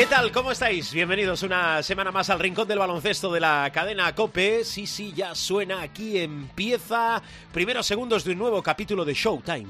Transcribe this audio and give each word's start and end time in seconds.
¿Qué 0.00 0.06
tal? 0.06 0.32
¿Cómo 0.32 0.50
estáis? 0.50 0.94
Bienvenidos 0.94 1.42
una 1.42 1.82
semana 1.82 2.10
más 2.10 2.30
al 2.30 2.38
Rincón 2.38 2.66
del 2.66 2.78
Baloncesto 2.78 3.30
de 3.30 3.38
la 3.38 3.70
cadena 3.70 4.14
Cope. 4.14 4.64
Sí, 4.64 4.86
sí, 4.86 5.12
ya 5.14 5.34
suena 5.34 5.82
aquí, 5.82 6.16
empieza 6.16 7.22
primeros 7.52 7.84
segundos 7.84 8.24
de 8.24 8.32
un 8.32 8.38
nuevo 8.38 8.62
capítulo 8.62 9.04
de 9.04 9.12
Showtime. 9.12 9.66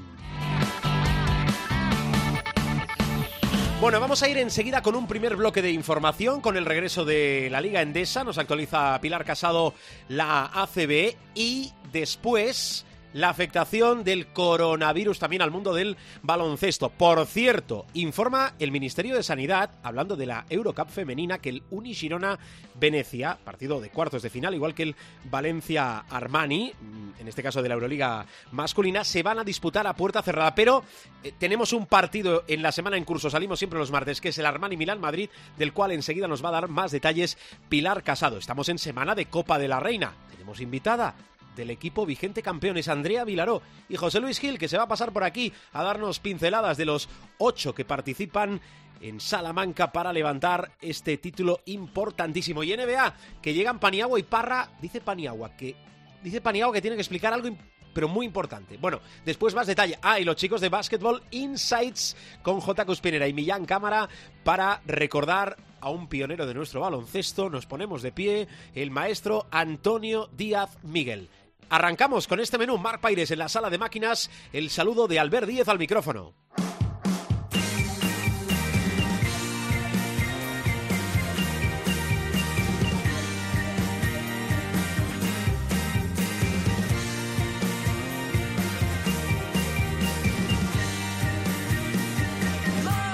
Bueno, 3.81 3.99
vamos 3.99 4.23
a 4.23 4.29
ir 4.29 4.37
enseguida 4.37 4.81
con 4.81 4.95
un 4.95 5.05
primer 5.05 5.35
bloque 5.35 5.61
de 5.61 5.71
información 5.71 6.39
con 6.39 6.55
el 6.55 6.65
regreso 6.65 7.03
de 7.03 7.49
la 7.51 7.59
Liga 7.59 7.81
Endesa. 7.81 8.23
Nos 8.23 8.37
actualiza 8.37 9.01
Pilar 9.01 9.25
Casado 9.25 9.73
la 10.07 10.45
ACB 10.45 11.17
y 11.35 11.73
después 11.91 12.85
la 13.13 13.29
afectación 13.29 14.03
del 14.03 14.27
coronavirus 14.27 15.19
también 15.19 15.41
al 15.41 15.51
mundo 15.51 15.73
del 15.73 15.97
baloncesto. 16.21 16.89
Por 16.89 17.25
cierto, 17.25 17.85
informa 17.93 18.53
el 18.59 18.71
Ministerio 18.71 19.15
de 19.15 19.23
Sanidad, 19.23 19.71
hablando 19.83 20.15
de 20.15 20.25
la 20.25 20.45
Eurocup 20.49 20.89
femenina, 20.89 21.39
que 21.39 21.49
el 21.49 21.63
Unishirona 21.69 22.39
Venecia, 22.75 23.37
partido 23.43 23.81
de 23.81 23.89
cuartos 23.89 24.21
de 24.21 24.29
final, 24.29 24.53
igual 24.53 24.73
que 24.73 24.83
el 24.83 24.95
Valencia 25.25 25.99
Armani, 26.09 26.73
en 27.19 27.27
este 27.27 27.43
caso 27.43 27.61
de 27.61 27.69
la 27.69 27.75
Euroliga 27.75 28.25
masculina, 28.51 29.03
se 29.03 29.23
van 29.23 29.39
a 29.39 29.43
disputar 29.43 29.85
a 29.87 29.95
puerta 29.95 30.21
cerrada. 30.21 30.55
Pero 30.55 30.83
eh, 31.23 31.33
tenemos 31.37 31.73
un 31.73 31.85
partido 31.85 32.43
en 32.47 32.61
la 32.61 32.71
semana 32.71 32.97
en 32.97 33.05
curso, 33.05 33.29
salimos 33.29 33.59
siempre 33.59 33.79
los 33.79 33.91
martes, 33.91 34.21
que 34.21 34.29
es 34.29 34.37
el 34.37 34.45
Armani 34.45 34.77
Milán 34.77 34.99
Madrid, 34.99 35.29
del 35.57 35.73
cual 35.73 35.91
enseguida 35.91 36.27
nos 36.27 36.43
va 36.43 36.49
a 36.49 36.53
dar 36.53 36.67
más 36.67 36.91
detalles 36.91 37.37
Pilar 37.69 38.03
Casado. 38.03 38.37
Estamos 38.37 38.69
en 38.69 38.77
semana 38.77 39.15
de 39.15 39.25
Copa 39.25 39.59
de 39.59 39.67
la 39.67 39.79
Reina. 39.79 40.13
Tenemos 40.29 40.61
invitada 40.61 41.15
del 41.55 41.69
equipo 41.69 42.05
vigente 42.05 42.41
campeones, 42.41 42.87
Andrea 42.87 43.23
Vilaró 43.23 43.61
y 43.89 43.95
José 43.95 44.19
Luis 44.19 44.39
Gil, 44.39 44.57
que 44.57 44.67
se 44.67 44.77
va 44.77 44.83
a 44.83 44.87
pasar 44.87 45.11
por 45.11 45.23
aquí 45.23 45.51
a 45.73 45.83
darnos 45.83 46.19
pinceladas 46.19 46.77
de 46.77 46.85
los 46.85 47.09
ocho 47.37 47.73
que 47.73 47.85
participan 47.85 48.61
en 49.01 49.19
Salamanca 49.19 49.91
para 49.91 50.13
levantar 50.13 50.71
este 50.79 51.17
título 51.17 51.61
importantísimo. 51.65 52.63
Y 52.63 52.75
NBA, 52.75 53.13
que 53.41 53.53
llegan 53.53 53.79
Paniagua 53.79 54.19
y 54.19 54.23
Parra, 54.23 54.69
dice 54.81 55.01
Paniagua 55.01 55.55
que 55.55 55.75
dice 56.23 56.39
Paniagua 56.41 56.73
que 56.73 56.81
tiene 56.81 56.95
que 56.95 57.01
explicar 57.01 57.33
algo 57.33 57.49
pero 57.93 58.07
muy 58.07 58.25
importante. 58.25 58.77
Bueno, 58.77 59.01
después 59.25 59.53
más 59.53 59.67
detalle. 59.67 59.97
Ah, 60.01 60.19
y 60.19 60.23
los 60.23 60.35
chicos 60.35 60.61
de 60.61 60.69
Basketball 60.69 61.21
Insights 61.31 62.15
con 62.41 62.59
J. 62.61 62.85
Cuspinera 62.85 63.27
y 63.27 63.33
Millán 63.33 63.65
Cámara 63.65 64.07
para 64.43 64.81
recordar 64.85 65.57
a 65.81 65.89
un 65.89 66.07
pionero 66.07 66.45
de 66.45 66.53
nuestro 66.53 66.81
baloncesto. 66.81 67.49
Nos 67.49 67.65
ponemos 67.65 68.01
de 68.01 68.11
pie, 68.11 68.47
el 68.75 68.91
maestro 68.91 69.47
Antonio 69.51 70.29
Díaz 70.37 70.77
Miguel. 70.83 71.29
Arrancamos 71.71 72.27
con 72.27 72.41
este 72.41 72.57
menú. 72.57 72.77
Marc 72.77 72.99
Paires 72.99 73.31
en 73.31 73.39
la 73.39 73.47
sala 73.47 73.69
de 73.69 73.77
máquinas. 73.77 74.29
El 74.51 74.69
saludo 74.69 75.07
de 75.07 75.19
Albert 75.19 75.47
Díez 75.47 75.69
al 75.69 75.79
micrófono. 75.79 76.33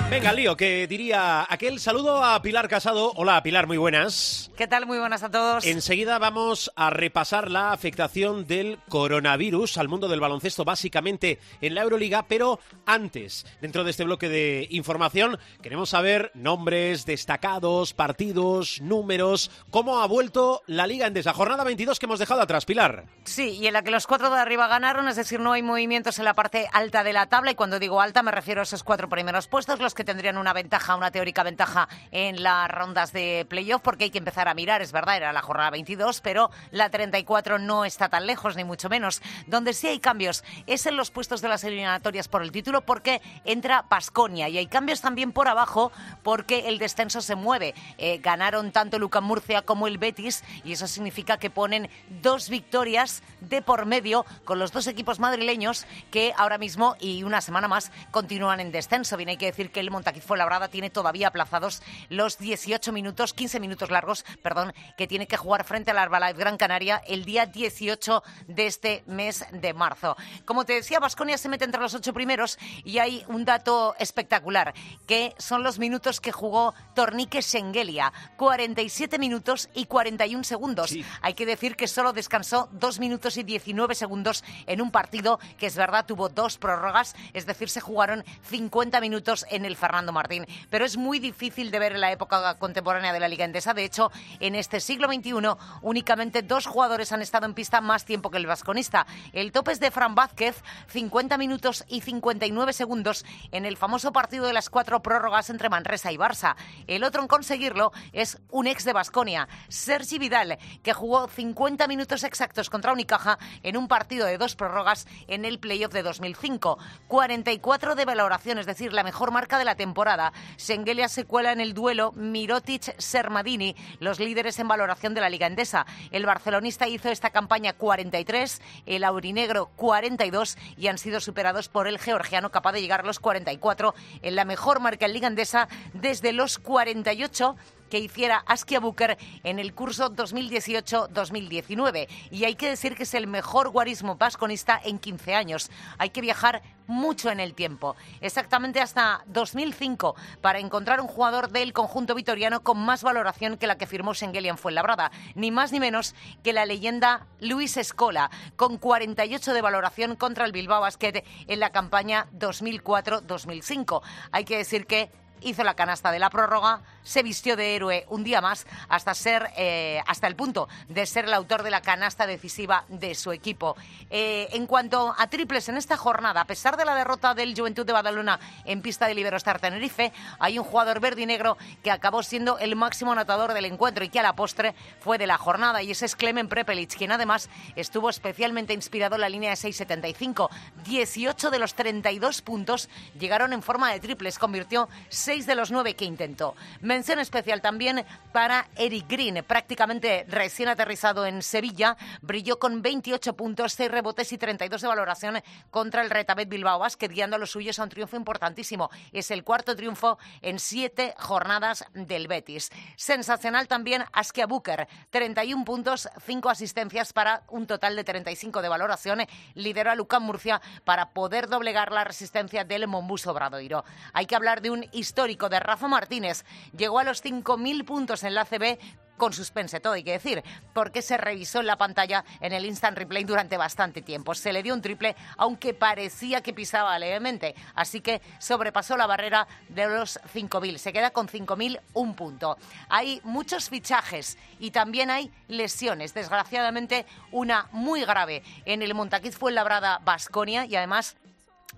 Venga, 0.10 0.32
lío, 0.32 0.56
que 0.56 0.88
diría 0.88 1.46
aquel 1.50 1.82
saludo 1.82 2.24
a 2.24 2.42
Pilar 2.42 2.70
Casado. 2.70 3.12
Hola, 3.18 3.44
Pilar, 3.44 3.68
muy 3.68 3.76
buenas. 3.76 4.50
¿Qué 4.56 4.66
tal? 4.66 4.86
Muy 4.86 4.98
buenas 5.00 5.22
a 5.22 5.30
todos. 5.30 5.66
Enseguida 5.66 6.18
vamos 6.18 6.72
a 6.78 6.90
repasar 6.90 7.52
la 7.52 7.74
afectación 7.74 8.48
del 8.48 8.80
coronavirus 8.88 9.78
al 9.78 9.90
mundo 9.90 10.08
del 10.08 10.22
baloncesto, 10.22 10.64
básicamente 10.64 11.40
en 11.60 11.76
la 11.76 11.82
Euroliga, 11.82 12.26
pero 12.26 12.62
antes, 12.86 13.46
dentro 13.62 13.84
de 13.84 13.92
este 13.92 14.06
bloque 14.06 14.30
de 14.30 14.66
información, 14.72 15.38
queremos 15.62 15.90
saber 15.90 16.32
nombres 16.34 17.06
destacados, 17.06 17.94
partidos, 17.94 18.80
números, 18.82 19.52
cómo 19.70 20.00
ha 20.00 20.08
vuelto 20.08 20.64
la 20.68 20.88
Liga 20.88 21.08
en 21.08 21.18
esa 21.18 21.34
jornada 21.34 21.66
22 21.66 22.00
que 22.00 22.06
hemos 22.06 22.20
dejado 22.20 22.42
atrás, 22.42 22.64
Pilar. 22.64 23.08
Sí, 23.26 23.58
y 23.58 23.68
en 23.68 23.74
la 23.74 23.82
que 23.82 23.92
los 23.92 24.08
cuatro 24.08 24.30
de 24.30 24.40
arriba 24.40 24.70
ganaron, 24.70 25.10
es 25.10 25.18
decir, 25.18 25.42
no 25.42 25.52
hay 25.52 25.64
movimientos 25.64 26.18
en 26.18 26.26
la 26.26 26.34
parte 26.34 26.70
alta 26.72 27.04
de 27.04 27.12
la 27.12 27.28
tabla, 27.28 27.52
y 27.52 27.56
cuando 27.56 27.78
digo 27.78 28.00
alta 28.00 28.24
me 28.24 28.32
refiero 28.32 28.62
a 28.62 28.64
esos 28.64 28.84
cuatro 28.84 29.10
primeros 29.10 29.48
puestos, 29.48 29.80
los 29.82 29.97
que 29.98 30.06
tendrían 30.06 30.38
una 30.38 30.54
ventaja, 30.54 30.96
una 30.96 31.12
teórica 31.12 31.44
ventaja 31.44 31.90
en 32.12 32.44
las 32.44 32.70
rondas 32.70 33.12
de 33.12 33.46
playoff, 33.50 33.82
porque 33.82 34.06
hay 34.06 34.10
que 34.12 34.20
empezar 34.20 34.48
a 34.48 34.54
mirar, 34.54 34.82
es 34.82 34.92
verdad, 34.92 35.18
era 35.18 35.34
la 35.34 35.42
jornada 35.42 35.72
22, 35.72 36.22
pero 36.22 36.52
la 36.72 36.90
34 36.90 37.60
no 37.60 37.84
está 37.84 38.08
tan 38.08 38.28
lejos, 38.28 38.56
ni 38.56 38.64
mucho 38.64 38.88
menos. 38.88 39.22
Donde 39.48 39.74
sí 39.74 39.88
hay 39.88 40.00
cambios 40.00 40.44
es 40.68 40.86
en 40.86 40.96
los 40.96 41.12
puestos 41.12 41.42
de 41.42 41.50
las 41.50 41.64
eliminatorias 41.64 42.28
por 42.28 42.44
el 42.44 42.52
título, 42.52 42.82
porque 42.82 43.22
entra 43.44 43.84
Pasconia, 43.90 44.48
y 44.48 44.58
hay 44.58 44.68
cambios 44.68 45.02
también 45.02 45.32
por 45.32 45.48
abajo, 45.48 45.92
porque 46.24 46.70
el 46.70 46.78
descenso 46.78 47.22
se 47.22 47.36
mueve. 47.36 47.74
Eh, 47.98 48.20
ganaron 48.20 48.72
tanto 48.72 49.00
Lucan 49.00 49.24
Murcia 49.24 49.64
como 49.64 49.88
el 49.88 49.98
Betis, 49.98 50.44
y 50.64 50.74
eso 50.74 50.88
significa 50.88 51.38
que 51.38 51.50
ponen 51.50 51.90
dos 52.22 52.50
victorias 52.50 53.24
de 53.42 53.64
por 53.64 53.88
medio 53.88 54.26
con 54.46 54.60
los 54.60 54.72
dos 54.72 54.86
equipos 54.86 55.20
madrileños 55.20 55.88
que 56.12 56.34
ahora 56.38 56.60
mismo 56.60 56.96
y 57.00 57.24
una 57.24 57.42
semana 57.42 57.68
más 57.68 57.92
continúan 58.12 58.60
en 58.60 58.72
descenso. 58.72 59.18
Bien, 59.18 59.30
hay 59.30 59.38
que 59.38 59.48
decir 59.48 59.72
que 59.72 59.80
el 59.80 59.87
Montaquí 59.92 60.22
Fuenlabrada 60.22 60.68
tiene 60.68 60.90
todavía 60.90 61.28
aplazados 61.28 61.82
los 62.10 62.38
18 62.38 62.92
minutos, 62.92 63.34
15 63.34 63.60
minutos 63.60 63.92
largos, 63.92 64.26
perdón, 64.42 64.74
que 64.98 65.08
tiene 65.08 65.28
que 65.28 65.38
jugar 65.38 65.64
frente 65.64 65.92
al 65.92 65.98
Arbalife 65.98 66.40
Gran 66.40 66.58
Canaria 66.58 67.02
el 67.08 67.26
día 67.26 67.46
18 67.46 68.24
de 68.48 68.68
este 68.68 69.04
mes 69.08 69.46
de 69.52 69.74
marzo. 69.74 70.16
Como 70.46 70.66
te 70.66 70.74
decía, 70.74 71.00
Vasconia 71.00 71.38
se 71.38 71.50
mete 71.50 71.66
entre 71.66 71.82
los 71.82 71.94
ocho 71.94 72.14
primeros 72.14 72.58
y 72.84 73.00
hay 73.00 73.24
un 73.28 73.46
dato 73.46 73.96
espectacular, 74.00 74.74
que 75.08 75.34
son 75.38 75.64
los 75.64 75.80
minutos 75.80 76.20
que 76.20 76.32
jugó 76.32 76.74
Tornique 76.94 77.42
Schengelia, 77.42 78.12
47 78.38 79.20
minutos 79.20 79.70
y 79.74 79.86
41 79.86 80.44
segundos. 80.44 80.90
Sí. 80.90 81.06
Hay 81.22 81.34
que 81.34 81.46
decir 81.46 81.76
que 81.76 81.88
solo 81.88 82.14
descansó 82.14 82.70
dos 82.72 83.00
minutos 83.00 83.38
y 83.38 83.44
19 83.44 83.96
segundos 83.96 84.44
en 84.66 84.82
un 84.82 84.92
partido 84.92 85.40
que 85.58 85.68
es 85.68 85.76
verdad 85.76 86.06
tuvo 86.06 86.30
dos 86.30 86.58
prórrogas, 86.58 87.16
es 87.34 87.46
decir, 87.46 87.70
se 87.70 87.82
jugaron 87.82 88.24
50 88.50 89.00
minutos 89.02 89.46
en 89.50 89.66
el 89.66 89.77
Fernando 89.78 90.12
Martín. 90.12 90.46
Pero 90.70 90.86
es 90.86 90.98
muy 90.98 91.20
difícil 91.20 91.72
de 91.72 91.80
ver 91.80 91.94
en 91.94 92.02
la 92.02 92.12
época 92.12 92.58
contemporánea 92.60 93.14
de 93.14 93.20
la 93.20 93.28
Liga 93.28 93.46
Endesa. 93.46 93.74
De 93.74 93.86
hecho, 93.86 94.12
en 94.40 94.56
este 94.56 94.80
siglo 94.80 95.08
XXI, 95.08 95.34
únicamente 95.82 96.42
dos 96.42 96.66
jugadores 96.66 97.12
han 97.12 97.22
estado 97.22 97.46
en 97.46 97.54
pista 97.54 97.82
más 97.82 98.06
tiempo 98.06 98.30
que 98.30 98.38
el 98.38 98.48
vasconista. 98.48 99.06
El 99.34 99.52
tope 99.52 99.72
es 99.72 99.80
de 99.80 99.92
Fran 99.92 100.16
Vázquez, 100.16 100.64
50 100.88 101.38
minutos 101.38 101.86
y 101.88 102.02
59 102.02 102.74
segundos 102.74 103.26
en 103.52 103.66
el 103.66 103.78
famoso 103.78 104.12
partido 104.12 104.46
de 104.46 104.54
las 104.54 104.70
cuatro 104.70 105.02
prórrogas 105.02 105.50
entre 105.50 105.70
Manresa 105.70 106.12
y 106.12 106.18
Barça. 106.18 106.56
El 106.88 107.04
otro 107.04 107.22
en 107.22 107.28
conseguirlo 107.28 107.92
es 108.14 108.40
un 108.50 108.68
ex 108.68 108.84
de 108.84 108.94
Basconia, 108.94 109.48
Sergi 109.70 110.18
Vidal, 110.18 110.58
que 110.84 110.94
jugó 110.94 111.28
50 111.28 111.88
minutos 111.88 112.24
exactos 112.24 112.70
contra 112.70 112.94
Unicaja 112.94 113.38
en 113.64 113.78
un 113.78 113.88
partido 113.88 114.26
de 114.26 114.38
dos 114.38 114.56
prórrogas 114.56 115.08
en 115.28 115.46
el 115.46 115.60
playoff 115.60 115.94
de 115.94 116.04
2005. 116.04 116.78
44 117.08 117.96
de 117.96 118.06
valoración, 118.06 118.58
es 118.58 118.66
decir, 118.66 118.94
la 118.94 119.04
mejor 119.04 119.32
marca 119.32 119.58
de 119.58 119.66
la 119.68 119.76
temporada. 119.76 120.34
Sengelia 120.56 121.10
se 121.10 121.26
cuela 121.26 121.52
en 121.52 121.62
el 121.62 121.76
duelo 121.76 122.14
Mirotic-Sermadini, 122.14 123.76
los 124.00 124.20
líderes 124.20 124.58
en 124.58 124.68
valoración 124.68 125.14
de 125.14 125.22
la 125.22 125.30
Liga 125.30 125.46
Endesa. 125.46 125.86
El 126.12 126.26
barcelonista 126.26 126.88
hizo 126.88 127.10
esta 127.10 127.30
campaña 127.30 127.74
43, 127.74 128.62
el 128.86 129.04
aurinegro 129.04 129.68
42 129.76 130.58
y 130.78 130.88
han 130.88 130.98
sido 130.98 131.20
superados 131.20 131.68
por 131.70 131.88
el 131.88 132.00
georgiano 132.00 132.50
capaz 132.50 132.72
de 132.72 132.82
llegar 132.82 133.02
a 133.02 133.06
los 133.06 133.20
44 133.20 133.94
en 134.22 134.36
la 134.36 134.46
mejor 134.46 134.80
marca 134.80 135.06
en 135.06 135.14
Liga 135.14 135.28
Endesa 135.28 135.68
desde 135.94 136.32
los 136.32 136.58
48 136.58 137.56
que 137.90 138.00
hiciera 138.00 138.44
Askia 138.46 138.80
Booker 138.80 139.18
en 139.44 139.60
el 139.60 139.74
curso 139.74 140.12
2018-2019. 140.12 142.08
Y 142.32 142.46
hay 142.46 142.56
que 142.56 142.70
decir 142.70 142.96
que 142.96 143.04
es 143.04 143.14
el 143.14 143.28
mejor 143.28 143.70
guarismo 143.70 144.16
vasconista 144.16 144.80
en 144.84 145.00
15 145.00 145.36
años. 145.36 145.70
Hay 145.98 146.10
que 146.10 146.22
viajar 146.22 146.62
mucho 146.88 147.30
en 147.30 147.40
el 147.40 147.54
tiempo, 147.54 147.96
exactamente 148.22 148.80
hasta 148.80 149.24
2005, 149.28 150.16
para 150.42 150.60
encontrar 150.60 151.02
un 151.02 151.08
jugador 151.08 151.52
del 151.52 151.74
conjunto 151.74 152.16
vitoriano 152.16 152.64
con 152.64 152.80
más 152.80 153.04
valoración 153.04 153.58
que 153.58 153.68
la 153.68 153.78
que 153.78 153.88
firmó 153.88 154.14
Schengelia 154.14 154.52
en 154.52 154.58
Fuenlabrada, 154.58 155.12
ni 155.36 155.52
más 155.52 155.72
ni 155.72 155.80
menos 155.80 156.16
que 156.44 156.54
la 156.54 156.66
leyenda 156.66 157.28
Luis 157.40 157.78
Escola, 157.78 158.32
con 158.56 158.78
48 158.78 159.54
de 159.54 159.62
valoración 159.62 160.16
contra 160.16 160.46
el 160.46 160.54
Bilbao 160.54 160.82
Basket 160.82 161.24
en 161.48 161.60
la 161.60 161.72
campaña 161.72 162.28
2004-2005. 162.38 164.02
Hay 164.32 164.46
que 164.46 164.58
decir 164.58 164.88
que 164.88 165.12
hizo 165.42 165.64
la 165.64 165.76
canasta 165.76 166.12
de 166.12 166.20
la 166.20 166.30
prórroga, 166.30 166.82
se 167.04 167.24
vistió 167.24 167.56
de 167.56 167.76
héroe 167.76 168.06
un 168.10 168.24
día 168.24 168.42
más 168.42 168.68
hasta 168.90 169.14
ser 169.14 169.50
eh, 169.56 170.02
hasta 170.08 170.28
el 170.28 170.36
punto 170.36 170.68
de 170.90 171.06
ser 171.06 171.26
el 171.26 171.34
autor 171.34 171.64
de 171.64 171.72
la 171.72 171.82
canasta 171.82 172.28
decisiva 172.28 172.84
de 172.90 173.16
su 173.16 173.32
equipo. 173.32 173.76
Eh, 174.10 174.50
en 174.52 174.68
cuanto 174.68 175.16
a 175.18 175.28
triples 175.28 175.70
en 175.70 175.78
esta 175.78 175.96
jornada, 175.96 176.42
a 176.42 176.46
pesar 176.46 176.76
de 176.76 176.86
la 176.86 176.96
derrota 176.96 177.34
del 177.34 177.56
Juventud 177.56 177.86
de 177.86 177.94
Badalona 177.94 178.40
en 178.66 178.82
pista 178.82 179.08
de 179.08 179.14
Iberostar 179.14 179.60
Tenerife, 179.60 180.12
hay 180.40 180.60
un 180.60 180.66
jugador 180.66 181.00
verde 181.00 181.22
y 181.22 181.26
negro 181.26 181.58
que 181.84 181.92
acabó 181.92 182.24
siendo 182.24 182.60
el 182.60 182.76
máximo 182.76 183.14
anotador 183.14 183.54
del 183.54 183.66
encuentro 183.66 184.04
y 184.04 184.10
que 184.10 184.20
a 184.20 184.24
la 184.24 184.36
postre 184.36 184.76
fue 185.00 185.18
de 185.18 185.28
la 185.28 185.38
jornada 185.38 185.82
y 185.82 185.92
ese 185.92 186.06
es 186.06 186.16
Clemen 186.16 186.50
Prepelic, 186.50 186.96
quien 186.96 187.12
además 187.12 187.50
estuvo 187.76 188.10
especialmente 188.10 188.74
inspirado 188.74 189.16
en 189.16 189.22
la 189.22 189.30
línea 189.30 189.52
de 189.52 189.56
6.75. 189.56 190.50
18 190.84 191.50
de 191.50 191.60
los 191.60 191.74
32 191.74 192.42
puntos 192.42 192.90
llegaron 193.20 193.54
en 193.54 193.62
forma 193.62 193.92
de 193.92 194.00
triples, 194.00 194.40
convirtió 194.40 194.90
6 195.28 195.46
de 195.46 195.56
los 195.56 195.72
9 195.72 195.98
que 195.98 196.06
intentó. 196.06 196.56
Mención 196.80 197.20
especial 197.20 197.60
también 197.60 198.06
para 198.32 198.70
Eric 198.78 199.10
Green, 199.10 199.44
prácticamente 199.46 200.26
recién 200.30 200.70
aterrizado 200.70 201.26
en 201.26 201.42
Sevilla, 201.42 201.98
brilló 202.22 202.60
con 202.60 202.82
28 202.82 203.36
puntos, 203.36 203.74
6 203.74 203.92
rebotes 203.92 204.32
y 204.32 204.38
32 204.38 204.82
de 204.82 204.88
valoración 204.88 205.44
contra 205.70 206.02
el 206.02 206.12
Retabet 206.12 206.48
Bilbao 206.48 206.80
Basket, 206.80 207.10
guiando 207.10 207.36
a 207.36 207.40
los 207.40 207.52
suyos 207.52 207.78
a 207.78 207.84
un 207.84 207.90
triunfo 207.90 208.16
importantísimo. 208.16 208.90
Es 209.12 209.30
el 209.30 209.44
cuarto 209.44 209.76
triunfo 209.76 210.18
en 210.42 210.60
siete 210.60 211.14
jornadas 211.18 211.84
del 211.94 212.30
Betis. 212.30 212.72
Sensacional 212.96 213.68
también 213.68 214.06
Askia 214.14 214.48
Booker, 214.48 214.88
31 215.10 215.66
puntos, 215.66 216.08
5 216.26 216.50
asistencias 216.50 217.12
para 217.12 217.44
un 217.50 217.68
total 217.68 217.98
de 217.98 218.06
35 218.06 218.62
de 218.62 218.70
valoración. 218.70 219.20
Lideró 219.56 219.92
a 219.92 219.96
Lucán 219.96 220.24
Murcia 220.24 220.62
para 220.86 221.10
poder 221.10 221.50
doblegar 221.50 221.92
la 221.92 222.06
resistencia 222.06 222.64
del 222.64 222.88
Mombuso 222.88 223.34
Bradoiro. 223.34 223.84
Hay 224.14 224.26
que 224.26 224.38
hablar 224.38 224.62
de 224.62 224.70
un 224.70 224.86
histórico 224.94 225.17
de 225.26 225.60
Rafa 225.60 225.88
Martínez. 225.88 226.46
Llegó 226.78 227.00
a 227.00 227.04
los 227.04 227.24
5.000 227.24 227.86
puntos 227.86 228.24
en 228.24 228.36
la 228.36 228.46
CB 228.46 228.78
con 229.18 229.34
suspense 229.34 229.80
todo, 229.80 229.94
hay 229.94 230.04
que 230.04 230.12
decir, 230.12 230.44
porque 230.74 231.02
se 231.02 231.18
revisó 231.18 231.60
en 231.60 231.66
la 231.66 231.76
pantalla 231.76 232.24
en 232.40 232.54
el 232.54 232.66
instant 232.66 232.96
replay 232.96 233.24
durante 233.24 233.58
bastante 233.58 234.04
tiempo. 234.04 234.36
Se 234.36 234.54
le 234.54 234.62
dio 234.62 234.76
un 234.76 234.82
triple, 234.84 235.16
aunque 235.38 235.74
parecía 235.74 236.42
que 236.42 236.54
pisaba 236.54 237.00
levemente, 237.00 237.56
así 237.74 238.02
que 238.02 238.22
sobrepasó 238.38 238.96
la 238.96 239.08
barrera 239.08 239.48
de 239.70 239.88
los 239.88 240.20
5.000. 240.36 240.78
Se 240.78 240.94
queda 240.94 241.10
con 241.10 241.28
5.000 241.28 241.82
un 241.96 242.14
punto. 242.14 242.60
Hay 242.90 243.20
muchos 243.24 243.70
fichajes 243.70 244.38
y 244.60 244.70
también 244.70 245.10
hay 245.10 245.32
lesiones. 245.48 246.14
Desgraciadamente, 246.14 247.08
una 247.32 247.70
muy 247.72 248.06
grave 248.06 248.44
en 248.66 248.84
el 248.84 248.94
Montaquiz 248.94 249.36
fue 249.36 249.52
labrada 249.52 250.00
Basconia 250.06 250.66
y 250.66 250.76
además, 250.76 251.18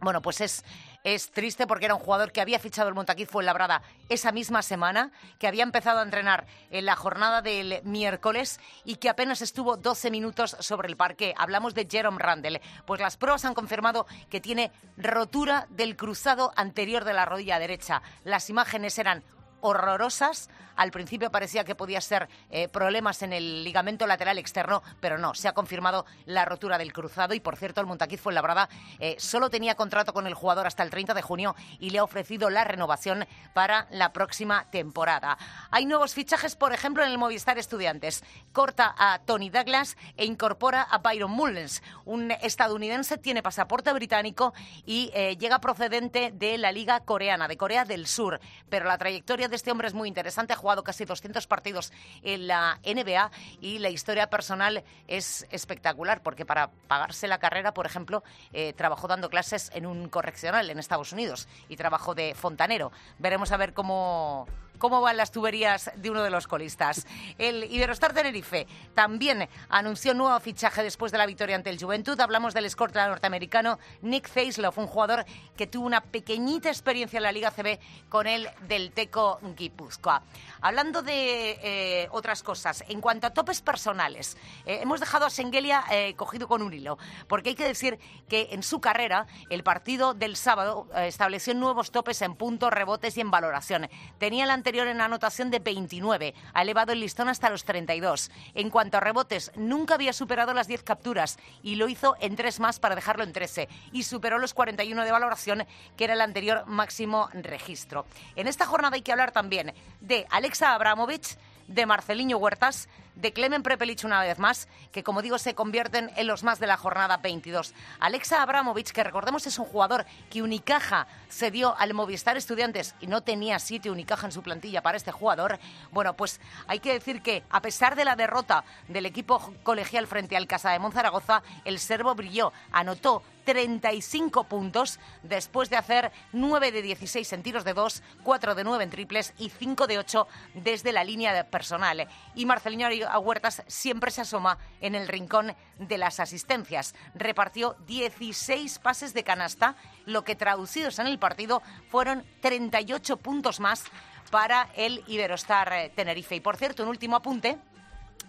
bueno, 0.01 0.21
pues 0.21 0.41
es 0.41 0.65
es 1.03 1.31
triste 1.31 1.67
porque 1.67 1.85
era 1.85 1.95
un 1.95 2.01
jugador 2.01 2.31
que 2.31 2.41
había 2.41 2.59
fichado 2.59 2.89
el 2.89 2.95
Montaquiz 2.95 3.29
Labrada 3.33 3.81
esa 4.09 4.31
misma 4.31 4.61
semana, 4.61 5.11
que 5.37 5.47
había 5.47 5.63
empezado 5.63 5.99
a 5.99 6.03
entrenar 6.03 6.45
en 6.71 6.85
la 6.85 6.95
jornada 6.95 7.41
del 7.41 7.81
miércoles 7.83 8.59
y 8.83 8.95
que 8.95 9.09
apenas 9.09 9.41
estuvo 9.41 9.77
12 9.77 10.11
minutos 10.11 10.57
sobre 10.59 10.89
el 10.89 10.97
parque. 10.97 11.33
Hablamos 11.37 11.73
de 11.73 11.87
Jerome 11.89 12.19
Randall. 12.19 12.61
Pues 12.85 12.99
las 12.99 13.17
pruebas 13.17 13.45
han 13.45 13.53
confirmado 13.53 14.07
que 14.29 14.41
tiene 14.41 14.71
rotura 14.97 15.67
del 15.69 15.95
cruzado 15.95 16.51
anterior 16.55 17.05
de 17.05 17.13
la 17.13 17.25
rodilla 17.25 17.59
derecha. 17.59 18.01
Las 18.23 18.49
imágenes 18.49 18.97
eran 18.97 19.23
horrorosas. 19.61 20.49
Al 20.75 20.91
principio 20.91 21.29
parecía 21.29 21.65
que 21.65 21.75
podía 21.75 21.99
ser 21.99 22.29
eh, 22.51 22.69
problemas 22.69 23.21
en 23.21 23.33
el 23.33 23.63
ligamento 23.65 24.07
lateral 24.07 24.37
externo, 24.37 24.81
pero 25.01 25.17
no, 25.17 25.35
se 25.35 25.49
ha 25.49 25.53
confirmado 25.53 26.05
la 26.25 26.45
rotura 26.45 26.77
del 26.77 26.93
cruzado 26.93 27.33
y 27.33 27.41
por 27.41 27.57
cierto 27.57 27.81
el 27.81 27.87
Montaquiz 27.87 28.21
fue 28.21 28.33
labrada 28.33 28.69
eh, 28.99 29.15
solo 29.19 29.49
tenía 29.49 29.75
contrato 29.75 30.13
con 30.13 30.25
el 30.25 30.33
jugador 30.33 30.67
hasta 30.67 30.83
el 30.83 30.89
30 30.89 31.13
de 31.13 31.21
junio 31.21 31.55
y 31.79 31.89
le 31.89 31.99
ha 31.99 32.03
ofrecido 32.03 32.49
la 32.49 32.63
renovación 32.63 33.25
para 33.53 33.87
la 33.91 34.13
próxima 34.13 34.69
temporada. 34.71 35.37
Hay 35.69 35.85
nuevos 35.85 36.13
fichajes, 36.13 36.55
por 36.55 36.73
ejemplo, 36.73 37.03
en 37.03 37.11
el 37.11 37.17
Movistar 37.17 37.57
Estudiantes. 37.57 38.23
Corta 38.53 38.95
a 38.97 39.19
Tony 39.19 39.49
Douglas 39.49 39.97
e 40.15 40.25
incorpora 40.25 40.81
a 40.81 40.99
Byron 40.99 41.31
Mullens, 41.31 41.83
un 42.05 42.31
estadounidense, 42.31 43.17
tiene 43.17 43.43
pasaporte 43.43 43.91
británico 43.91 44.53
y 44.85 45.11
eh, 45.13 45.35
llega 45.37 45.59
procedente 45.59 46.31
de 46.33 46.57
la 46.57 46.71
Liga 46.71 47.01
Coreana, 47.01 47.47
de 47.47 47.57
Corea 47.57 47.85
del 47.85 48.07
Sur, 48.07 48.39
pero 48.69 48.85
la 48.85 48.97
trayectoria 48.97 49.48
de 49.49 49.55
este 49.55 49.71
hombre 49.71 49.87
es 49.87 49.93
muy 49.93 50.07
interesante, 50.07 50.53
ha 50.53 50.55
jugado 50.55 50.83
casi 50.83 51.05
200 51.05 51.47
partidos 51.47 51.91
en 52.23 52.47
la 52.47 52.79
NBA 52.85 53.31
y 53.61 53.79
la 53.79 53.89
historia 53.89 54.29
personal 54.29 54.83
es 55.07 55.47
espectacular 55.51 56.21
porque 56.21 56.45
para 56.45 56.69
pagarse 56.87 57.27
la 57.27 57.39
carrera, 57.39 57.73
por 57.73 57.85
ejemplo, 57.85 58.23
eh, 58.53 58.73
trabajó 58.73 59.07
dando 59.07 59.29
clases 59.29 59.71
en 59.73 59.85
un 59.85 60.09
correccional 60.09 60.69
en 60.69 60.79
Estados 60.79 61.11
Unidos 61.11 61.47
y 61.67 61.75
trabajó 61.75 62.15
de 62.15 62.35
fontanero. 62.35 62.91
Veremos 63.17 63.51
a 63.51 63.57
ver 63.57 63.73
cómo 63.73 64.47
cómo 64.79 65.01
van 65.01 65.17
las 65.17 65.31
tuberías 65.31 65.91
de 65.95 66.09
uno 66.09 66.23
de 66.23 66.31
los 66.31 66.47
colistas. 66.47 67.05
El 67.37 67.65
Iberostar 67.65 68.13
Tenerife 68.13 68.65
también 68.95 69.47
anunció 69.69 70.15
nuevo 70.15 70.39
fichaje 70.39 70.81
después 70.81 71.11
de 71.11 71.19
la 71.19 71.27
victoria 71.27 71.55
ante 71.55 71.69
el 71.69 71.79
Juventud. 71.79 72.19
Hablamos 72.19 72.53
del 72.53 72.65
escorta 72.65 73.07
norteamericano 73.07 73.77
Nick 74.01 74.27
Faisloff, 74.27 74.77
un 74.77 74.87
jugador 74.87 75.25
que 75.55 75.67
tuvo 75.67 75.85
una 75.85 76.01
pequeñita 76.01 76.69
experiencia 76.69 77.17
en 77.17 77.23
la 77.23 77.31
Liga 77.31 77.51
CB 77.51 77.79
con 78.09 78.25
el 78.25 78.49
del 78.67 78.91
Teco 78.91 79.39
Guipúzcoa. 79.55 80.23
Hablando 80.61 81.01
de 81.01 81.59
eh, 81.61 82.07
otras 82.11 82.41
cosas, 82.41 82.83
en 82.87 83.01
cuanto 83.01 83.27
a 83.27 83.31
topes 83.31 83.61
personales, 83.61 84.37
eh, 84.65 84.79
hemos 84.81 84.99
dejado 84.99 85.25
a 85.25 85.29
Sengelia 85.29 85.83
eh, 85.91 86.13
cogido 86.15 86.47
con 86.47 86.61
un 86.61 86.73
hilo, 86.73 86.97
porque 87.27 87.49
hay 87.49 87.55
que 87.55 87.65
decir 87.65 87.99
que 88.27 88.49
en 88.51 88.63
su 88.63 88.79
carrera 88.79 89.27
el 89.49 89.63
partido 89.63 90.13
del 90.13 90.35
sábado 90.35 90.87
estableció 90.95 91.53
nuevos 91.53 91.91
topes 91.91 92.21
en 92.21 92.35
puntos, 92.35 92.71
rebotes 92.71 93.17
y 93.17 93.21
en 93.21 93.31
valoración. 93.31 93.89
Tenía 94.17 94.45
el 94.45 94.49
en 94.69 95.01
anotación 95.01 95.49
de 95.49 95.57
29, 95.57 96.35
ha 96.53 96.61
elevado 96.61 96.91
el 96.91 96.99
listón 96.99 97.27
hasta 97.27 97.49
los 97.49 97.63
32. 97.63 98.29
En 98.53 98.69
cuanto 98.69 98.97
a 98.97 98.99
rebotes, 98.99 99.51
nunca 99.55 99.95
había 99.95 100.13
superado 100.13 100.53
las 100.53 100.67
10 100.67 100.83
capturas 100.83 101.39
y 101.63 101.75
lo 101.75 101.89
hizo 101.89 102.15
en 102.19 102.35
tres 102.35 102.59
más 102.59 102.79
para 102.79 102.95
dejarlo 102.95 103.23
en 103.23 103.33
13 103.33 103.67
y 103.91 104.03
superó 104.03 104.37
los 104.37 104.53
41 104.53 105.03
de 105.03 105.11
valoración 105.11 105.65
que 105.97 106.03
era 106.03 106.13
el 106.13 106.21
anterior 106.21 106.65
máximo 106.67 107.29
registro. 107.33 108.05
En 108.35 108.47
esta 108.47 108.67
jornada 108.67 108.95
hay 108.95 109.01
que 109.01 109.11
hablar 109.11 109.31
también 109.31 109.73
de 110.01 110.27
Alexa 110.29 110.75
Abramovich, 110.75 111.37
de 111.69 111.85
Marceliño 111.85 112.37
Huertas, 112.37 112.89
de 113.15 113.33
Clemen 113.33 113.63
Prepelic 113.63 114.03
una 114.03 114.21
vez 114.21 114.39
más, 114.39 114.67
que 114.91 115.03
como 115.03 115.21
digo 115.21 115.37
se 115.37 115.53
convierten 115.53 116.09
en 116.15 116.27
los 116.27 116.43
más 116.43 116.59
de 116.59 116.67
la 116.67 116.77
jornada 116.77 117.17
22. 117.17 117.73
Alexa 117.99 118.41
Abramovich, 118.41 118.91
que 118.91 119.03
recordemos 119.03 119.45
es 119.45 119.59
un 119.59 119.65
jugador 119.65 120.05
que 120.29 120.41
Unicaja 120.41 121.07
cedió 121.29 121.77
al 121.77 121.93
Movistar 121.93 122.37
Estudiantes 122.37 122.95
y 122.99 123.07
no 123.07 123.21
tenía 123.21 123.59
sitio 123.59 123.91
Unicaja 123.91 124.25
en 124.25 124.31
su 124.31 124.41
plantilla 124.41 124.81
para 124.81 124.97
este 124.97 125.11
jugador, 125.11 125.59
bueno, 125.91 126.15
pues 126.15 126.39
hay 126.67 126.79
que 126.79 126.93
decir 126.93 127.21
que 127.21 127.43
a 127.49 127.61
pesar 127.61 127.95
de 127.95 128.05
la 128.05 128.15
derrota 128.15 128.63
del 128.87 129.05
equipo 129.05 129.53
colegial 129.63 130.07
frente 130.07 130.35
al 130.37 130.47
Casa 130.47 130.71
de 130.71 130.79
Monzaragoza, 130.79 131.43
el 131.65 131.79
serbo 131.79 132.15
brilló, 132.15 132.51
anotó 132.71 133.21
35 133.49 134.43
puntos 134.43 134.99
después 135.23 135.71
de 135.71 135.75
hacer 135.75 136.11
9 136.33 136.71
de 136.71 136.83
16 136.83 137.33
en 137.33 137.41
tiros 137.41 137.63
de 137.63 137.73
2, 137.73 138.03
4 138.21 138.53
de 138.53 138.63
9 138.63 138.83
en 138.83 138.89
triples 138.91 139.33
y 139.39 139.49
5 139.49 139.87
de 139.87 139.97
8 139.97 140.27
desde 140.53 140.91
la 140.91 141.03
línea 141.03 141.33
de 141.33 141.43
personal. 141.43 142.07
Y 142.35 142.45
Marcelino 142.45 142.87
Huertas 143.19 143.63
siempre 143.65 144.11
se 144.11 144.21
asoma 144.21 144.59
en 144.81 144.93
el 144.93 145.07
rincón 145.07 145.55
de 145.79 145.97
las 145.97 146.19
asistencias. 146.19 146.93
Repartió 147.15 147.75
16 147.87 148.77
pases 148.77 149.15
de 149.15 149.23
canasta, 149.23 149.75
lo 150.05 150.23
que 150.23 150.35
traducidos 150.35 150.99
en 150.99 151.07
el 151.07 151.17
partido 151.17 151.63
fueron 151.89 152.23
38 152.41 153.17
puntos 153.17 153.59
más 153.59 153.85
para 154.29 154.69
el 154.75 155.03
Iberostar 155.07 155.73
eh, 155.73 155.91
Tenerife. 155.95 156.35
Y 156.35 156.39
por 156.39 156.55
cierto, 156.55 156.83
un 156.83 156.89
último 156.89 157.15
apunte 157.15 157.57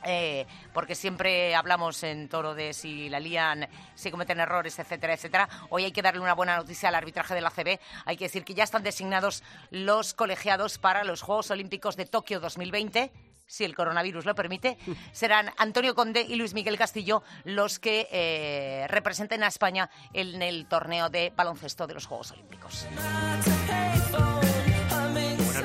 eh, 0.05 0.47
porque 0.73 0.95
siempre 0.95 1.55
hablamos 1.55 2.03
en 2.03 2.29
toro 2.29 2.55
de 2.55 2.73
si 2.73 3.09
la 3.09 3.21
lían, 3.21 3.69
si 3.95 4.11
cometen 4.11 4.41
errores, 4.41 4.79
etcétera, 4.79 5.15
etcétera. 5.15 5.49
Hoy 5.69 5.85
hay 5.85 5.93
que 5.93 6.03
darle 6.03 6.21
una 6.21 6.35
buena 6.35 6.57
noticia 6.57 6.89
al 6.89 6.95
arbitraje 6.95 7.35
de 7.35 7.41
la 7.41 7.51
CB. 7.51 7.79
Hay 8.05 8.17
que 8.17 8.25
decir 8.25 8.45
que 8.45 8.55
ya 8.55 8.65
están 8.65 8.83
designados 8.83 9.43
los 9.71 10.15
colegiados 10.15 10.79
para 10.79 11.05
los 11.05 11.23
Juegos 11.23 11.51
Olímpicos 11.51 11.97
de 11.97 12.07
Tokio 12.07 12.41
2020 12.41 13.13
si 13.51 13.65
el 13.65 13.75
coronavirus 13.75 14.27
lo 14.27 14.35
permite, 14.37 14.79
serán 15.13 15.51
Antonio 15.59 15.97
Conde 15.97 16.23
y 16.23 16.37
Luis 16.37 16.55
Miguel 16.55 16.79
Castillo 16.79 17.25
los 17.43 17.81
que 17.81 18.09
eh, 18.13 18.87
representen 18.89 19.43
a 19.43 19.49
España 19.49 19.91
en 20.13 20.41
el 20.41 20.67
torneo 20.67 21.11
de 21.11 21.33
baloncesto 21.35 21.89
de 21.89 21.95
los 21.95 22.07
Juegos 22.07 22.31
Olímpicos 22.31 22.87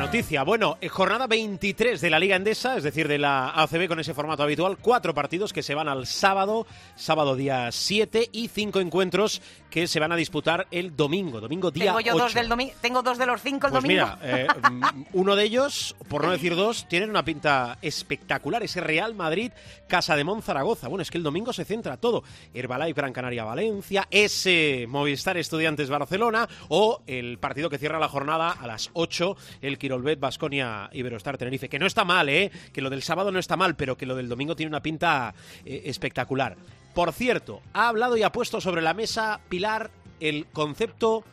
noticia. 0.05 0.43
Bueno, 0.43 0.77
eh, 0.81 0.87
jornada 0.87 1.25
23 1.25 1.99
de 1.99 2.09
la 2.11 2.19
Liga 2.19 2.35
Endesa, 2.35 2.77
es 2.77 2.83
decir, 2.83 3.07
de 3.07 3.17
la 3.17 3.49
ACB 3.49 3.87
con 3.87 3.99
ese 3.99 4.13
formato 4.13 4.43
habitual. 4.43 4.77
Cuatro 4.77 5.15
partidos 5.15 5.51
que 5.51 5.63
se 5.63 5.73
van 5.73 5.89
al 5.89 6.05
sábado, 6.05 6.67
sábado 6.95 7.35
día 7.35 7.71
7 7.71 8.29
y 8.31 8.47
cinco 8.49 8.81
encuentros 8.81 9.41
que 9.71 9.87
se 9.87 9.99
van 9.99 10.11
a 10.11 10.15
disputar 10.15 10.67
el 10.71 10.95
domingo, 10.95 11.41
domingo 11.41 11.69
día 11.71 11.87
tengo 11.87 11.99
yo 11.99 12.13
8. 12.13 12.23
Dos 12.23 12.33
del 12.33 12.47
domi 12.47 12.71
tengo 12.79 13.01
dos 13.01 13.17
de 13.17 13.25
los 13.25 13.41
cinco 13.41 13.67
el 13.67 13.73
pues 13.73 13.83
domingo. 13.83 14.05
Mira, 14.05 14.19
eh, 14.21 14.47
mm, 14.71 15.03
uno 15.13 15.35
de 15.35 15.43
ellos, 15.43 15.95
por 16.07 16.23
no 16.23 16.31
decir 16.31 16.55
dos, 16.55 16.87
tienen 16.87 17.09
una 17.09 17.25
pinta 17.25 17.77
espectacular. 17.81 18.63
Ese 18.63 18.81
Real 18.81 19.15
Madrid, 19.15 19.51
Casa 19.87 20.15
de 20.15 20.23
Monzaragoza. 20.23 20.87
Bueno, 20.87 21.01
es 21.01 21.11
que 21.11 21.17
el 21.17 21.23
domingo 21.23 21.51
se 21.51 21.65
centra 21.65 21.97
todo. 21.97 22.23
Herbalife 22.53 22.93
Gran 22.93 23.11
Canaria 23.11 23.43
Valencia, 23.43 24.07
ese 24.11 24.85
Movistar 24.87 25.35
Estudiantes 25.35 25.89
Barcelona 25.89 26.47
o 26.69 27.01
el 27.07 27.37
partido 27.39 27.69
que 27.69 27.79
cierra 27.79 27.99
la 27.99 28.07
jornada 28.07 28.51
a 28.51 28.67
las 28.67 28.91
8, 28.93 29.35
el 29.61 29.77
Quirolbet 29.95 30.19
Basconia 30.19 30.89
Iberostar 30.91 31.37
Tenerife. 31.37 31.69
Que 31.69 31.79
no 31.79 31.85
está 31.85 32.03
mal, 32.03 32.27
¿eh? 32.27 32.51
Que 32.73 32.81
lo 32.81 32.89
del 32.89 33.01
sábado 33.01 33.31
no 33.31 33.39
está 33.39 33.55
mal, 33.55 33.75
pero 33.75 33.97
que 33.97 34.05
lo 34.05 34.15
del 34.15 34.27
domingo 34.27 34.55
tiene 34.55 34.69
una 34.69 34.81
pinta 34.81 35.33
eh, 35.63 35.83
espectacular. 35.85 36.57
Por 36.93 37.13
cierto, 37.13 37.61
ha 37.73 37.87
hablado 37.87 38.17
y 38.17 38.23
ha 38.23 38.31
puesto 38.31 38.59
sobre 38.59 38.81
la 38.81 38.93
mesa 38.93 39.39
Pilar 39.47 39.91
el 40.19 40.47
concepto 40.47 41.23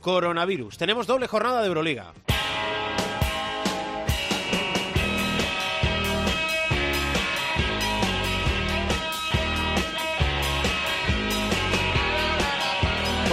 coronavirus. 0.00 0.78
Tenemos 0.78 1.06
doble 1.06 1.26
jornada 1.26 1.62
de 1.62 1.68
Euroliga. 1.68 2.12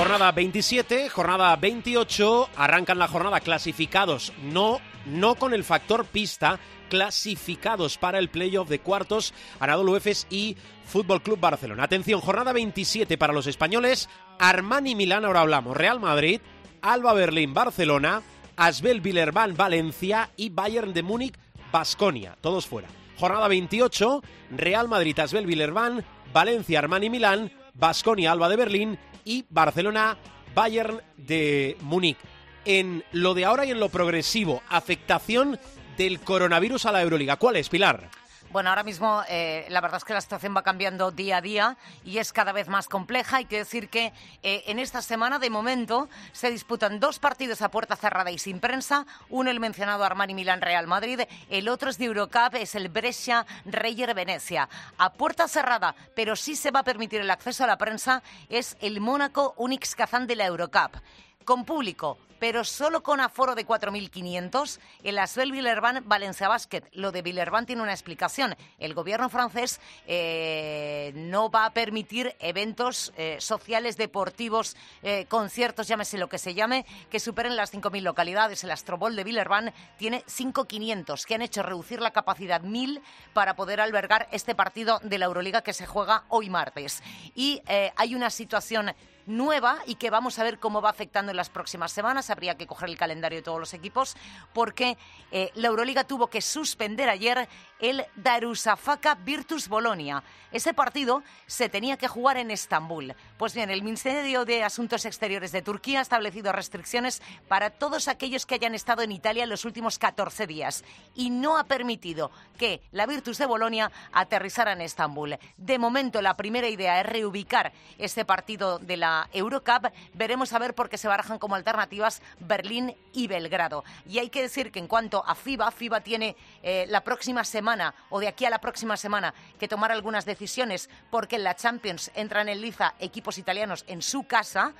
Jornada 0.10 0.32
27, 0.32 1.08
jornada 1.10 1.56
28, 1.56 2.50
arrancan 2.56 2.98
la 2.98 3.08
jornada 3.08 3.42
clasificados, 3.42 4.34
no, 4.42 4.82
no 5.06 5.36
con 5.36 5.54
el 5.54 5.64
factor 5.64 6.04
pista, 6.04 6.60
clasificados 6.90 8.00
para 8.00 8.18
el 8.18 8.30
playoff 8.30 8.70
de 8.70 8.80
cuartos, 8.80 9.36
Anadolu 9.60 9.98
Efes 9.98 10.26
y 10.32 10.58
Fútbol 10.84 11.22
Club 11.22 11.40
Barcelona. 11.40 11.84
Atención, 11.84 12.22
jornada 12.22 12.54
27 12.54 13.20
para 13.20 13.34
los 13.34 13.46
españoles, 13.46 14.10
Armani 14.40 14.96
Milán, 14.96 15.26
ahora 15.26 15.42
hablamos, 15.42 15.78
Real 15.78 16.00
Madrid, 16.00 16.42
Alba 16.82 17.14
Berlín, 17.14 17.54
Barcelona, 17.54 18.24
Asbel 18.56 19.02
Villerban, 19.02 19.56
Valencia 19.56 20.32
y 20.36 20.50
Bayern 20.50 20.92
de 20.92 21.04
Múnich, 21.04 21.38
Basconia, 21.72 22.36
todos 22.42 22.66
fuera. 22.66 22.88
Jornada 23.20 23.48
28, 23.48 24.24
Real 24.58 24.88
Madrid, 24.88 25.20
Asbel 25.20 25.46
Villerban, 25.46 26.04
Valencia, 26.34 26.80
Armani 26.80 27.12
Milán, 27.12 27.52
Basconia, 27.74 28.32
Alba 28.32 28.50
de 28.50 28.56
Berlín 28.56 29.00
y 29.26 29.46
Barcelona, 29.50 30.18
Bayern 30.54 31.02
de 31.18 31.78
Múnich. 31.82 32.18
En 32.66 33.04
lo 33.12 33.34
de 33.34 33.46
ahora 33.46 33.66
y 33.66 33.72
en 33.72 33.80
lo 33.80 33.90
progresivo, 33.90 34.62
afectación 34.70 35.60
del 35.98 36.20
coronavirus 36.20 36.86
a 36.86 36.92
la 36.92 37.02
Euroliga. 37.02 37.38
¿Cuál 37.38 37.56
es, 37.56 37.70
Pilar? 37.70 38.10
Bueno, 38.52 38.72
ahora 38.72 38.82
mismo 38.82 39.22
eh, 39.30 39.68
la 39.70 39.80
verdad 39.80 39.98
es 39.98 40.04
que 40.04 40.14
la 40.16 40.22
situación 40.22 40.56
va 40.58 40.64
cambiando 40.64 41.12
día 41.12 41.38
a 41.38 41.42
día 41.42 41.78
y 42.04 42.18
es 42.18 42.34
cada 42.34 42.52
vez 42.52 42.68
más 42.68 42.88
compleja. 42.88 43.38
Hay 43.38 43.46
que 43.46 43.58
decir 43.58 43.90
que 43.90 44.12
eh, 44.42 44.64
en 44.66 44.80
esta 44.80 45.04
semana, 45.04 45.38
de 45.38 45.52
momento, 45.52 46.10
se 46.32 46.50
disputan 46.50 47.00
dos 47.00 47.20
partidos 47.20 47.62
a 47.62 47.70
puerta 47.70 47.96
cerrada 47.96 48.32
y 48.32 48.40
sin 48.40 48.60
prensa. 48.60 49.06
Uno 49.30 49.52
el 49.52 49.60
mencionado 49.60 50.04
Armani 50.04 50.34
Milán 50.34 50.62
Real 50.62 50.88
Madrid, 50.88 51.22
el 51.52 51.70
otro 51.70 51.92
es 51.92 52.00
de 52.00 52.06
Eurocup, 52.06 52.56
es 52.56 52.74
el 52.74 52.90
Brescia 52.90 53.46
Reyer 53.66 54.16
Venecia. 54.16 54.68
A 54.98 55.14
puerta 55.14 55.48
cerrada, 55.48 55.94
pero 56.16 56.36
sí 56.36 56.56
se 56.56 56.72
va 56.72 56.80
a 56.80 56.84
permitir 56.84 57.22
el 57.22 57.30
acceso 57.30 57.66
a 57.66 57.68
la 57.68 57.78
prensa, 57.78 58.24
es 58.50 58.78
el 58.82 59.00
Mónaco 59.00 59.54
Unix 59.58 59.94
Kazán 59.94 60.26
de 60.26 60.36
la 60.36 60.48
Eurocup. 60.48 60.98
Con 61.46 61.66
público, 61.66 62.18
pero 62.40 62.64
solo 62.64 63.04
con 63.04 63.20
aforo 63.20 63.54
de 63.54 63.68
4.500, 63.68 64.80
el 65.04 65.20
Asbel 65.20 65.52
Villerban 65.52 66.04
Valencia 66.08 66.48
Basket. 66.48 66.84
Lo 66.94 67.12
de 67.12 67.22
Villerban 67.22 67.66
tiene 67.66 67.82
una 67.82 67.92
explicación. 67.92 68.56
El 68.80 68.94
gobierno 68.94 69.30
francés 69.30 69.80
eh, 70.08 71.12
no 71.16 71.50
va 71.50 71.66
a 71.66 71.74
permitir 71.74 72.36
eventos 72.40 73.14
eh, 73.18 73.38
sociales, 73.40 73.98
deportivos, 73.98 74.78
eh, 75.04 75.26
conciertos, 75.28 75.88
llámese 75.88 76.18
lo 76.18 76.30
que 76.30 76.38
se 76.38 76.54
llame, 76.54 76.86
que 77.10 77.20
superen 77.20 77.56
las 77.56 77.74
5.000 77.74 78.02
localidades. 78.02 78.64
El 78.64 78.72
Astrobol 78.72 79.16
de 79.16 79.24
Villerban 79.24 79.74
tiene 79.98 80.24
5.500, 80.26 81.26
que 81.26 81.36
han 81.36 81.42
hecho 81.42 81.64
reducir 81.64 82.00
la 82.00 82.12
capacidad 82.12 82.62
1.000 82.62 83.02
para 83.34 83.56
poder 83.56 83.82
albergar 83.82 84.28
este 84.32 84.56
partido 84.56 85.00
de 85.04 85.18
la 85.18 85.26
Euroliga 85.26 85.62
que 85.62 85.74
se 85.74 85.86
juega 85.86 86.24
hoy 86.30 86.50
martes. 86.50 87.04
Y 87.36 87.62
hay 87.96 88.16
una 88.16 88.30
situación 88.30 88.92
nueva 89.26 89.80
y 89.86 89.96
que 89.96 90.10
vamos 90.10 90.40
a 90.40 90.44
ver 90.44 90.60
cómo 90.60 90.82
va 90.82 90.90
afectando 90.90 91.32
en 91.32 91.38
las 91.38 91.50
próximas 91.50 91.92
semanas. 91.92 92.30
Habría 92.30 92.56
que 92.56 92.68
coger 92.68 92.90
el 92.90 92.98
calendario 92.98 93.40
de 93.40 93.44
todos 93.44 93.60
los 93.60 93.74
equipos 93.74 94.16
porque 94.54 94.98
eh, 95.32 95.52
la 95.56 95.68
Euroliga 95.68 96.04
tuvo 96.04 96.28
que 96.28 96.42
suspender 96.42 97.10
ayer 97.10 97.48
el 97.80 98.06
Darussafaka 98.16 99.16
Virtus 99.16 99.68
Bolonia. 99.68 100.24
Ese 100.52 100.74
partido 100.74 101.24
se 101.46 101.70
tenía 101.70 101.98
que 101.98 102.08
jugar 102.08 102.38
en 102.38 102.52
Estambul. 102.52 103.16
Pues 103.38 103.54
bien, 103.54 103.70
el 103.70 103.84
Ministerio 103.84 104.46
de 104.46 104.64
Asuntos 104.64 105.06
Exteriores 105.06 105.52
de 105.52 105.62
Turquía 105.62 106.00
ha 106.00 106.02
establecido 106.02 106.52
restricciones 106.52 107.22
para 107.48 107.70
todos 107.70 108.08
aquellos 108.08 108.46
que 108.46 108.56
hayan 108.56 108.76
estado 108.76 109.02
en 109.04 109.12
Italia 109.12 109.44
en 109.44 109.50
los 109.50 109.66
últimos 109.66 110.00
14 110.00 110.48
días 110.48 110.84
y 111.16 111.30
no 111.30 111.58
ha 111.58 111.66
permitido 111.66 112.32
que 112.58 112.82
la 112.92 113.06
Virtus 113.06 113.38
de 113.38 113.46
Bolonia 113.46 113.92
aterrizara 114.12 114.74
en 114.74 114.82
Estambul. 114.82 115.38
De 115.58 115.80
momento, 115.80 116.22
la 116.22 116.36
primera 116.36 116.68
idea 116.68 117.00
es 117.00 117.06
reubicar 117.06 117.72
este 117.98 118.26
partido 118.26 118.80
de 118.80 118.98
la 118.98 119.19
Eurocup. 119.34 119.92
Veremos 120.14 120.54
a 120.54 120.60
ver 120.60 120.76
por 120.76 120.90
qué 120.90 120.98
se 120.98 121.08
barajan 121.08 121.40
como 121.40 121.56
alternativas 121.56 122.22
Berlín 122.40 122.96
y 123.14 123.28
Belgrado. 123.28 123.84
Y 124.08 124.20
hay 124.20 124.30
que 124.30 124.42
decir 124.42 124.72
que 124.72 124.80
en 124.80 124.88
cuanto 124.88 125.24
a 125.26 125.36
FIBA, 125.36 125.72
FIBA 125.72 126.02
tiene 126.02 126.36
eh, 126.64 126.86
la 126.90 127.04
próxima 127.04 127.44
semana 127.44 127.94
o 128.10 128.20
de 128.20 128.28
aquí 128.28 128.46
a 128.46 128.50
la 128.50 128.62
próxima 128.62 128.98
semana 128.98 129.34
que 129.60 129.68
tomar 129.68 129.92
algunas 129.92 130.26
decisiones 130.26 130.90
porque 131.10 131.36
en 131.36 131.44
la 131.44 131.56
Champions 131.56 132.12
entran 132.16 132.50
en 132.50 132.62
liza 132.62 132.94
equipos 133.00 133.38
italianos 133.38 133.84
en 133.88 134.02
su 134.02 134.24
casa 134.24 134.74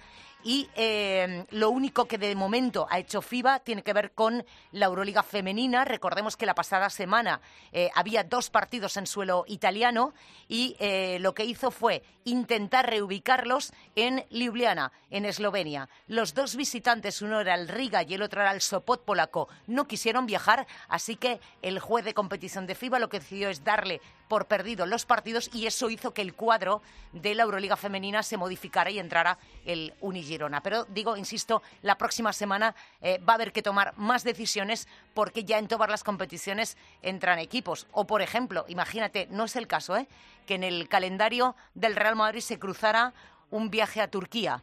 y 0.44 0.70
eh, 0.76 1.46
lo 1.52 1.70
único 1.70 2.06
que 2.06 2.18
de 2.18 2.36
momento 2.36 2.88
ha 2.90 3.00
hecho 3.00 3.22
FIBA 3.22 3.60
tiene 3.60 3.84
que 3.84 3.94
ver 3.94 4.12
con 4.12 4.46
la 4.72 4.86
Euroliga 4.86 5.24
femenina. 5.24 5.86
Recordemos 5.86 6.38
que 6.38 6.46
la 6.46 6.56
pasada 6.56 6.90
semana 6.90 7.42
eh, 7.72 7.90
había 7.94 8.24
dos 8.24 8.50
partidos 8.50 8.96
en 8.98 9.08
suelo 9.08 9.44
italiano 9.48 10.14
y 10.48 10.76
eh, 10.80 11.18
lo 11.20 11.34
que 11.34 11.46
hizo 11.46 11.72
fue 11.72 12.04
intentar 12.24 12.90
reubicarlos 12.90 13.74
en 13.96 14.26
Ljubljana, 14.30 14.92
en 15.10 15.26
Eslovenia. 15.26 15.90
Los 16.08 16.34
dos 16.34 16.56
visitantes, 16.56 17.22
uno 17.22 17.42
era 17.42 17.56
el 17.56 17.68
Riga 17.68 18.04
y 18.04 18.14
el 18.14 18.22
otro 18.22 18.42
era 18.42 18.52
el 18.52 18.62
Sopot 18.62 19.04
polaco, 19.04 19.50
no 19.68 19.88
quisieron 19.88 20.26
viajar, 20.26 20.68
así 20.88 21.16
que 21.16 21.40
el 21.62 21.80
juez 21.80 22.06
de 22.06 22.14
competición 22.14 22.68
de 22.68 22.76
FIBA 22.76 23.00
lo 23.00 23.10
que 23.10 23.20
decidió 23.20 23.50
es 23.50 23.64
darle 23.64 24.02
por 24.30 24.46
perdido 24.46 24.86
los 24.86 25.06
partidos 25.06 25.50
y 25.54 25.66
eso 25.66 25.90
hizo 25.90 26.14
que 26.14 26.22
el 26.22 26.36
cuadro 26.36 26.82
de 27.12 27.36
la 27.36 27.44
Euroliga 27.44 27.76
femenina 27.76 28.24
se 28.24 28.38
modificara 28.38 28.92
y 28.92 29.00
entrara 29.00 29.40
el 29.66 29.94
Unigirona. 30.00 30.62
Pero 30.62 30.86
digo, 30.86 31.18
insisto, 31.18 31.62
la 31.82 31.98
próxima 31.98 32.32
semana 32.32 32.76
eh, 33.02 33.18
va 33.28 33.34
a 33.34 33.36
haber 33.36 33.52
que 33.52 33.64
tomar 33.64 33.98
más 33.98 34.24
decisiones 34.24 34.88
porque 35.16 35.44
ya 35.44 35.58
en 35.58 35.68
todas 35.68 35.90
las 35.90 36.04
competiciones 36.04 36.78
entran 37.02 37.40
equipos. 37.40 37.88
O, 37.92 38.06
por 38.06 38.22
ejemplo, 38.22 38.66
imagínate, 38.70 39.28
no 39.32 39.46
es 39.46 39.56
el 39.56 39.68
caso, 39.68 39.98
¿eh? 39.98 40.08
que 40.46 40.56
en 40.56 40.64
el 40.64 40.88
calendario 40.88 41.56
del 41.74 41.96
Real 41.96 42.16
Madrid 42.16 42.42
se 42.42 42.60
cruzara 42.60 43.14
un 43.50 43.72
viaje 43.72 44.00
a 44.00 44.10
Turquía 44.10 44.62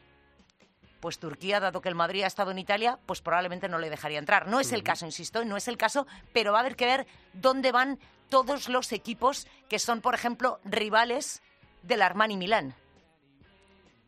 pues 1.01 1.19
Turquía, 1.19 1.61
dado 1.61 1.81
que 1.83 1.89
el 1.89 1.95
Madrid 1.95 2.23
ha 2.23 2.27
estado 2.27 2.51
en 2.51 2.59
Italia, 2.59 2.99
pues 3.07 3.21
probablemente 3.21 3.69
no 3.69 3.79
le 3.79 3.91
dejaría 3.91 4.19
entrar. 4.19 4.49
No 4.49 4.59
es 4.59 4.73
el 4.73 4.83
caso, 4.83 5.07
insisto, 5.07 5.45
no 5.45 5.57
es 5.57 5.69
el 5.69 5.77
caso, 5.77 6.07
pero 6.33 6.51
va 6.53 6.59
a 6.59 6.61
haber 6.63 6.75
que 6.75 6.87
ver 6.87 7.07
dónde 7.33 7.71
van 7.71 8.01
todos 8.29 8.69
los 8.69 8.93
equipos 8.93 9.47
que 9.69 9.79
son, 9.79 10.01
por 10.01 10.15
ejemplo, 10.15 10.61
rivales 10.65 11.43
del 11.83 12.03
Armani 12.03 12.37
Milán. 12.37 12.75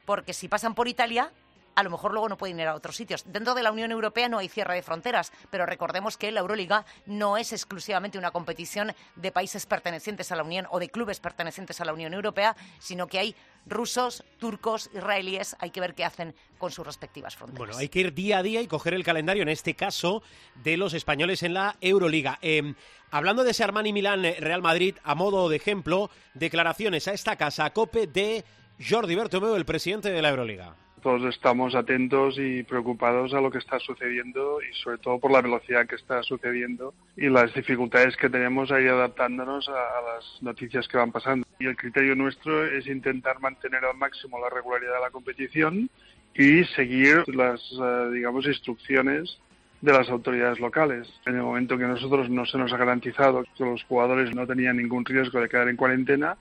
Porque 0.04 0.32
si 0.32 0.48
pasan 0.48 0.74
por 0.74 0.88
Italia, 0.88 1.32
a 1.78 1.84
lo 1.84 1.90
mejor 1.90 2.10
luego 2.10 2.28
no 2.28 2.36
pueden 2.36 2.58
ir 2.58 2.66
a 2.66 2.74
otros 2.74 2.96
sitios. 2.96 3.22
Dentro 3.24 3.54
de 3.54 3.62
la 3.62 3.70
Unión 3.70 3.92
Europea 3.92 4.28
no 4.28 4.38
hay 4.38 4.48
cierre 4.48 4.74
de 4.74 4.82
fronteras, 4.82 5.30
pero 5.48 5.64
recordemos 5.64 6.16
que 6.16 6.32
la 6.32 6.40
Euroliga 6.40 6.84
no 7.06 7.36
es 7.36 7.52
exclusivamente 7.52 8.18
una 8.18 8.32
competición 8.32 8.92
de 9.14 9.30
países 9.30 9.64
pertenecientes 9.64 10.32
a 10.32 10.36
la 10.36 10.42
Unión 10.42 10.66
o 10.72 10.80
de 10.80 10.88
clubes 10.88 11.20
pertenecientes 11.20 11.80
a 11.80 11.84
la 11.84 11.92
Unión 11.92 12.14
Europea, 12.14 12.56
sino 12.80 13.06
que 13.06 13.20
hay 13.20 13.36
rusos, 13.64 14.24
turcos, 14.40 14.90
israelíes, 14.92 15.54
hay 15.60 15.70
que 15.70 15.80
ver 15.80 15.94
qué 15.94 16.04
hacen 16.04 16.34
con 16.58 16.72
sus 16.72 16.84
respectivas 16.84 17.36
fronteras. 17.36 17.58
Bueno, 17.68 17.78
hay 17.78 17.88
que 17.88 18.00
ir 18.00 18.12
día 18.12 18.38
a 18.38 18.42
día 18.42 18.60
y 18.60 18.66
coger 18.66 18.92
el 18.92 19.04
calendario, 19.04 19.44
en 19.44 19.48
este 19.48 19.74
caso, 19.74 20.24
de 20.56 20.76
los 20.76 20.94
españoles 20.94 21.44
en 21.44 21.54
la 21.54 21.76
Euroliga. 21.80 22.40
Eh, 22.42 22.74
hablando 23.12 23.44
de 23.44 23.52
ese 23.52 23.62
Armani 23.62 23.92
Milán 23.92 24.24
Real 24.24 24.62
Madrid, 24.62 24.96
a 25.04 25.14
modo 25.14 25.48
de 25.48 25.54
ejemplo, 25.54 26.10
declaraciones 26.34 27.06
a 27.06 27.12
esta 27.12 27.36
casa, 27.36 27.66
a 27.66 27.72
COPE 27.72 28.08
de 28.08 28.44
Jordi 28.84 29.14
Bertomeu, 29.14 29.54
el 29.54 29.64
presidente 29.64 30.10
de 30.10 30.22
la 30.22 30.30
Euroliga. 30.30 30.74
Todos 31.02 31.22
estamos 31.34 31.74
atentos 31.74 32.36
y 32.38 32.62
preocupados 32.64 33.32
a 33.32 33.40
lo 33.40 33.50
que 33.50 33.58
está 33.58 33.78
sucediendo 33.78 34.58
y 34.62 34.74
sobre 34.82 34.98
todo 34.98 35.18
por 35.18 35.30
la 35.30 35.42
velocidad 35.42 35.86
que 35.86 35.94
está 35.94 36.22
sucediendo 36.22 36.92
y 37.16 37.28
las 37.28 37.54
dificultades 37.54 38.16
que 38.16 38.28
tenemos 38.28 38.72
ahí 38.72 38.86
adaptándonos 38.86 39.68
a, 39.68 39.72
las 39.72 40.42
noticias 40.42 40.88
que 40.88 40.96
van 40.96 41.12
pasando. 41.12 41.46
Y 41.60 41.66
el 41.66 41.76
criterio 41.76 42.14
nuestro 42.14 42.64
es 42.64 42.86
intentar 42.86 43.40
mantener 43.40 43.84
al 43.84 43.96
máximo 43.96 44.40
la 44.40 44.50
regularidad 44.50 44.94
de 44.94 45.00
la 45.00 45.10
competición 45.10 45.88
y 46.34 46.64
seguir 46.64 47.22
las, 47.28 47.60
uh, 47.72 48.10
digamos, 48.10 48.46
instrucciones 48.46 49.38
de 49.80 49.92
las 49.92 50.08
autoridades 50.10 50.58
locales. 50.58 51.08
En 51.26 51.36
el 51.36 51.42
momento 51.42 51.78
que 51.78 51.86
nosotros 51.86 52.28
no 52.28 52.44
se 52.46 52.58
nos 52.58 52.72
ha 52.72 52.76
garantizado 52.76 53.44
que 53.56 53.64
los 53.64 53.84
jugadores 53.84 54.34
no 54.34 54.46
tenían 54.46 54.76
ningún 54.76 55.04
riesgo 55.04 55.40
de 55.40 55.48
quedar 55.48 55.68
en 55.68 55.76
cuarentena, 55.76 56.36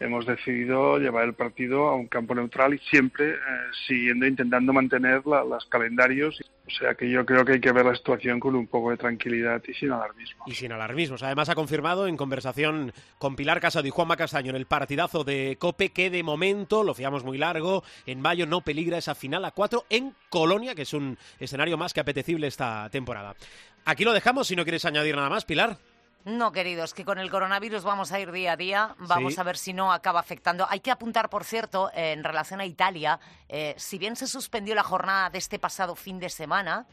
hemos 0.00 0.26
decidido 0.26 0.98
llevar 0.98 1.24
el 1.24 1.34
partido 1.34 1.88
a 1.88 1.94
un 1.94 2.06
campo 2.06 2.34
neutral 2.34 2.74
y 2.74 2.78
siempre 2.90 3.30
eh, 3.30 3.38
siguiendo, 3.86 4.26
intentando 4.26 4.72
mantener 4.72 5.22
los 5.24 5.66
calendarios. 5.66 6.40
O 6.66 6.70
sea 6.70 6.94
que 6.94 7.08
yo 7.08 7.24
creo 7.24 7.44
que 7.44 7.52
hay 7.52 7.60
que 7.60 7.70
ver 7.70 7.86
la 7.86 7.94
situación 7.94 8.40
con 8.40 8.56
un 8.56 8.66
poco 8.66 8.90
de 8.90 8.96
tranquilidad 8.96 9.62
y 9.68 9.74
sin 9.74 9.92
alarmismo. 9.92 10.44
Y 10.46 10.54
sin 10.54 10.72
alarmismos. 10.72 11.22
Además 11.22 11.48
ha 11.48 11.54
confirmado 11.54 12.08
en 12.08 12.16
conversación 12.16 12.92
con 13.18 13.36
Pilar 13.36 13.60
Casado 13.60 13.86
y 13.86 13.90
Juanma 13.90 14.16
Castaño 14.16 14.50
en 14.50 14.56
el 14.56 14.66
partidazo 14.66 15.22
de 15.22 15.56
Cope 15.60 15.90
que 15.90 16.10
de 16.10 16.24
momento, 16.24 16.82
lo 16.82 16.94
fiamos 16.94 17.24
muy 17.24 17.38
largo, 17.38 17.84
en 18.04 18.20
mayo 18.20 18.46
no 18.46 18.62
peligra 18.62 18.98
esa 18.98 19.14
final 19.14 19.44
a 19.44 19.52
cuatro 19.52 19.84
en 19.90 20.14
Colonia, 20.28 20.74
que 20.74 20.82
es 20.82 20.92
un 20.92 21.16
escenario 21.38 21.78
más 21.78 21.94
que 21.94 22.00
apetecible 22.00 22.48
esta 22.48 22.88
temporada. 22.90 23.36
Aquí 23.84 24.04
lo 24.04 24.12
dejamos 24.12 24.48
si 24.48 24.56
no 24.56 24.64
quieres 24.64 24.84
añadir 24.84 25.14
nada 25.14 25.30
más, 25.30 25.44
Pilar. 25.44 25.78
No, 26.26 26.50
queridos, 26.50 26.92
que 26.92 27.04
con 27.04 27.20
el 27.20 27.30
coronavirus 27.30 27.84
vamos 27.84 28.10
a 28.10 28.18
ir 28.18 28.32
día 28.32 28.50
a 28.50 28.56
día, 28.56 28.96
vamos 28.98 29.38
a 29.38 29.44
ver 29.44 29.56
si 29.56 29.72
no 29.72 29.92
acaba 29.92 30.18
afectando. 30.18 30.66
Hay 30.68 30.80
que 30.80 30.90
apuntar, 30.90 31.30
por 31.30 31.44
cierto, 31.44 31.88
en 31.94 32.24
relación 32.24 32.60
a 32.60 32.66
Italia, 32.66 33.20
eh, 33.48 33.76
si 33.78 33.96
bien 33.96 34.16
se 34.16 34.26
suspendió 34.26 34.74
la 34.74 34.82
jornada 34.82 35.30
de 35.30 35.38
este 35.38 35.60
pasado 35.60 35.94
fin 35.94 36.18
de 36.18 36.28
semana, 36.28 36.84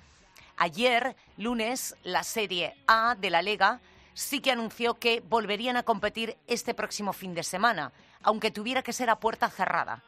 ayer, 0.55 1.15
lunes, 1.37 1.95
la 2.03 2.21
Serie 2.21 2.75
A 2.85 3.15
de 3.15 3.31
la 3.31 3.41
Lega 3.41 3.79
sí 4.13 4.39
que 4.39 4.51
anunció 4.51 4.99
que 4.99 5.23
volverían 5.27 5.77
a 5.77 5.83
competir 5.83 6.37
este 6.45 6.75
próximo 6.75 7.11
fin 7.11 7.33
de 7.33 7.41
semana, 7.41 7.91
aunque 8.21 8.51
tuviera 8.51 8.83
que 8.83 8.93
ser 8.93 9.09
a 9.09 9.19
puerta 9.19 9.49
cerrada. 9.49 10.03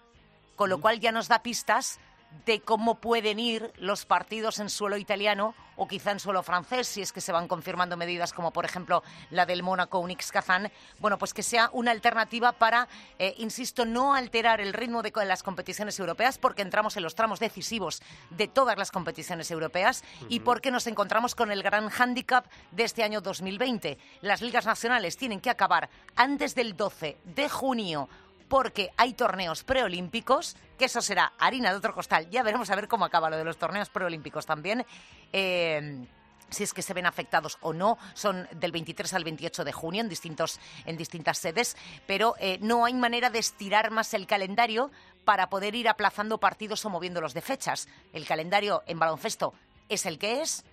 Con 0.55 0.69
lo 0.69 0.79
cual 0.79 0.99
ya 0.99 1.11
nos 1.11 1.29
da 1.29 1.41
pistas 1.41 1.99
de 2.45 2.61
cómo 2.61 2.95
pueden 2.95 3.39
ir 3.39 3.71
los 3.77 4.05
partidos 4.05 4.59
en 4.59 4.69
suelo 4.69 4.97
italiano 4.97 5.55
o 5.77 5.87
quizá 5.87 6.11
en 6.11 6.19
suelo 6.19 6.43
francés, 6.43 6.87
si 6.87 7.01
es 7.01 7.11
que 7.11 7.21
se 7.21 7.31
van 7.31 7.47
confirmando 7.47 7.97
medidas 7.97 8.33
como 8.33 8.51
por 8.51 8.65
ejemplo 8.65 9.03
la 9.29 9.45
del 9.45 9.63
Mónaco 9.63 9.99
Unix 9.99 10.31
Kazán, 10.31 10.71
bueno, 10.99 11.17
pues 11.17 11.33
que 11.33 11.43
sea 11.43 11.69
una 11.73 11.91
alternativa 11.91 12.53
para, 12.53 12.87
eh, 13.19 13.33
insisto, 13.37 13.85
no 13.85 14.13
alterar 14.13 14.61
el 14.61 14.73
ritmo 14.73 15.01
de 15.01 15.11
las 15.25 15.43
competiciones 15.43 15.99
europeas 15.99 16.37
porque 16.37 16.61
entramos 16.61 16.97
en 16.97 17.03
los 17.03 17.15
tramos 17.15 17.39
decisivos 17.39 18.01
de 18.29 18.47
todas 18.47 18.77
las 18.77 18.91
competiciones 18.91 19.49
europeas 19.51 20.03
y 20.29 20.41
porque 20.41 20.71
nos 20.71 20.87
encontramos 20.87 21.35
con 21.35 21.51
el 21.51 21.63
gran 21.63 21.89
hándicap 21.89 22.45
de 22.71 22.83
este 22.83 23.03
año 23.03 23.21
2020. 23.21 23.97
Las 24.21 24.41
ligas 24.41 24.65
nacionales 24.65 25.17
tienen 25.17 25.41
que 25.41 25.49
acabar 25.49 25.89
antes 26.15 26.55
del 26.55 26.75
12 26.77 27.17
de 27.23 27.49
junio 27.49 28.07
porque 28.55 28.93
hay 28.95 29.15
torneos 29.15 29.65
preolímpicos, 29.65 30.55
que 30.77 30.85
eso 30.85 31.01
será 31.01 31.33
harina 31.39 31.71
de 31.71 31.75
otro 31.75 31.93
costal. 31.93 32.29
Ya 32.29 32.41
veremos 32.41 32.69
a 32.69 32.75
ver 32.77 32.87
cómo 32.87 33.03
acaba 33.03 33.29
lo 33.29 33.35
de 33.35 33.43
los 33.43 33.57
torneos 33.57 33.89
preolímpicos 33.89 34.45
también. 34.45 34.85
Eh, 35.33 36.07
si 36.49 36.63
es 36.63 36.73
que 36.73 36.81
se 36.81 36.93
ven 36.93 37.05
afectados 37.05 37.57
o 37.59 37.73
no, 37.73 37.97
son 38.13 38.47
del 38.53 38.71
23 38.71 39.13
al 39.13 39.25
28 39.25 39.65
de 39.65 39.73
junio 39.73 39.99
en, 39.99 40.07
distintos, 40.07 40.61
en 40.85 40.95
distintas 40.95 41.37
sedes, 41.37 41.75
pero 42.07 42.35
eh, 42.39 42.57
no 42.61 42.85
hay 42.85 42.93
manera 42.93 43.29
de 43.29 43.39
estirar 43.39 43.91
más 43.91 44.13
el 44.13 44.25
calendario 44.25 44.89
para 45.25 45.49
poder 45.49 45.75
ir 45.75 45.89
aplazando 45.89 46.37
partidos 46.37 46.85
o 46.85 46.89
moviéndolos 46.89 47.33
de 47.33 47.41
fechas. 47.41 47.89
El 48.13 48.25
calendario 48.25 48.83
en 48.87 48.99
baloncesto 48.99 49.53
es 49.89 50.05
el 50.05 50.17
que 50.17 50.41
es, 50.41 50.63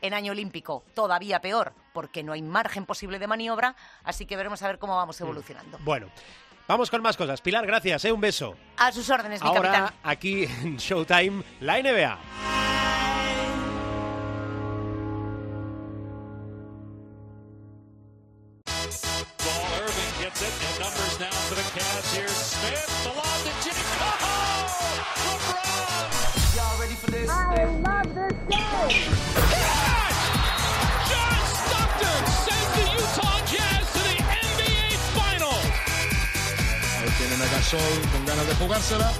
en 0.00 0.14
año 0.14 0.30
olímpico 0.30 0.84
todavía 0.94 1.40
peor, 1.40 1.72
porque 1.92 2.22
no 2.22 2.34
hay 2.34 2.42
margen 2.42 2.86
posible 2.86 3.18
de 3.18 3.26
maniobra, 3.26 3.74
así 4.04 4.26
que 4.26 4.36
veremos 4.36 4.62
a 4.62 4.68
ver 4.68 4.78
cómo 4.78 4.94
vamos 4.94 5.20
mm. 5.20 5.24
evolucionando. 5.24 5.78
Bueno. 5.80 6.08
Vamos 6.68 6.90
con 6.90 7.02
más 7.02 7.16
cosas. 7.16 7.40
Pilar, 7.40 7.66
gracias, 7.66 8.04
¿eh? 8.04 8.12
un 8.12 8.20
beso. 8.20 8.56
A 8.76 8.92
sus 8.92 9.08
órdenes, 9.10 9.42
mi 9.42 9.48
Ahora, 9.48 9.94
aquí 10.02 10.44
en 10.44 10.76
Showtime, 10.76 11.42
la 11.60 11.82
NBA. 11.82 12.61
Con 37.72 38.26
ganas 38.26 38.46
de 38.46 38.54
jugársela. 38.56 39.12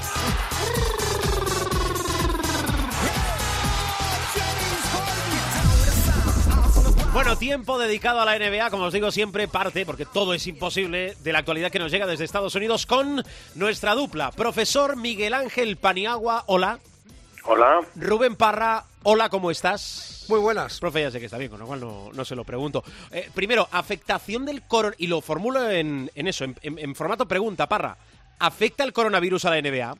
Bueno, 7.15 7.37
tiempo 7.39 7.79
dedicado 7.79 8.21
a 8.21 8.27
la 8.27 8.39
NBA, 8.39 8.71
como 8.71 8.85
os 8.85 8.93
digo 8.93 9.11
siempre, 9.11 9.49
parte, 9.49 9.87
porque 9.87 10.05
todo 10.05 10.35
es 10.35 10.47
imposible, 10.47 11.15
de 11.23 11.33
la 11.33 11.39
actualidad 11.39 11.71
que 11.71 11.79
nos 11.79 11.91
llega 11.91 12.07
desde 12.07 12.25
Estados 12.25 12.55
Unidos 12.55 12.85
con 12.85 13.23
nuestra 13.55 13.95
dupla. 13.95 14.31
Profesor 14.33 14.97
Miguel 14.97 15.33
Ángel 15.33 15.77
Paniagua, 15.79 16.45
hola. 16.47 16.79
Hola. 17.45 17.81
Rubén 17.97 18.37
Parra, 18.37 18.85
hola, 19.03 19.31
¿cómo 19.31 19.51
estás? 19.51 20.27
Muy 20.29 20.41
buenas. 20.41 20.79
Profe, 20.79 21.01
ya 21.01 21.11
sé 21.11 21.21
que 21.21 21.27
está 21.27 21.39
bien, 21.39 21.51
con 21.51 21.61
lo 21.61 21.67
cual 21.67 21.81
no, 21.81 22.25
se 22.25 22.37
lo 22.37 22.45
pregunto. 22.45 22.85
Eh, 23.11 23.31
primero, 23.35 23.67
afectación 23.73 24.45
del 24.45 24.63
coronavirus, 24.63 25.03
y 25.03 25.07
lo 25.07 25.21
formulo 25.23 25.71
en, 25.71 26.11
eso, 26.15 26.45
en 26.45 26.95
formato 26.95 27.27
pregunta, 27.27 27.67
Parra. 27.67 27.97
¿Afecta 28.43 28.83
el 28.83 28.93
coronavirus 28.93 29.45
a 29.45 29.51
la 29.51 29.63
NBA? 29.63 29.95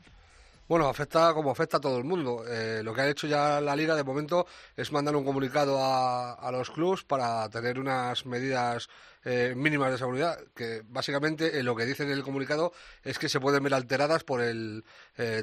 Bueno, 0.67 0.89
afecta 0.89 1.33
como 1.33 1.49
afecta 1.49 1.77
a 1.77 1.79
todo 1.79 1.97
el 1.97 2.03
mundo. 2.03 2.43
Eh, 2.45 2.81
lo 2.83 2.93
que 2.93 2.99
ha 2.99 3.07
hecho 3.07 3.25
ya 3.25 3.61
la 3.61 3.73
liga 3.73 3.95
de 3.95 4.03
momento 4.03 4.45
es 4.75 4.91
mandar 4.91 5.15
un 5.15 5.23
comunicado 5.23 5.79
a, 5.81 6.51
los 6.51 6.69
clubs 6.69 7.05
para 7.05 7.47
tener 7.47 7.79
unas 7.79 8.25
medidas 8.25 8.89
eh, 9.23 9.53
mínimas 9.55 9.91
de 9.91 9.97
seguridad, 9.97 10.37
que 10.53 10.81
básicamente 10.85 11.57
eh, 11.57 11.63
lo 11.63 11.73
que 11.73 11.85
dicen 11.85 12.07
en 12.07 12.17
el 12.17 12.23
comunicado 12.23 12.73
es 13.01 13.17
que 13.17 13.29
se 13.29 13.39
pueden 13.39 13.63
ver 13.63 13.75
alteradas 13.75 14.25
por 14.25 14.41
el 14.41 14.83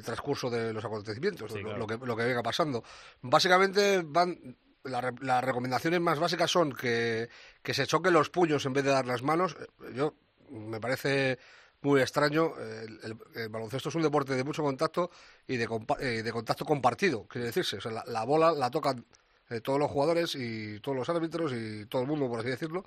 transcurso 0.04 0.50
de 0.50 0.74
los 0.74 0.84
acontecimientos, 0.84 1.52
lo, 1.52 1.86
que, 1.86 1.96
lo 1.96 2.14
que 2.14 2.24
venga 2.24 2.42
pasando. 2.42 2.84
Básicamente 3.22 4.02
van 4.04 4.58
las 4.84 5.42
recomendaciones 5.42 6.00
más 6.02 6.18
básicas 6.18 6.50
son 6.50 6.74
que, 6.74 7.30
que 7.62 7.72
se 7.72 7.86
choquen 7.86 8.12
los 8.12 8.28
puños 8.28 8.66
en 8.66 8.74
vez 8.74 8.84
de 8.84 8.90
dar 8.90 9.06
las 9.06 9.22
manos. 9.22 9.56
Yo 9.94 10.12
me 10.50 10.80
parece 10.80 11.38
muy 11.82 12.00
extraño. 12.00 12.54
El, 12.58 13.48
baloncesto 13.48 13.88
es 13.88 13.94
un 13.94 14.02
deporte 14.02 14.34
de 14.34 14.44
mucho 14.44 14.62
contacto 14.62 15.10
y 15.46 15.56
de, 15.56 15.68
eh, 16.00 16.22
de 16.22 16.32
contacto 16.32 16.64
compartido, 16.64 17.26
quiere 17.26 17.46
decirse. 17.46 17.76
O 17.76 17.80
sea, 17.80 18.04
la, 18.06 18.24
bola 18.24 18.52
la 18.52 18.70
tocan 18.70 19.04
eh, 19.48 19.60
todos 19.60 19.78
los 19.78 19.90
jugadores 19.90 20.34
y 20.34 20.80
todos 20.80 20.96
los 20.96 21.08
árbitros 21.08 21.52
y 21.52 21.86
todo 21.86 22.02
el 22.02 22.08
mundo, 22.08 22.28
por 22.28 22.40
así 22.40 22.50
decirlo. 22.50 22.84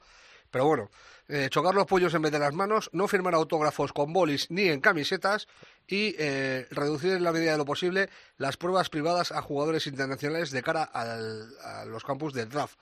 Pero 0.52 0.68
bueno, 0.68 0.92
eh, 1.28 1.48
chocar 1.50 1.74
los 1.74 1.88
pollos 1.88 2.14
en 2.14 2.22
vez 2.22 2.32
de 2.32 2.38
las 2.38 2.54
manos, 2.54 2.92
no 2.94 3.08
firmar 3.08 3.34
autógrafos 3.34 3.92
con 3.92 4.14
bolis 4.14 4.52
ni 4.52 4.68
en 4.68 4.82
camisetas 4.82 5.48
y 5.88 6.16
reducir 6.70 7.14
en 7.14 7.24
la 7.24 7.32
medida 7.32 7.54
de 7.54 7.58
lo 7.58 7.66
posible 7.66 8.10
las 8.38 8.56
pruebas 8.56 8.90
privadas 8.90 9.32
a 9.32 9.42
jugadores 9.42 9.88
internacionales 9.88 10.52
de 10.52 10.62
cara 10.62 10.84
a 10.84 11.86
los 11.86 12.04
campus 12.04 12.34
del 12.34 12.50
draft. 12.50 12.78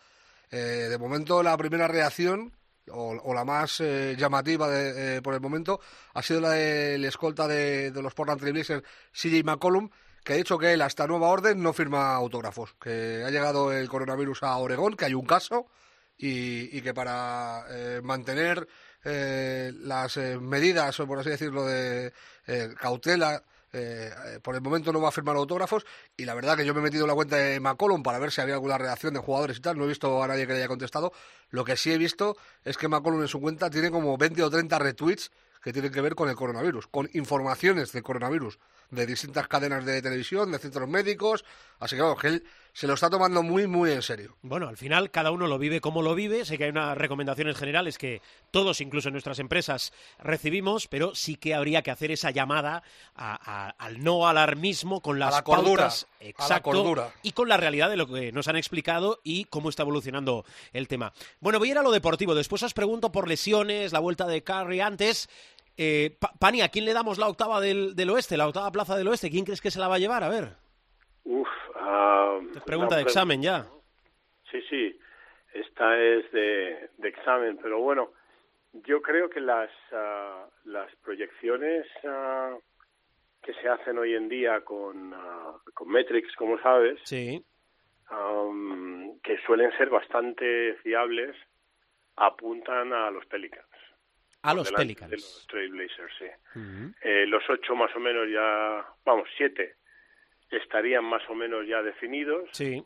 de 0.52 0.98
momento, 1.00 1.42
la 1.42 1.58
primera 1.58 1.88
reacción 1.88 2.52
o, 2.90 3.34
la 3.34 3.46
más 3.46 3.80
eh, 3.80 4.16
llamativa 4.18 4.70
de, 4.70 5.18
eh, 5.18 5.22
por 5.22 5.34
el 5.34 5.42
momento 5.42 5.80
ha 6.14 6.22
sido 6.22 6.42
la 6.42 6.52
del 6.52 7.06
escolta 7.06 7.48
de, 7.48 7.92
los 8.02 8.14
Portland 8.14 8.40
Trailblazers, 8.40 8.84
CJ 9.12 9.44
McCollum, 9.44 9.90
que 10.24 10.34
ha 10.34 10.36
dicho 10.36 10.58
que 10.58 10.74
él 10.74 10.82
hasta 10.82 11.08
nueva 11.08 11.28
orden 11.28 11.62
no 11.62 11.74
firma 11.74 12.14
autógrafos, 12.14 12.76
que 12.80 13.24
ha 13.26 13.30
llegado 13.30 13.72
el 13.72 13.88
coronavirus 13.90 14.44
a 14.44 14.58
Oregón, 14.58 14.96
que 14.96 15.06
hay 15.06 15.14
un 15.14 15.26
caso 15.26 15.68
y, 16.18 16.82
que 16.82 16.94
para 16.94 17.66
eh, 17.70 18.02
mantener 18.04 18.68
las 19.04 20.18
medidas, 20.18 21.00
o 21.00 21.08
por 21.08 21.18
así 21.18 21.32
decirlo, 21.32 21.66
de 21.66 22.14
cautela 22.80 23.44
eh, 23.74 24.40
por 24.42 24.56
el 24.56 24.62
momento 24.62 24.92
no 24.92 25.02
va 25.02 25.10
a 25.10 25.12
firmar 25.12 25.36
autógrafos 25.36 25.86
y 26.18 26.26
la 26.26 26.34
verdad 26.34 26.58
que 26.58 26.66
yo 26.66 26.74
me 26.74 26.82
he 26.82 26.84
metido 26.84 27.04
en 27.04 27.10
la 27.10 27.16
cuenta 27.16 27.38
de 27.38 27.60
McCollum 27.60 28.04
para 28.04 28.20
ver 28.20 28.32
si 28.32 28.42
había 28.42 28.56
alguna 28.56 28.78
reacción 28.78 29.14
de 29.14 29.20
jugadores 29.20 29.58
y 29.58 29.62
tal, 29.62 29.78
no 29.78 29.86
he 29.86 29.88
visto 29.88 30.22
a 30.22 30.28
nadie 30.28 30.46
que 30.46 30.54
le 30.54 30.60
haya 30.60 30.68
contestado. 30.68 31.14
Lo 31.50 31.64
que 31.64 31.78
sí 31.78 31.92
he 31.92 31.98
visto 31.98 32.38
es 32.64 32.78
que 32.78 32.88
McCollum 32.88 33.22
en 33.22 33.28
su 33.28 33.40
cuenta 33.40 33.70
tiene 33.70 33.92
como 33.92 34.18
20 34.18 34.44
o 34.44 34.50
30 34.50 34.80
retweets 34.80 35.32
que 35.62 35.72
tienen 35.72 35.92
que 35.92 36.02
ver 36.02 36.16
con 36.16 36.28
el 36.28 36.36
coronavirus, 36.36 36.88
con 36.88 37.10
informaciones 37.14 37.92
de 37.92 38.02
coronavirus 38.02 38.58
de 38.90 39.06
distintas 39.06 39.48
cadenas 39.48 39.86
de 39.86 40.02
televisión, 40.02 40.52
de 40.52 40.60
centros 40.60 40.90
médicos, 40.90 41.46
así 41.80 41.96
que, 41.96 42.04
que 42.20 42.28
él 42.28 42.44
se 42.74 42.88
lo 42.88 42.94
está 42.94 43.10
tomando 43.10 43.44
muy, 43.44 43.68
muy 43.68 43.92
en 43.92 44.02
serio. 44.02 44.38
Bueno, 44.42 44.68
al 44.68 44.78
final 44.78 45.12
cada 45.12 45.32
uno 45.32 45.48
lo 45.48 45.58
vive 45.58 45.82
como 45.82 46.02
lo 46.02 46.16
vive. 46.16 46.46
Sé 46.46 46.58
que 46.58 46.66
hay 46.66 46.70
unas 46.70 46.98
recomendaciones 46.98 47.58
generales 47.58 47.98
que 47.98 48.22
todos, 48.50 48.80
incluso 48.82 49.10
en 49.10 49.14
nuestras 49.14 49.40
empresas, 49.40 49.92
recibimos, 50.20 50.88
pero 50.88 51.14
sí 51.14 51.36
que 51.36 51.54
habría 51.54 51.82
que 51.82 51.92
hacer 51.92 52.12
esa 52.12 52.32
llamada 52.32 52.84
al 53.16 54.04
no 54.04 54.28
alarmismo 54.28 55.02
con 55.02 55.20
las 55.20 55.34
la 55.34 55.44
cordura, 55.44 55.90
exacto, 56.20 57.14
y 57.24 57.34
con 57.34 57.50
la 57.50 57.58
realidad 57.58 57.90
de 57.90 57.98
lo 57.98 58.08
que 58.08 58.32
nos 58.32 58.48
han 58.48 58.56
explicado 58.56 59.20
y 59.24 59.46
cómo 59.46 59.70
está 59.70 59.84
evolucionando 59.84 60.46
el 60.72 60.88
tema. 60.88 61.14
Bueno, 61.40 61.60
voy 61.60 61.70
a 61.70 61.72
ir 61.72 61.78
a 61.78 61.84
lo 61.84 61.92
deportivo. 61.92 62.36
Después 62.36 62.64
os 62.64 62.74
pregunto 62.74 63.12
por 63.12 63.28
lesiones, 63.28 63.92
la 63.92 64.00
vuelta 64.00 64.28
de 64.28 64.44
Carrie 64.44 64.82
antes. 64.82 65.30
Eh, 65.78 66.18
Pani, 66.40 66.62
¿a 66.62 66.70
quién 66.70 66.86
le 66.86 66.94
damos 66.94 67.18
la 67.18 67.28
octava 67.28 67.60
del, 67.60 67.96
del 67.96 68.10
oeste, 68.12 68.38
la 68.38 68.48
octava 68.48 68.72
plaza 68.72 68.96
del 68.96 69.08
oeste? 69.08 69.30
¿Quién 69.30 69.46
crees 69.46 69.62
que 69.62 69.72
se 69.72 69.80
la 69.80 69.88
va 69.88 69.96
a 69.96 70.00
llevar? 70.00 70.24
A 70.24 70.30
ver. 70.30 70.56
Uf, 71.24 71.48
Ah, 71.76 72.40
pregunta 72.66 72.96
de 72.98 73.04
examen 73.04 73.42
ya. 73.42 73.66
Sí, 74.50 74.62
sí, 74.70 75.00
esta 75.54 76.00
es 76.00 76.30
de, 76.32 76.90
de 76.98 77.08
examen, 77.10 77.58
pero 77.62 77.80
bueno, 77.80 78.12
yo 78.74 79.02
creo 79.02 79.30
que 79.30 79.40
las, 79.40 79.70
ah, 79.92 80.46
las 80.66 80.94
proyecciones 80.98 81.86
ah, 82.06 82.56
que 83.42 83.54
se 83.56 83.68
hacen 83.70 83.98
hoy 83.98 84.14
en 84.16 84.30
día 84.30 84.62
con, 84.62 85.14
con 85.74 85.88
Metrics, 85.90 86.36
como 86.36 86.60
sabes, 86.62 87.00
Sí. 87.06 87.44
am, 88.08 89.20
que 89.24 89.38
suelen 89.46 89.72
ser 89.78 89.90
bastante 89.90 90.76
fiables, 90.84 91.36
apuntan 92.18 92.94
a 92.94 93.10
los 93.12 93.26
Pelicans. 93.26 93.66
A 94.44 94.54
los 94.54 94.72
Pelicans. 94.72 95.10
De 95.12 95.18
los 95.18 95.48
Trailblazers, 95.48 96.14
sí. 96.18 96.26
Eh, 97.04 97.26
los 97.28 97.44
ocho 97.50 97.76
más 97.76 97.96
o 97.96 98.00
menos 98.00 98.28
ya, 98.30 98.86
vamos, 99.06 99.28
siete 99.38 99.76
estarían 100.58 101.04
más 101.06 101.22
o 101.30 101.36
menos 101.36 101.66
ya 101.68 101.82
definidos, 101.82 102.50
Sí. 102.54 102.84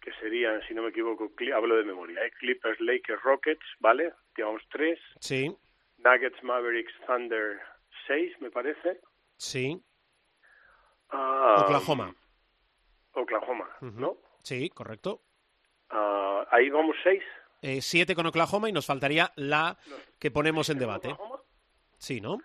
que 0.00 0.12
serían, 0.20 0.60
si 0.68 0.74
no 0.74 0.82
me 0.82 0.90
equivoco, 0.90 1.32
hablo 1.54 1.76
de 1.76 1.84
memoria, 1.84 2.24
¿eh? 2.24 2.30
Clippers, 2.38 2.80
Lakers, 2.80 3.22
Rockets, 3.22 3.64
¿vale? 3.80 4.12
Digamos 4.36 4.62
tres, 4.70 4.98
Sí. 5.20 5.54
Nuggets, 5.98 6.42
Mavericks, 6.42 6.92
Thunder, 7.06 7.58
seis, 8.06 8.32
me 8.40 8.50
parece. 8.50 9.00
Sí. 9.36 9.80
Ah, 11.10 11.62
Oklahoma. 11.64 12.14
Oklahoma, 13.12 13.68
Ujú. 13.80 14.00
¿no? 14.00 14.16
Sí, 14.42 14.68
correcto. 14.70 15.22
Ah, 15.90 16.46
ahí 16.50 16.68
vamos 16.70 16.96
seis. 17.02 17.22
Eh, 17.62 17.80
siete 17.80 18.14
con 18.14 18.26
Oklahoma 18.26 18.68
y 18.68 18.72
nos 18.72 18.86
faltaría 18.86 19.32
la 19.36 19.78
que 20.18 20.30
ponemos 20.30 20.68
en 20.68 20.78
debate. 20.78 21.08
Oklahoma. 21.12 21.40
Sí, 21.98 22.20
¿no? 22.20 22.38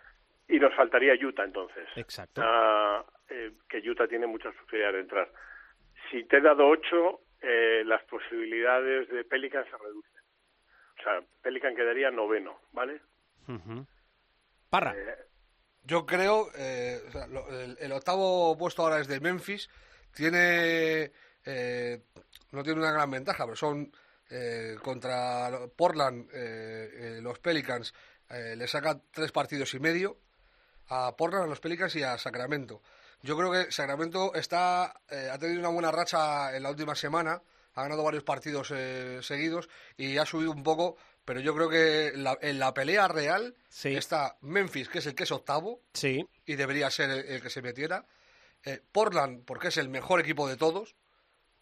Y 0.52 0.60
nos 0.60 0.76
faltaría 0.76 1.14
Utah 1.26 1.46
entonces. 1.46 1.88
Exacto. 1.96 2.42
Ah, 2.44 3.06
eh, 3.30 3.54
que 3.70 3.78
Utah 3.90 4.08
tiene 4.08 4.28
muchas 4.28 4.54
posibilidades 4.56 4.96
de 4.96 5.02
entrar. 5.02 5.32
Si 6.10 6.24
te 6.26 6.38
he 6.38 6.42
dado 6.42 6.68
ocho, 6.68 7.22
eh, 7.42 7.84
las 7.86 8.04
posibilidades 8.04 9.08
de 9.10 9.24
Pelican 9.24 9.64
se 9.64 9.78
reducen. 9.78 10.22
O 11.00 11.04
sea, 11.04 11.20
Pelican 11.42 11.76
quedaría 11.76 12.12
noveno, 12.12 12.60
¿vale? 12.74 13.02
Ujú. 13.48 13.86
Parra. 14.70 14.94
Eh, 14.96 15.16
Yo 15.84 16.06
creo, 16.06 16.48
eh, 16.56 17.00
o 17.08 17.12
sea, 17.12 17.26
lo- 17.28 17.48
el, 17.50 17.76
el 17.80 17.92
octavo 17.94 18.56
puesto 18.58 18.84
ahora 18.84 19.00
es 19.00 19.08
de 19.08 19.20
Memphis. 19.20 19.68
Tiene, 20.14 21.12
eh, 21.46 22.04
no 22.52 22.62
tiene 22.62 22.80
una 22.82 22.92
gran 22.92 23.10
ventaja, 23.10 23.46
pero 23.46 23.56
son 23.56 23.92
eh, 24.30 24.76
contra 24.84 25.50
Portland, 25.76 26.30
eh, 26.34 26.90
eh, 27.18 27.20
los 27.22 27.40
Pelicans, 27.40 27.94
eh, 28.30 28.56
le 28.56 28.68
sacan 28.68 29.02
tres 29.12 29.32
partidos 29.32 29.74
y 29.74 29.80
medio 29.80 30.18
a 30.92 31.16
Portland, 31.16 31.46
a 31.46 31.48
los 31.48 31.60
Pelicans 31.62 31.96
y 31.96 32.04
a 32.04 32.18
Sacramento. 32.18 32.82
Yo 33.24 33.38
creo 33.38 33.50
que 33.52 33.72
Sacramento 33.72 34.34
está, 34.36 35.02
eh, 35.10 35.30
ha 35.32 35.38
tenido 35.40 35.60
una 35.62 35.70
buena 35.70 35.90
racha 35.92 36.56
en 36.56 36.64
la 36.64 36.70
última 36.70 36.96
semana, 36.96 37.42
ha 37.76 37.84
ganado 37.84 38.04
varios 38.04 38.24
partidos 38.24 38.72
eh, 38.76 39.20
seguidos 39.22 39.70
y 39.96 40.18
ha 40.18 40.26
subido 40.26 40.52
un 40.52 40.64
poco, 40.64 40.98
pero 41.24 41.40
yo 41.40 41.56
creo 41.56 41.70
que 41.70 42.12
la- 42.16 42.38
en 42.42 42.60
la 42.60 42.74
pelea 42.74 43.08
real 43.08 43.56
Sí. 43.70 43.96
está 43.96 44.36
Memphis, 44.42 44.90
que 44.90 45.00
es 45.00 45.06
el 45.06 45.16
que 45.16 45.24
es 45.24 45.32
octavo 45.32 45.82
Sí. 45.94 46.28
y 46.46 46.56
debería 46.56 46.92
ser 46.92 47.10
el, 47.10 47.26
el 47.26 47.42
que 47.42 47.50
se 47.50 47.62
metiera. 47.62 48.06
Eh, 48.66 48.82
Portland, 48.92 49.46
porque 49.46 49.70
es 49.70 49.78
el 49.78 49.88
mejor 49.88 50.20
equipo 50.20 50.48
de 50.50 50.58
todos, 50.58 50.96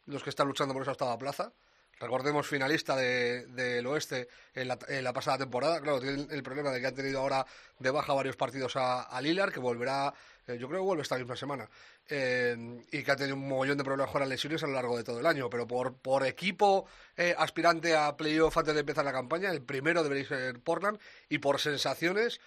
los 0.05 0.23
que 0.23 0.31
están 0.31 0.47
luchando 0.47 0.73
por 0.73 0.81
esa 0.81 0.93
octava 0.93 1.17
plaza. 1.19 1.53
Recordemos 1.99 2.47
finalista 2.47 2.95
de- 2.95 3.45
del 3.47 3.85
oeste 3.87 4.27
en 4.53 4.67
la, 4.69 4.79
en 4.87 5.03
la 5.03 5.11
pasada 5.13 5.37
temporada. 5.39 5.81
Claro, 5.81 5.99
tienen 5.99 6.27
el 6.31 6.41
problema 6.43 6.71
de 6.71 6.79
que 6.79 6.87
han 6.87 6.95
tenido 6.95 7.19
ahora 7.19 7.45
de 7.77 7.91
baja 7.91 8.13
varios 8.13 8.35
partidos 8.37 8.73
a, 8.75 9.19
Lillard, 9.21 9.51
que 9.51 9.59
volverá, 9.59 10.13
eh, 10.47 10.57
yo 10.57 10.67
creo 10.69 10.79
que 10.79 10.85
vuelve 10.85 11.03
esta 11.03 11.17
misma 11.17 11.35
semana. 11.35 11.69
Eh, 12.07 12.55
y 12.91 13.03
que 13.03 13.11
ha 13.11 13.15
tenido 13.15 13.35
un 13.35 13.47
mogollón 13.47 13.77
de 13.77 13.83
problemas 13.83 14.11
con 14.11 14.21
las 14.21 14.29
lesiones 14.29 14.63
a 14.63 14.67
lo 14.67 14.73
largo 14.73 14.97
de 14.97 15.03
todo 15.03 15.19
el 15.19 15.25
año. 15.25 15.49
Pero 15.49 15.67
por, 15.67 15.93
por 15.93 16.25
equipo 16.25 16.87
eh, 17.17 17.35
aspirante 17.37 17.95
a 17.95 18.15
playoff 18.15 18.57
antes 18.57 18.73
de 18.73 18.79
empezar 18.79 19.03
la 19.05 19.11
campaña, 19.11 19.51
el 19.51 19.61
primero 19.61 20.01
debería 20.01 20.27
ser 20.27 20.59
Portland. 20.61 20.99
Y 21.27 21.39
por 21.39 21.59
sensaciones, 21.59 22.39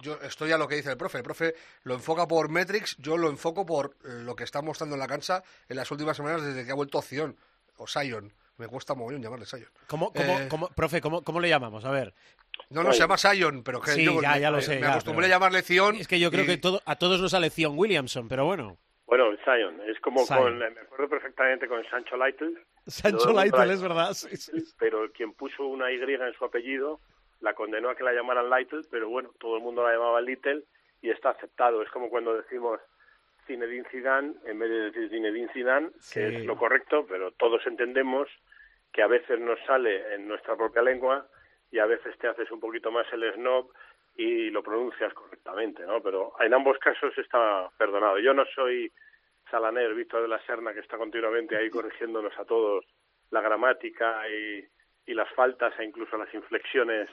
yo 0.00 0.18
estoy 0.22 0.50
a 0.50 0.58
lo 0.58 0.66
que 0.66 0.74
dice 0.74 0.90
el 0.90 0.96
profe. 0.96 1.18
El 1.18 1.24
profe 1.24 1.54
lo 1.84 1.94
enfoca 1.94 2.26
por 2.26 2.48
metrics, 2.48 2.96
yo 2.98 3.16
lo 3.16 3.30
enfoco 3.30 3.64
por 3.64 3.94
lo 4.04 4.34
que 4.34 4.42
está 4.42 4.60
mostrando 4.60 4.96
en 4.96 5.00
la 5.00 5.06
cancha 5.06 5.42
en 5.68 5.76
las 5.76 5.88
últimas 5.92 6.16
semanas 6.16 6.42
desde 6.42 6.64
que 6.64 6.72
ha 6.72 6.74
vuelto 6.74 7.00
Zion 7.00 7.36
o 7.76 7.86
Sion. 7.86 8.32
Me 8.56 8.68
cuesta 8.68 8.94
mogollón 8.94 9.22
llamarle 9.22 9.46
Sion. 9.46 9.66
¿Cómo, 9.88 10.12
cómo, 10.12 10.38
Eh, 10.38 10.46
cómo- 10.48 10.68
profe, 10.68 11.00
¿cómo, 11.00 11.22
cómo 11.24 11.40
le 11.40 11.48
llamamos? 11.48 11.84
A 11.84 11.90
ver. 11.90 12.14
No, 12.70 12.82
no, 12.84 12.92
se 12.92 13.00
llama 13.00 13.18
Sion, 13.18 13.64
pero 13.64 13.80
que 13.80 13.90
Sí, 13.90 14.04
yo 14.04 14.22
ya, 14.22 14.34
me, 14.34 14.50
lo 14.50 14.60
sé, 14.60 14.76
me 14.76 14.82
ya, 14.82 14.92
acostumbré 14.92 15.24
pero- 15.24 15.34
a 15.34 15.36
llamarle 15.36 15.62
Zion. 15.62 15.96
Es 15.96 16.06
que 16.06 16.20
yo 16.20 16.30
creo 16.30 16.44
y- 16.44 16.46
que 16.46 16.56
todo, 16.56 16.80
a 16.86 16.96
todos 16.96 17.20
nos 17.20 17.32
sale 17.32 17.50
Zion 17.50 17.76
Williamson, 17.76 18.28
pero 18.28 18.44
bueno. 18.44 18.76
bueno, 19.06 19.26
Zion, 19.44 19.80
es 19.88 19.98
como 20.00 20.24
Zion. 20.24 20.38
con, 20.38 20.58
me 20.58 20.66
acuerdo 20.80 21.08
perfectamente 21.08 21.66
con 21.68 21.84
Sancho 21.90 22.16
Lytle, 22.16 22.54
Sancho 22.86 23.28
Lytle, 23.32 23.44
Lytle. 23.60 23.74
es 23.74 23.82
verdad. 23.82 24.14
sí, 24.14 24.36
sí. 24.36 24.52
pero 24.78 25.10
quien 25.12 25.32
puso 25.34 25.66
una 25.66 25.90
Y 25.90 25.96
en 26.00 26.32
su 26.38 26.44
apellido 26.44 27.00
la 27.40 27.54
condenó 27.54 27.90
a 27.90 27.96
que 27.96 28.04
la 28.04 28.12
llamaran 28.12 28.48
Lytle, 28.48 28.82
pero 28.90 29.08
bueno, 29.08 29.30
todo 29.40 29.56
el 29.56 29.62
mundo 29.62 29.82
la 29.82 29.92
llamaba 29.92 30.20
Little 30.20 30.62
y 31.02 31.10
está 31.10 31.30
aceptado. 31.30 31.82
Es 31.82 31.90
como 31.90 32.08
cuando 32.08 32.34
decimos 32.34 32.80
Zinedine 33.46 33.88
Zidane 33.90 34.34
en 34.46 34.58
vez 34.58 34.70
de 34.70 34.80
decir 34.90 35.10
Zinedine 35.10 35.52
Zidane, 35.52 35.90
Sí. 35.98 36.20
que 36.20 36.26
es 36.38 36.44
lo 36.44 36.56
correcto, 36.56 37.06
pero 37.08 37.32
todos 37.32 37.66
entendemos 37.66 38.28
que 38.92 39.02
a 39.02 39.06
veces 39.06 39.40
nos 39.40 39.58
sale 39.66 40.14
en 40.14 40.28
nuestra 40.28 40.56
propia 40.56 40.82
lengua 40.82 41.26
y 41.70 41.78
a 41.78 41.86
veces 41.86 42.16
te 42.18 42.28
haces 42.28 42.50
un 42.50 42.60
poquito 42.60 42.90
más 42.92 43.06
el 43.12 43.32
snob 43.34 43.70
y 44.16 44.50
lo 44.50 44.62
pronuncias 44.62 45.12
correctamente, 45.12 45.84
¿no? 45.84 46.00
Pero 46.00 46.32
en 46.40 46.54
ambos 46.54 46.78
casos 46.78 47.16
está 47.18 47.68
perdonado. 47.76 48.18
Yo 48.20 48.32
no 48.32 48.44
soy 48.54 48.92
Salaner, 49.50 49.92
Víctor 49.94 50.22
de 50.22 50.28
la 50.28 50.38
Serna, 50.46 50.72
que 50.72 50.80
está 50.80 50.96
continuamente 50.96 51.56
ahí 51.56 51.68
corrigiéndonos 51.68 52.32
a 52.38 52.44
todos 52.44 52.84
la 53.30 53.40
gramática 53.40 54.28
y, 54.28 54.64
y 55.06 55.14
las 55.14 55.28
faltas 55.34 55.76
e 55.80 55.84
incluso 55.84 56.16
las 56.16 56.32
inflexiones 56.32 57.10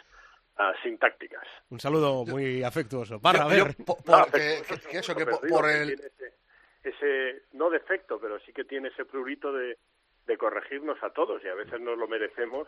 ah, 0.58 0.74
sintácticas. 0.84 1.44
Un 1.70 1.80
saludo 1.80 2.26
muy 2.26 2.64
afectuoso. 2.64 3.20
Parra, 3.20 3.46
a 3.46 3.58
yo- 3.58 3.66
ver. 3.66 3.76
po- 3.86 3.98
por- 3.98 4.16
Ah, 4.16 4.28
que, 4.32 4.58
afectuoso 4.58 4.82
que- 4.84 4.90
que 4.90 4.98
eso, 5.00 5.16
que 5.16 5.26
por 5.26 5.70
el, 5.70 5.92
ese, 5.92 6.12
ese, 6.84 7.44
no 7.54 7.70
defecto, 7.70 8.20
pero 8.20 8.40
sí 8.42 8.52
que 8.54 8.64
tiene 8.64 8.90
ese 8.90 9.06
prurito 9.06 9.52
de, 9.54 9.78
de 10.26 10.38
corregirnos 10.38 11.02
a 11.04 11.10
todos 11.12 11.44
y 11.44 11.48
a 11.48 11.56
veces 11.56 11.80
nos 11.82 11.98
lo 11.98 12.08
merecemos 12.08 12.68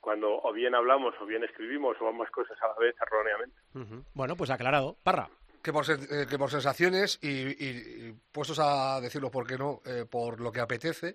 cuando 0.00 0.36
o 0.42 0.52
bien 0.52 0.74
hablamos 0.74 1.14
o 1.20 1.26
bien 1.26 1.44
escribimos 1.44 1.96
o 2.00 2.08
ambas 2.08 2.30
cosas 2.30 2.60
a 2.60 2.68
la 2.68 2.74
vez 2.74 2.94
erróneamente. 3.00 3.56
Ujú. 3.74 4.04
Bueno, 4.14 4.36
pues 4.36 4.50
aclarado. 4.50 4.96
Parra. 5.02 5.28
que 5.62 5.72
por, 5.72 5.84
sen- 5.84 6.08
eh, 6.10 6.26
que 6.28 6.38
por 6.38 6.50
sensaciones 6.50 7.20
y, 7.22 7.28
y- 7.28 8.08
y 8.08 8.12
puestos 8.32 8.58
a 8.58 9.00
decirlo, 9.00 9.30
¿por 9.30 9.46
qué 9.46 9.56
no? 9.56 9.80
Eh, 9.86 10.06
por 10.10 10.40
lo 10.40 10.50
que 10.50 10.58
apetece, 10.58 11.14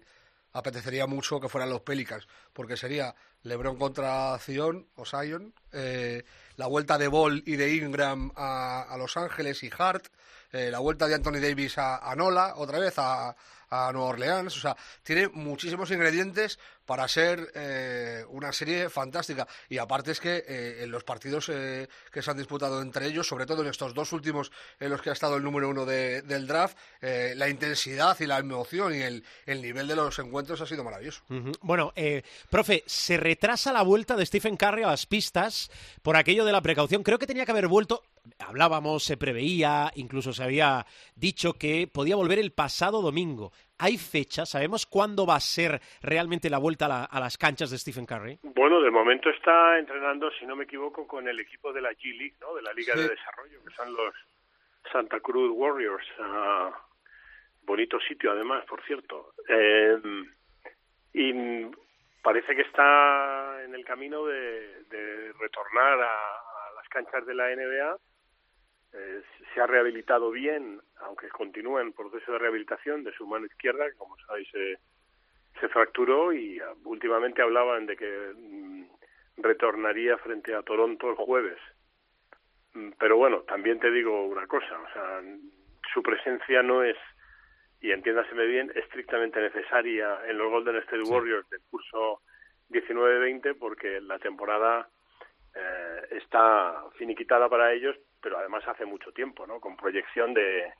apetecería 0.57 1.05
mucho 1.05 1.39
que 1.39 1.49
fueran 1.49 1.69
los 1.69 1.81
Pelicans, 1.81 2.27
porque 2.51 2.77
sería 2.77 3.13
LeBron 3.43 3.77
contra 3.77 4.37
Zion 4.39 4.87
o 4.95 5.05
Zion, 5.05 5.53
eh, 5.71 6.23
la 6.55 6.67
vuelta 6.67 6.97
de 6.97 7.07
Ball 7.07 7.43
y 7.45 7.55
de 7.55 7.75
Ingram 7.75 8.31
a, 8.35 8.81
a 8.81 8.97
Los 8.97 9.17
Ángeles 9.17 9.61
y 9.63 9.69
Hart, 9.77 10.07
eh, 10.51 10.69
la 10.71 10.79
vuelta 10.79 11.07
de 11.07 11.15
Anthony 11.15 11.39
Davis 11.39 11.77
a, 11.77 11.97
a 11.97 12.15
Nola, 12.15 12.53
otra 12.55 12.79
vez 12.79 12.95
a, 12.97 13.35
a 13.69 13.91
Nueva 13.91 14.09
Orleans, 14.09 14.57
o 14.57 14.59
sea, 14.59 14.75
tiene 15.03 15.27
muchísimos 15.27 15.91
ingredientes 15.91 16.57
para 16.87 17.07
ser 17.07 17.51
eh, 17.53 18.25
una 18.29 18.51
serie 18.51 18.89
fantástica. 18.89 19.47
Y 19.69 19.77
aparte 19.77 20.13
es 20.13 20.19
que 20.19 20.43
eh, 20.47 20.83
en 20.83 20.89
los 20.89 21.03
partidos 21.03 21.49
eh, 21.53 21.87
que 22.11 22.23
se 22.23 22.31
han 22.31 22.37
disputado 22.37 22.81
entre 22.81 23.05
ellos, 23.05 23.27
sobre 23.27 23.45
todo 23.45 23.61
en 23.61 23.67
estos 23.67 23.93
dos 23.93 24.11
últimos 24.13 24.51
en 24.79 24.89
los 24.89 25.01
que 25.03 25.11
ha 25.11 25.13
estado 25.13 25.35
el 25.37 25.43
número 25.43 25.69
uno 25.69 25.85
de- 25.85 26.23
del 26.23 26.47
draft, 26.47 26.75
la 27.01 27.49
intensidad 27.49 28.17
y 28.19 28.25
la 28.25 28.39
emoción 28.39 28.95
y 28.95 29.01
el, 29.01 29.23
el 29.45 29.61
nivel 29.61 29.87
de 29.87 29.95
los 29.95 30.17
encuentros 30.19 30.59
ha 30.61 30.65
sido 30.65 30.83
maravilloso. 30.83 31.21
Ujú. 31.29 31.51
Bueno, 31.61 31.93
profe, 32.49 32.83
se 32.87 33.17
retrasa 33.17 33.71
la 33.73 33.81
vuelta 33.83 34.15
de 34.15 34.25
Stephen 34.25 34.55
Curry 34.57 34.83
a 34.83 34.87
las 34.87 35.05
pistas 35.05 35.69
por 36.01 36.15
aquello 36.15 36.45
de 36.45 36.51
la 36.53 36.61
precaución. 36.61 37.03
Creo 37.03 37.19
que 37.19 37.27
tenía 37.27 37.45
que 37.45 37.51
haber 37.51 37.67
vuelto, 37.67 38.03
hablábamos, 38.39 39.03
se 39.03 39.17
preveía, 39.17 39.91
incluso 39.95 40.31
se 40.33 40.43
había 40.43 40.85
dicho 41.15 41.53
que 41.53 41.87
podía 41.87 42.15
volver 42.15 42.39
el 42.39 42.51
pasado 42.53 43.01
domingo. 43.01 43.51
¿Hay 43.79 43.97
fecha? 43.97 44.45
¿Sabemos 44.45 44.85
cuándo 44.85 45.25
va 45.25 45.35
a 45.35 45.39
ser 45.39 45.79
realmente 46.01 46.49
la 46.49 46.57
vuelta 46.57 46.85
a, 46.85 46.89
la- 46.89 47.03
a 47.05 47.19
las 47.19 47.37
canchas 47.37 47.69
de 47.69 47.77
Stephen 47.77 48.05
Curry? 48.05 48.39
Bueno, 48.43 48.81
de 48.81 48.89
momento 48.91 49.29
está 49.29 49.77
entrenando, 49.77 50.31
si 50.39 50.45
no 50.45 50.55
me 50.55 50.63
equivoco, 50.63 51.05
con 51.07 51.27
el 51.27 51.39
equipo 51.39 51.71
de 51.71 51.81
la 51.81 51.91
G 51.91 52.17
League, 52.17 52.35
¿no? 52.41 52.55
De 52.55 52.61
la 52.63 52.73
Liga 52.73 52.93
Sí. 52.95 53.01
de 53.01 53.09
Desarrollo, 53.09 53.63
que 53.63 53.73
son 53.75 53.93
los 53.93 54.13
Santa 54.91 55.19
Cruz 55.19 55.51
Warriors. 55.53 56.05
Ah, 56.19 56.71
bonito 57.63 57.99
sitio, 57.99 58.31
además, 58.31 58.65
por 58.65 58.83
cierto. 58.85 59.33
Eh, 59.47 59.97
y 61.13 61.65
parece 62.23 62.55
que 62.55 62.61
está 62.63 63.63
en 63.63 63.75
el 63.75 63.85
camino 63.85 64.25
de, 64.25 64.83
de 64.85 65.33
retornar 65.39 65.99
a, 66.01 66.13
a 66.15 66.73
las 66.75 66.87
canchas 66.89 67.25
de 67.25 67.33
la 67.35 67.49
NBA. 67.55 67.97
Eh, 68.93 69.21
se 69.53 69.61
ha 69.61 69.67
rehabilitado 69.67 70.31
bien, 70.31 70.81
aunque 71.01 71.29
continúa 71.29 71.81
en 71.81 71.93
proceso 71.93 72.31
de 72.31 72.39
rehabilitación 72.39 73.03
de 73.03 73.13
su 73.13 73.27
mano 73.27 73.45
izquierda, 73.45 73.89
que 73.89 73.97
como 73.97 74.17
sabéis 74.19 74.49
se, 74.51 74.79
se 75.59 75.67
fracturó 75.69 76.33
y 76.33 76.59
ah, 76.59 76.73
últimamente 76.85 77.41
hablaban 77.41 77.85
de 77.85 77.97
que 77.97 78.33
mm, 78.35 78.83
retornaría 79.37 80.17
frente 80.17 80.55
a 80.55 80.63
Toronto 80.63 81.09
el 81.09 81.15
jueves. 81.15 81.59
Mm, 82.73 82.91
Pero 82.99 83.17
bueno, 83.17 83.41
también 83.41 83.79
te 83.79 83.91
digo 83.91 84.25
una 84.25 84.47
cosa, 84.47 84.79
o 84.79 84.93
sea, 84.93 85.21
su 85.93 86.01
presencia 86.01 86.63
no 86.63 86.83
es 86.83 86.97
y 87.81 87.91
entiéndaseme 87.91 88.45
bien, 88.45 88.71
estrictamente 88.75 89.39
necesaria 89.39 90.19
en 90.27 90.37
los 90.37 90.49
Golden 90.49 90.77
State 90.77 91.03
Warriors 91.03 91.47
del 91.49 91.61
curso 91.69 92.21
19-20 92.69 93.55
porque 93.57 94.01
la 94.01 94.17
temporada 94.19 94.89
eh, 95.53 96.01
está 96.11 96.85
finiquitada 96.97 97.47
para 97.49 97.73
ellos, 97.73 97.95
pero 98.27 98.39
además 98.39 98.61
hace 98.67 98.83
mucho 98.83 99.13
tiempo, 99.13 99.47
¿no? 99.47 99.61
Con 99.61 99.77
proyección 99.77 100.33
de 100.33 100.73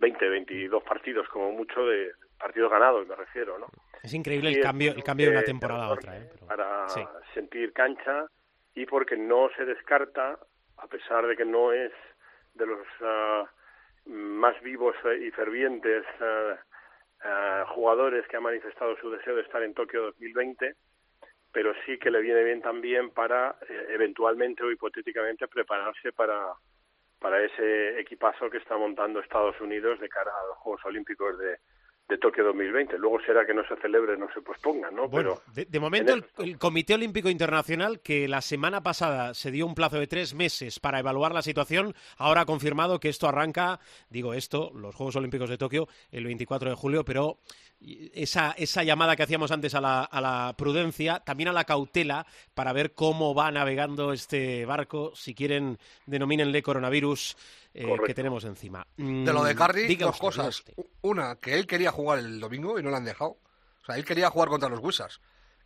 20, 0.00 0.28
22 0.28 0.82
partidos, 0.82 1.28
como 1.28 1.52
mucho 1.52 1.86
de 1.86 2.10
partidos 2.36 2.68
ganados, 2.68 3.06
me 3.06 3.14
refiero, 3.14 3.60
¿no? 3.60 3.68
Es 4.02 4.12
increíble 4.12 4.50
el 4.50 4.60
cambio, 4.60 4.90
el 4.90 5.04
cambio 5.04 5.26
de 5.26 5.36
una 5.36 5.44
temporada 5.44 5.84
a 5.84 5.92
otra, 5.92 6.18
¿eh? 6.18 6.28
Para 6.48 6.88
sentir 7.32 7.72
cancha 7.72 8.26
y 8.74 8.86
porque 8.86 9.16
no 9.16 9.50
se 9.56 9.64
descarta, 9.66 10.36
a 10.78 10.86
pesar 10.88 11.28
de 11.28 11.36
que 11.36 11.44
no 11.44 11.72
es 11.72 11.92
de 12.54 12.66
los 12.66 12.84
ah, 13.02 13.48
más 14.06 14.60
vivos 14.62 14.96
y 15.24 15.30
fervientes 15.30 16.04
ah, 16.20 16.56
ah, 17.22 17.66
jugadores 17.68 18.26
que 18.26 18.36
ha 18.36 18.40
manifestado 18.40 18.96
su 18.96 19.12
deseo 19.12 19.36
de 19.36 19.42
estar 19.42 19.62
en 19.62 19.74
Tokio 19.74 20.02
2020, 20.06 20.74
pero 21.52 21.72
sí 21.86 21.98
que 21.98 22.10
le 22.10 22.20
viene 22.20 22.42
bien 22.42 22.60
también 22.60 23.10
para 23.10 23.54
eh, 23.68 23.86
eventualmente 23.90 24.64
o 24.64 24.72
hipotéticamente 24.72 25.46
prepararse 25.46 26.10
para 26.10 26.52
para 27.20 27.44
ese 27.44 28.00
equipazo 28.00 28.50
que 28.50 28.58
está 28.58 28.76
montando 28.76 29.20
Estados 29.20 29.60
Unidos 29.60 30.00
de 30.00 30.08
cara 30.08 30.30
a 30.30 30.46
los 30.48 30.56
Juegos 30.58 30.84
Olímpicos 30.86 31.38
de, 31.38 31.58
de 32.10 32.18
Tokio 32.18 32.44
2020. 32.44 32.98
Luego 32.98 33.20
será 33.20 33.46
que 33.46 33.54
no 33.54 33.62
se 33.66 33.76
celebre, 33.76 34.16
no 34.18 34.26
se 34.34 34.42
posponga, 34.42 34.90
¿no? 34.90 35.08
Bueno, 35.08 35.40
de, 35.54 35.80
momento 35.80 36.12
el, 36.38 36.58
Comité 36.58 36.94
Olímpico 36.94 37.30
Internacional, 37.30 38.00
que 38.00 38.26
la 38.26 38.40
semana 38.40 38.82
pasada 38.82 39.32
se 39.32 39.50
dio 39.50 39.64
un 39.64 39.74
plazo 39.74 39.98
de 39.98 40.06
tres 40.06 40.34
meses 40.34 40.80
para 40.80 40.98
evaluar 40.98 41.32
la 41.32 41.42
situación, 41.42 41.94
ahora 42.18 42.42
ha 42.42 42.46
confirmado 42.46 42.98
que 42.98 43.08
esto 43.08 43.28
arranca, 43.28 43.78
digo 44.10 44.34
esto, 44.34 44.72
los 44.74 44.94
Juegos 44.94 45.16
Olímpicos 45.16 45.48
de 45.48 45.58
Tokio 45.58 45.88
el 46.10 46.24
24 46.24 46.70
de 46.70 46.76
julio, 46.76 47.04
pero 47.04 47.38
esa, 47.80 48.52
esa 48.52 48.82
llamada 48.82 49.16
que 49.16 49.22
hacíamos 49.22 49.50
antes 49.50 49.74
a 49.74 49.80
la, 49.80 50.02
a 50.02 50.20
la 50.20 50.54
prudencia, 50.56 51.20
también 51.20 51.48
a 51.48 51.52
la 51.52 51.64
cautela 51.64 52.26
para 52.54 52.72
ver 52.72 52.94
cómo 52.94 53.34
va 53.34 53.50
navegando 53.50 54.12
este 54.12 54.66
barco, 54.66 55.12
si 55.14 55.34
quieren, 55.34 55.78
denomínenle 56.06 56.62
coronavirus 56.62 57.36
eh, 57.74 57.86
que 58.06 58.14
tenemos 58.14 58.44
encima. 58.44 58.86
de 58.96 59.32
lo 59.32 59.44
de 59.44 59.54
Carri, 59.54 59.94
dos 59.96 60.18
cosas. 60.18 60.62
Una, 61.02 61.36
que 61.36 61.54
él 61.54 61.66
quería 61.66 61.92
jugar 61.92 62.18
el 62.18 62.40
domingo 62.40 62.78
y 62.78 62.82
no 62.82 62.90
lo 62.90 62.96
han 62.96 63.04
dejado. 63.04 63.38
O 63.82 63.84
sea, 63.86 63.96
él 63.96 64.04
quería 64.04 64.30
jugar 64.30 64.48
contra 64.48 64.68
los 64.68 64.80
Wizards. 64.80 65.20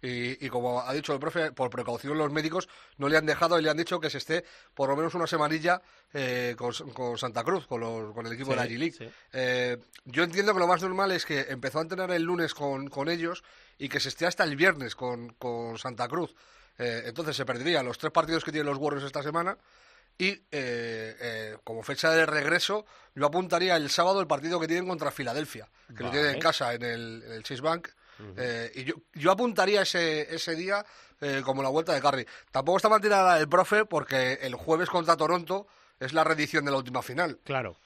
Y, 0.06 0.48
como 0.50 0.82
ha 0.82 0.92
dicho 0.92 1.14
el 1.14 1.18
profe, 1.18 1.52
por 1.52 1.70
precaución 1.70 2.18
los 2.18 2.30
médicos 2.30 2.68
no 2.98 3.08
le 3.08 3.16
han 3.16 3.24
dejado 3.24 3.58
y 3.58 3.62
le 3.62 3.70
han 3.70 3.76
dicho 3.78 4.00
que 4.00 4.10
se 4.10 4.18
esté 4.18 4.44
por 4.74 4.90
lo 4.90 4.96
menos 4.96 5.14
una 5.14 5.26
semanilla 5.26 5.80
eh, 6.12 6.54
con, 6.58 7.16
Santa 7.16 7.42
Cruz, 7.42 7.66
con, 7.66 7.82
el 8.26 8.32
equipo 8.32 8.50
de 8.50 8.56
la 8.56 8.66
G-League. 8.66 9.12
Eh, 9.32 9.78
yo 10.04 10.22
entiendo 10.22 10.52
que 10.52 10.60
lo 10.60 10.66
más 10.66 10.82
normal 10.82 11.10
es 11.12 11.24
que 11.24 11.46
empezó 11.48 11.78
a 11.78 11.82
entrenar 11.82 12.10
el 12.10 12.22
lunes 12.22 12.52
con, 12.52 13.08
ellos 13.08 13.42
y 13.78 13.88
que 13.88 13.98
se 13.98 14.10
esté 14.10 14.26
hasta 14.26 14.44
el 14.44 14.56
viernes 14.56 14.94
con, 14.94 15.34
Santa 15.78 16.06
Cruz. 16.06 16.34
entonces 16.76 17.34
se 17.34 17.46
perderían 17.46 17.86
los 17.86 17.96
tres 17.96 18.12
partidos 18.12 18.44
que 18.44 18.52
tienen 18.52 18.66
los 18.66 18.78
Warriors 18.78 19.06
esta 19.06 19.22
semana 19.22 19.56
y 20.16 20.28
eh, 20.28 20.42
eh, 20.52 21.56
como 21.64 21.82
fecha 21.82 22.10
de 22.10 22.24
regreso, 22.24 22.86
yo 23.14 23.26
apuntaría 23.26 23.76
el 23.76 23.90
sábado 23.90 24.20
el 24.20 24.26
partido 24.26 24.60
que 24.60 24.68
tienen 24.68 24.86
contra 24.86 25.10
Filadelfia, 25.10 25.68
que 25.96 26.04
lo 26.04 26.10
tienen 26.10 26.34
en 26.34 26.40
casa 26.40 26.74
en 26.74 26.82
el, 26.82 27.22
el 27.22 27.42
Chase 27.42 27.62
Bank. 27.62 27.88
Eh, 28.36 28.70
y 28.74 28.84
yo, 28.84 28.94
yo 29.14 29.30
apuntaría 29.30 29.82
ese, 29.82 30.34
ese 30.34 30.54
día 30.54 30.84
como 31.44 31.62
la 31.62 31.70
vuelta 31.70 31.94
de 31.94 32.02
Curry. 32.02 32.26
Tampoco 32.50 32.76
está 32.76 32.90
mal 32.90 33.00
tirada 33.00 33.38
el 33.38 33.48
profe 33.48 33.86
porque 33.86 34.34
el 34.42 34.54
jueves 34.54 34.90
contra 34.90 35.16
Toronto 35.16 35.66
es 35.98 36.12
la 36.12 36.22
reedición 36.22 36.66
de 36.66 36.70
la 36.70 36.76
última 36.76 37.00
final. 37.00 37.38
Claro. 37.44 37.78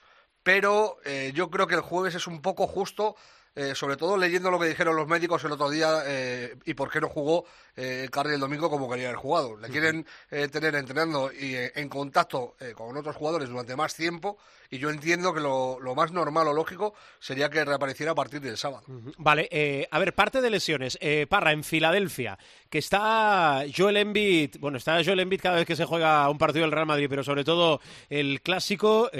Pero 0.42 0.98
yo 1.32 1.48
creo 1.48 1.68
que 1.68 1.76
el 1.76 1.82
jueves 1.82 2.16
es 2.16 2.26
un 2.26 2.42
poco 2.42 2.66
justo 2.66 3.14
eh, 3.58 3.74
sobre 3.74 3.96
todo 3.96 4.16
leyendo 4.16 4.52
lo 4.52 4.58
que 4.60 4.68
dijeron 4.68 4.94
los 4.94 5.08
médicos 5.08 5.42
el 5.42 5.50
otro 5.50 5.68
día 5.68 6.02
eh, 6.06 6.54
y 6.64 6.74
por 6.74 6.92
qué 6.92 7.00
no 7.00 7.08
jugó 7.08 7.44
eh, 7.76 8.08
Carri 8.08 8.34
el 8.34 8.40
domingo 8.40 8.70
como 8.70 8.88
quería 8.88 9.08
haber 9.08 9.18
jugado. 9.18 9.56
Le 9.56 9.68
quieren 9.68 10.06
eh, 10.30 10.46
tener 10.46 10.76
entrenando 10.76 11.32
y 11.32 11.56
en 11.56 11.88
contacto 11.88 12.54
con 12.76 12.96
otros 12.96 13.16
jugadores 13.16 13.48
durante 13.48 13.74
más 13.74 13.96
tiempo 13.96 14.38
y 14.70 14.78
yo 14.78 14.90
entiendo 14.90 15.34
que 15.34 15.40
lo, 15.40 15.78
más 15.96 16.12
normal 16.12 16.46
o 16.46 16.52
lógico 16.52 16.94
sería 17.18 17.50
que 17.50 17.64
reapareciera 17.64 18.12
a 18.12 18.14
partir 18.14 18.40
del 18.40 18.56
sábado. 18.56 18.84
Vale, 19.16 19.88
a 19.90 19.98
ver, 19.98 20.14
parte 20.14 20.40
de 20.40 20.50
lesiones. 20.50 20.98
Parra, 21.28 21.52
en 21.52 21.64
Filadelfia, 21.64 22.38
que 22.70 22.78
está 22.78 23.64
Joel 23.74 23.96
Embiid, 23.96 24.56
bueno, 24.60 24.78
está 24.78 25.02
Joel 25.02 25.20
Embiid 25.20 25.40
cada 25.40 25.56
vez 25.56 25.66
que 25.66 25.74
se 25.74 25.84
juega 25.84 26.28
un 26.28 26.38
partido 26.38 26.62
del 26.62 26.72
Real 26.72 26.86
Madrid, 26.86 27.06
pero 27.08 27.24
sobre 27.24 27.44
todo 27.44 27.80
el 28.08 28.40
clásico 28.42 29.10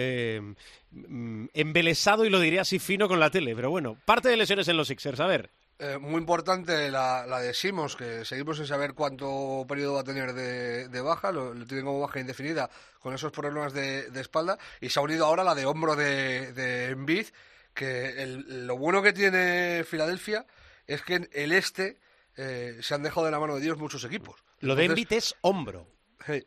embelesado 1.52 2.24
y 2.24 2.30
lo 2.30 2.40
diría 2.40 2.62
así 2.62 2.78
fino 2.78 3.08
con 3.08 3.20
la 3.20 3.30
tele, 3.30 3.54
pero 3.54 3.70
bueno, 3.70 3.98
parte 4.04 4.28
de 4.28 4.36
lesiones 4.36 4.68
en 4.68 4.76
los 4.76 4.88
Sixers, 4.88 5.20
a 5.20 5.26
ver. 5.26 5.50
Eh, 5.80 5.96
muy 5.96 6.16
importante 6.16 6.90
la, 6.90 7.24
la, 7.26 7.38
de 7.38 7.54
Simons, 7.54 7.94
que 7.94 8.24
seguimos 8.24 8.56
sin 8.56 8.66
saber 8.66 8.94
cuánto 8.94 9.64
periodo 9.68 9.94
va 9.94 10.00
a 10.00 10.04
tener 10.04 10.32
de, 10.32 11.00
baja, 11.00 11.30
lo, 11.30 11.54
tiene 11.66 11.84
como 11.84 12.00
baja 12.00 12.18
indefinida 12.18 12.68
con 12.98 13.14
esos 13.14 13.30
problemas 13.30 13.72
de, 13.72 14.08
espalda, 14.20 14.58
y 14.80 14.88
se 14.88 14.98
ha 14.98 15.02
unido 15.02 15.26
ahora 15.26 15.44
la 15.44 15.54
de 15.54 15.66
hombro 15.66 15.94
de, 15.94 16.52
de 16.52 16.86
Embiid, 16.86 17.26
que 17.74 18.42
lo 18.48 18.76
bueno 18.76 19.02
que 19.02 19.12
tiene 19.12 19.84
Filadelfia 19.84 20.46
es 20.88 21.02
que 21.02 21.14
en 21.14 21.28
el 21.32 21.52
este 21.52 22.00
eh, 22.36 22.78
se 22.80 22.94
han 22.94 23.04
dejado 23.04 23.26
de 23.26 23.32
la 23.32 23.38
mano 23.38 23.54
de 23.54 23.60
Dios 23.60 23.78
muchos 23.78 24.02
equipos. 24.02 24.42
Lo 24.58 24.74
de 24.74 24.86
Embiid 24.86 25.12
es 25.12 25.36
hombro. 25.42 25.86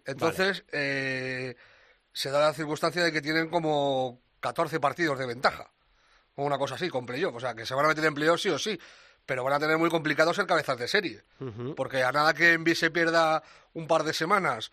entonces, 0.05 0.65
eh, 0.73 1.55
se 2.11 2.31
da 2.31 2.41
la 2.41 2.53
circunstancia 2.53 3.01
de 3.01 3.13
que 3.13 3.21
tienen 3.21 3.49
como 3.49 4.21
14 4.41 4.79
partidos 4.81 5.17
de 5.17 5.25
ventaja. 5.25 5.69
O 6.35 6.43
una 6.43 6.57
cosa 6.57 6.75
así, 6.75 6.89
con 6.89 7.05
playoff. 7.05 7.35
O 7.35 7.39
sea, 7.39 7.55
que 7.55 7.65
se 7.65 7.73
van 7.73 7.85
a 7.85 7.89
meter 7.89 8.03
en 8.03 8.13
playoff 8.13 8.41
sí 8.41 8.49
o 8.49 8.59
sí. 8.59 8.77
Pero 9.25 9.43
van 9.43 9.53
a 9.53 9.59
tener 9.59 9.77
muy 9.77 9.89
complicado 9.89 10.33
ser 10.33 10.45
cabezas 10.47 10.77
de 10.77 10.87
serie. 10.87 11.23
Porque 11.75 12.03
a 12.03 12.11
nada 12.11 12.33
que 12.33 12.53
Envy 12.53 12.75
se 12.75 12.91
pierda 12.91 13.43
un 13.73 13.87
par 13.87 14.03
de 14.03 14.13
semanas 14.13 14.71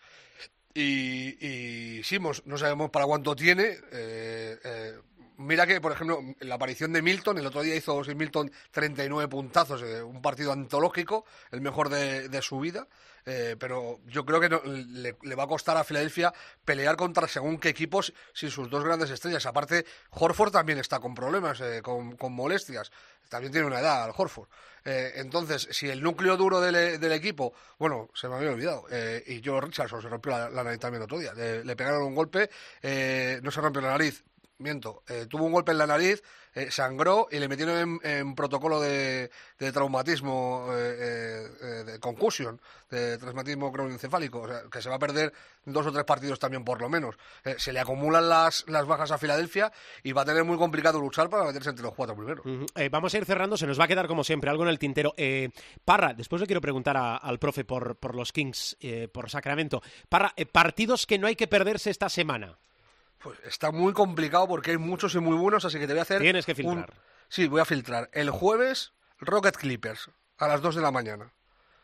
y, 0.73 1.45
y 1.45 2.01
no 2.45 2.57
sabemos 2.57 2.89
para 2.89 3.05
cuánto 3.05 3.35
tiene, 3.35 3.77
eh, 3.91 4.59
eh, 4.63 4.99
mira 5.39 5.65
que, 5.65 5.79
por 5.81 5.91
ejemplo, 5.91 6.21
la 6.41 6.55
aparición 6.55 6.93
de 6.93 7.01
Milton, 7.01 7.37
el 7.37 7.45
otro 7.47 7.61
día 7.61 7.75
hizo 7.75 8.01
Milton 8.15 8.51
39 8.71 9.29
puntazos, 9.29 9.81
eh, 9.81 10.03
un 10.03 10.21
partido 10.21 10.51
antológico, 10.51 11.25
el 11.51 11.61
mejor 11.61 11.89
de, 11.89 12.41
su 12.41 12.59
vida, 12.59 12.87
eh, 13.25 13.55
pero 13.57 13.99
yo 14.05 14.25
creo 14.25 14.39
que 14.39 14.49
le, 14.49 15.35
va 15.35 15.43
a 15.43 15.47
costar 15.47 15.77
a 15.77 15.83
Filadelfia 15.83 16.33
pelear 16.63 16.95
contra 16.95 17.27
según 17.27 17.57
qué 17.57 17.69
equipos 17.69 18.13
sin 18.33 18.51
sus 18.51 18.69
dos 18.69 18.83
grandes 18.83 19.09
estrellas. 19.09 19.45
Aparte, 19.45 19.85
Horford 20.11 20.51
también 20.51 20.77
está 20.79 20.99
con 20.99 21.15
problemas, 21.15 21.59
eh, 21.61 21.81
con, 21.81 22.17
molestias, 22.33 22.91
también 23.29 23.51
tiene 23.51 23.67
una 23.67 23.79
edad, 23.79 24.03
al 24.03 24.13
Horford. 24.15 24.49
entonces, 24.83 25.67
si 25.71 25.89
el 25.89 26.01
núcleo 26.01 26.35
duro 26.35 26.59
del, 26.59 27.11
equipo, 27.11 27.53
bueno, 27.77 28.09
se 28.13 28.27
me 28.27 28.35
había 28.35 28.51
olvidado, 28.51 28.85
y 29.25 29.41
Joe 29.43 29.61
Richardson 29.61 30.01
se 30.01 30.09
rompió 30.09 30.31
la, 30.31 30.63
nariz 30.63 30.79
también 30.79 31.01
el 31.01 31.05
otro 31.05 31.19
día, 31.19 31.33
le 31.33 31.75
pegaron 31.75 32.03
un 32.03 32.15
golpe, 32.15 32.49
no 33.43 33.51
se 33.51 33.61
rompió 33.61 33.81
la 33.81 33.89
nariz, 33.89 34.23
miento, 34.59 35.03
eh, 35.07 35.25
tuvo 35.27 35.45
un 35.45 35.53
golpe 35.53 35.71
en 35.71 35.77
la 35.77 35.87
nariz, 35.87 36.21
eh, 36.53 36.69
sangró 36.69 37.27
y 37.31 37.39
le 37.39 37.47
metieron 37.47 37.99
en, 38.03 38.35
protocolo 38.35 38.79
de, 38.79 39.29
traumatismo, 39.57 40.67
eh, 40.73 41.83
de 41.85 41.99
concusión, 41.99 42.59
de 42.89 43.17
traumatismo 43.17 43.71
cronoencefálico, 43.71 44.41
o 44.41 44.47
sea, 44.47 44.63
que 44.69 44.81
se 44.81 44.89
va 44.89 44.95
a 44.95 44.99
perder 44.99 45.33
dos 45.65 45.87
o 45.87 45.91
tres 45.91 46.03
partidos 46.03 46.39
también 46.39 46.63
por 46.63 46.81
lo 46.81 46.89
menos. 46.89 47.15
se 47.57 47.71
le 47.71 47.79
acumulan 47.79 48.27
las, 48.27 48.65
las 48.67 48.85
bajas 48.85 49.11
a 49.11 49.17
Filadelfia 49.17 49.71
y 50.03 50.11
va 50.11 50.23
a 50.23 50.25
tener 50.25 50.43
muy 50.43 50.57
complicado 50.57 50.99
luchar 50.99 51.29
para 51.29 51.45
meterse 51.45 51.69
entre 51.69 51.83
los 51.83 51.93
cuatro 51.93 52.15
primeros. 52.15 52.45
vamos 52.91 53.13
a 53.13 53.17
ir 53.17 53.25
cerrando, 53.25 53.57
se 53.57 53.67
nos 53.67 53.79
va 53.79 53.85
a 53.85 53.87
quedar 53.87 54.07
como 54.07 54.23
siempre 54.23 54.49
algo 54.49 54.63
en 54.63 54.69
el 54.69 54.79
tintero. 54.79 55.13
Parra, 55.85 56.13
después 56.13 56.41
le 56.41 56.47
quiero 56.47 56.61
preguntar 56.61 56.97
al 56.97 57.39
profe 57.39 57.63
por, 57.63 57.95
por 57.97 58.15
los 58.15 58.33
Kings, 58.33 58.77
por 59.13 59.29
Sacramento. 59.29 59.81
Parra, 60.09 60.33
partidos 60.51 61.05
que 61.05 61.17
no 61.17 61.27
hay 61.27 61.35
que 61.35 61.47
perderse 61.47 61.89
esta 61.91 62.09
semana. 62.09 62.57
Pues 63.19 63.37
está 63.45 63.71
muy 63.71 63.93
complicado 63.93 64.47
porque 64.47 64.71
hay 64.71 64.77
muchos 64.77 65.13
y 65.15 65.19
muy 65.19 65.37
buenos, 65.37 65.65
así 65.65 65.77
que 65.77 65.87
te 65.87 65.93
voy 65.93 65.99
a 65.99 66.03
hacer. 66.03 66.21
Tienes 66.21 66.45
que 66.45 66.55
filtrar. 66.55 66.93
Sí, 67.27 67.47
voy 67.47 67.61
a 67.61 67.65
filtrar. 67.65 68.09
El 68.13 68.29
jueves, 68.29 68.93
Rocket 69.19 69.55
Clippers, 69.55 70.09
a 70.37 70.47
las 70.47 70.61
2 70.61 70.75
de 70.75 70.81
la 70.81 70.91
mañana. 70.91 71.33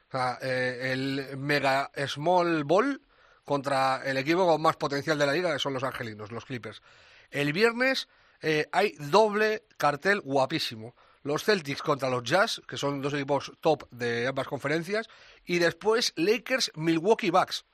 O 0.07 0.11
sea, 0.11 0.39
eh, 0.41 0.91
el 0.93 1.37
Mega 1.37 1.91
Small 2.07 2.63
Ball 2.63 3.01
contra 3.43 4.01
el 4.05 4.17
equipo 4.17 4.47
con 4.47 4.61
más 4.61 4.77
potencial 4.77 5.17
de 5.17 5.25
la 5.25 5.33
liga, 5.33 5.53
que 5.53 5.59
son 5.59 5.73
los 5.73 5.83
angelinos, 5.83 6.31
los 6.31 6.45
Clippers. 6.45 6.81
El 7.29 7.53
viernes 7.53 8.07
eh, 8.41 8.67
hay 8.71 8.95
doble 8.97 9.63
cartel 9.77 10.21
guapísimo. 10.21 10.95
Los 11.23 11.43
Celtics 11.43 11.81
contra 11.81 12.09
los 12.09 12.23
Jazz, 12.23 12.61
que 12.67 12.77
son 12.77 13.01
dos 13.01 13.13
equipos 13.13 13.51
top 13.59 13.89
de 13.89 14.27
ambas 14.27 14.47
conferencias. 14.47 15.09
Y 15.43 15.59
después 15.59 16.13
Lakers 16.15 16.71
Milwaukee 16.75 17.31
Bucks 17.31 17.65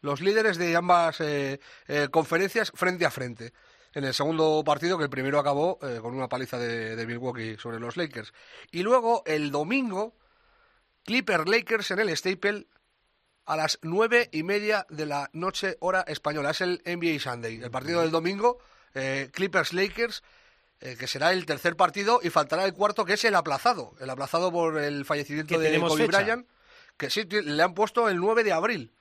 los 0.00 0.20
líderes 0.20 0.58
de 0.58 0.76
ambas 0.76 1.20
eh, 1.20 1.60
eh, 1.86 2.08
conferencias 2.10 2.72
frente 2.74 3.06
a 3.06 3.10
frente. 3.10 3.52
En 3.94 4.04
el 4.04 4.14
segundo 4.14 4.62
partido, 4.64 4.98
que 4.98 5.04
el 5.04 5.10
primero 5.10 5.38
acabó 5.38 5.78
eh, 5.82 5.98
con 6.00 6.14
una 6.14 6.28
paliza 6.28 6.58
de, 6.58 7.06
Milwaukee 7.06 7.56
sobre 7.56 7.80
los 7.80 7.96
Lakers. 7.96 8.32
Y 8.70 8.82
luego, 8.82 9.22
el 9.26 9.50
domingo, 9.50 10.14
Clipper 11.04 11.48
Lakers 11.48 11.90
en 11.90 12.00
el 12.00 12.16
Staple 12.16 12.66
a 13.46 13.56
las 13.56 13.78
nueve 13.82 14.28
y 14.30 14.42
media 14.42 14.86
de 14.90 15.06
la 15.06 15.30
noche, 15.32 15.76
hora 15.80 16.02
española. 16.06 16.50
Es 16.50 16.60
el 16.60 16.82
NBA 16.84 17.18
Sunday. 17.18 17.60
El 17.62 17.70
partido 17.70 18.02
del 18.02 18.10
domingo, 18.10 18.58
Clippers 19.32 19.72
Lakers. 19.72 20.22
eh, 20.80 20.96
que 20.98 21.06
será 21.06 21.32
el 21.32 21.44
tercer 21.44 21.76
partido 21.76 22.20
y 22.22 22.30
faltará 22.30 22.64
el 22.64 22.72
cuarto, 22.72 23.04
que 23.04 23.14
es 23.14 23.24
el 23.24 23.34
aplazado, 23.34 23.94
el 24.00 24.10
aplazado 24.10 24.52
por 24.52 24.78
el 24.78 25.04
fallecimiento 25.04 25.58
de 25.58 25.78
Kobe 25.80 26.06
fecha. 26.06 26.18
Bryant, 26.18 26.46
que 26.96 27.10
sí, 27.10 27.24
le 27.24 27.62
han 27.62 27.74
puesto 27.74 28.08
el 28.08 28.18
9 28.18 28.44
de 28.44 28.52
abril. 28.52 28.92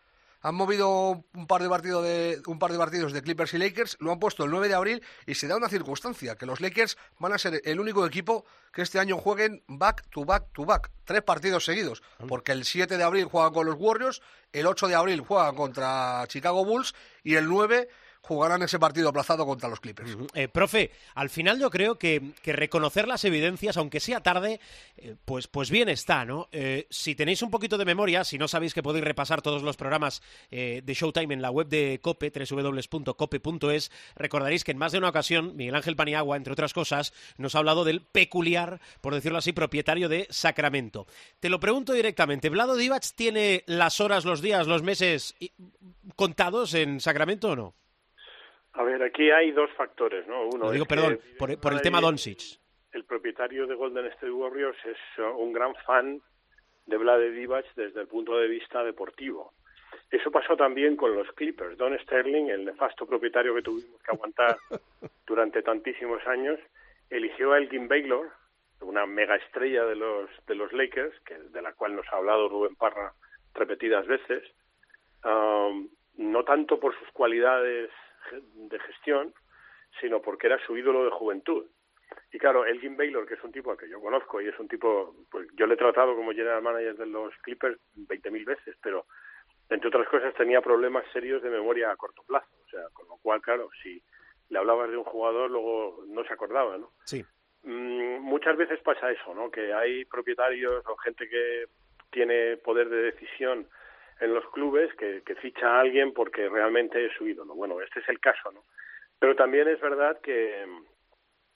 Han 0.41 0.55
movido 0.55 1.23
un 1.33 1.47
par 1.47 1.61
de 1.61 1.69
partidos 1.69 2.03
de 2.03 2.41
un 2.45 2.59
par 2.59 2.71
de 2.71 2.77
partidos 2.77 3.13
de 3.13 3.21
Clippers 3.21 3.53
y 3.53 3.57
Lakers, 3.57 3.97
lo 3.99 4.11
han 4.11 4.19
puesto 4.19 4.43
el 4.43 4.51
9 4.51 4.67
de 4.67 4.75
abril 4.75 5.03
y 5.25 5.35
se 5.35 5.47
da 5.47 5.57
una 5.57 5.69
circunstancia 5.69 6.35
que 6.35 6.45
los 6.45 6.61
Lakers 6.61 6.97
van 7.19 7.33
a 7.33 7.37
ser 7.37 7.61
el 7.65 7.79
único 7.79 8.05
equipo 8.05 8.45
que 8.71 8.83
este 8.83 8.99
año 8.99 9.17
jueguen 9.17 9.63
back 9.67 10.07
to 10.09 10.25
back 10.25 10.53
to 10.53 10.65
back, 10.65 10.91
tres 11.05 11.23
partidos 11.23 11.65
seguidos, 11.65 12.03
porque 12.27 12.51
el 12.51 12.65
7 12.65 12.97
de 12.97 13.03
abril 13.03 13.25
juegan 13.25 13.53
con 13.53 13.65
los 13.65 13.75
Warriors, 13.77 14.21
el 14.53 14.67
8 14.67 14.87
de 14.87 14.95
abril 14.95 15.21
juegan 15.21 15.55
contra 15.55 16.23
Chicago 16.27 16.63
Bulls 16.63 16.93
y 17.23 17.35
el 17.35 17.47
9 17.47 17.89
jugarán 18.27 18.61
ese 18.61 18.77
partido 18.77 19.09
aplazado 19.09 19.45
contra 19.45 19.69
los 19.69 19.79
Clippers. 19.79 20.17
Eh, 20.33 20.47
profe, 20.47 20.91
al 21.15 21.29
final 21.29 21.59
yo 21.59 21.69
creo 21.69 21.97
que, 21.97 22.33
reconocer 22.43 23.07
las 23.07 23.23
evidencias, 23.23 23.77
aunque 23.77 23.99
sea 23.99 24.21
tarde, 24.21 24.59
eh, 24.97 25.15
pues, 25.25 25.47
pues 25.47 25.71
bien 25.71 25.89
está, 25.89 26.25
¿no? 26.25 26.49
Eh, 26.51 26.87
si 26.89 27.15
tenéis 27.15 27.41
un 27.41 27.49
poquito 27.49 27.77
de 27.77 27.85
memoria, 27.85 28.23
si 28.23 28.37
no 28.37 28.47
sabéis 28.47 28.73
que 28.73 28.83
podéis 28.83 29.05
repasar 29.05 29.41
todos 29.41 29.63
los 29.63 29.77
programas 29.77 30.21
eh, 30.51 30.81
de 30.83 30.93
Showtime 30.93 31.33
en 31.33 31.41
la 31.41 31.51
web 31.51 31.67
de 31.67 31.99
COPE, 32.01 32.31
www.cope.es, 32.31 33.91
recordaréis 34.15 34.63
que 34.63 34.71
en 34.71 34.77
más 34.77 34.91
de 34.91 34.97
una 34.97 35.09
ocasión 35.09 35.55
Miguel 35.55 35.75
Ángel 35.75 35.95
Paniagua, 35.95 36.35
entre 36.35 36.53
otras 36.53 36.73
cosas, 36.73 37.13
nos 37.37 37.55
ha 37.55 37.59
hablado 37.59 37.85
del 37.85 38.01
peculiar, 38.01 38.81
por 39.01 39.13
decirlo 39.13 39.37
así, 39.37 39.53
propietario 39.53 40.09
de 40.09 40.27
Sacramento. 40.29 41.07
Te 41.39 41.49
lo 41.49 41.59
pregunto 41.59 41.93
directamente, 41.93 42.49
¿Vlado 42.49 42.75
Divac 42.75 43.05
tiene 43.15 43.63
las 43.67 44.01
horas, 44.01 44.25
los 44.25 44.41
días, 44.41 44.67
los 44.67 44.83
meses 44.83 45.35
contados 46.15 46.73
en 46.73 46.99
Sacramento 46.99 47.51
o 47.51 47.55
no? 47.55 47.86
A 48.77 48.83
ver, 48.83 49.01
aquí 49.01 49.31
hay 49.31 49.51
dos 49.51 49.71
factores, 49.71 50.27
¿no? 50.27 50.45
Uno 50.49 50.65
Lo 50.65 50.71
digo, 50.71 50.83
es 50.83 50.87
que 50.87 50.95
perdón, 50.95 51.19
por, 51.39 51.59
por 51.59 51.73
el 51.73 51.81
tema 51.81 51.99
Doncic. 51.99 52.59
El 52.91 53.05
propietario 53.05 53.65
de 53.65 53.73
Golden 53.73 54.05
State 54.05 54.31
Warriors 54.31 54.77
es 54.85 54.97
uh, 55.17 55.35
un 55.35 55.51
gran 55.51 55.73
fan 55.85 56.21
de 56.85 56.97
Vlade 56.97 57.31
Divac 57.31 57.65
desde 57.75 58.01
el 58.01 58.07
punto 58.07 58.37
de 58.37 58.47
vista 58.47 58.83
deportivo. 58.83 59.53
Eso 60.11 60.29
pasó 60.29 60.55
también 60.55 60.95
con 60.95 61.15
los 61.15 61.27
Clippers. 61.31 61.75
Don 61.75 61.97
Sterling, 61.97 62.49
el 62.49 62.65
nefasto 62.65 63.07
propietario 63.07 63.55
que 63.55 63.63
tuvimos 63.63 63.99
que 64.03 64.11
aguantar 64.11 64.57
durante 65.25 65.63
tantísimos 65.63 66.25
años, 66.27 66.59
eligió 67.09 67.53
a 67.53 67.57
Elgin 67.57 67.87
Baylor, 67.87 68.29
una 68.81 69.07
mega 69.07 69.37
estrella 69.37 69.85
de 69.85 69.95
los 69.95 70.29
de 70.45 70.53
los 70.53 70.71
Lakers, 70.71 71.19
que 71.21 71.35
de 71.35 71.61
la 71.63 71.73
cual 71.73 71.95
nos 71.95 72.05
ha 72.13 72.17
hablado 72.17 72.47
Rubén 72.47 72.75
Parra 72.75 73.13
repetidas 73.55 74.05
veces, 74.05 74.43
um, 75.25 75.89
no 76.17 76.43
tanto 76.43 76.79
por 76.79 76.97
sus 76.99 77.09
cualidades 77.09 77.89
de 78.31 78.79
gestión, 78.79 79.33
sino 79.99 80.21
porque 80.21 80.47
era 80.47 80.59
su 80.65 80.77
ídolo 80.77 81.05
de 81.05 81.11
juventud. 81.11 81.65
Y 82.31 82.39
claro, 82.39 82.65
Elgin 82.65 82.97
Baylor, 82.97 83.25
que 83.25 83.35
es 83.35 83.43
un 83.43 83.51
tipo 83.51 83.71
al 83.71 83.77
que 83.77 83.89
yo 83.89 83.99
conozco 83.99 84.41
y 84.41 84.47
es 84.47 84.59
un 84.59 84.67
tipo, 84.67 85.15
pues 85.29 85.47
yo 85.53 85.65
le 85.65 85.73
he 85.73 85.77
tratado 85.77 86.15
como 86.15 86.31
general 86.31 86.61
manager 86.61 86.95
de 86.95 87.05
los 87.05 87.33
Clippers 87.37 87.79
20.000 87.95 88.45
veces, 88.45 88.75
pero 88.81 89.05
entre 89.69 89.89
otras 89.89 90.07
cosas 90.07 90.33
tenía 90.35 90.61
problemas 90.61 91.05
serios 91.11 91.41
de 91.41 91.49
memoria 91.49 91.91
a 91.91 91.95
corto 91.97 92.23
plazo. 92.23 92.47
O 92.65 92.69
sea, 92.69 92.81
con 92.93 93.07
lo 93.07 93.17
cual, 93.17 93.41
claro, 93.41 93.69
si 93.81 94.01
le 94.49 94.59
hablabas 94.59 94.89
de 94.89 94.97
un 94.97 95.03
jugador, 95.03 95.51
luego 95.51 96.03
no 96.07 96.23
se 96.23 96.33
acordaba, 96.33 96.77
¿no? 96.77 96.91
Sí. 97.03 97.23
Mm, 97.63 98.19
muchas 98.19 98.55
veces 98.55 98.79
pasa 98.81 99.11
eso, 99.11 99.33
¿no? 99.33 99.51
Que 99.51 99.73
hay 99.73 100.05
propietarios 100.05 100.85
o 100.85 100.95
gente 100.97 101.27
que 101.27 101.65
tiene 102.11 102.57
poder 102.57 102.89
de 102.89 103.11
decisión 103.11 103.67
en 104.19 104.33
los 104.33 104.49
clubes 104.51 104.93
que, 104.95 105.21
ficha 105.35 105.67
a 105.67 105.79
alguien 105.81 106.13
porque 106.13 106.49
realmente 106.49 107.05
es 107.05 107.11
su 107.13 107.27
ídolo. 107.27 107.53
Bueno, 107.55 107.79
este 107.81 107.99
es 107.99 108.09
el 108.09 108.19
caso, 108.19 108.51
¿no? 108.51 108.63
Pero 109.19 109.35
también 109.35 109.67
es 109.67 109.79
verdad 109.79 110.19
que 110.21 110.65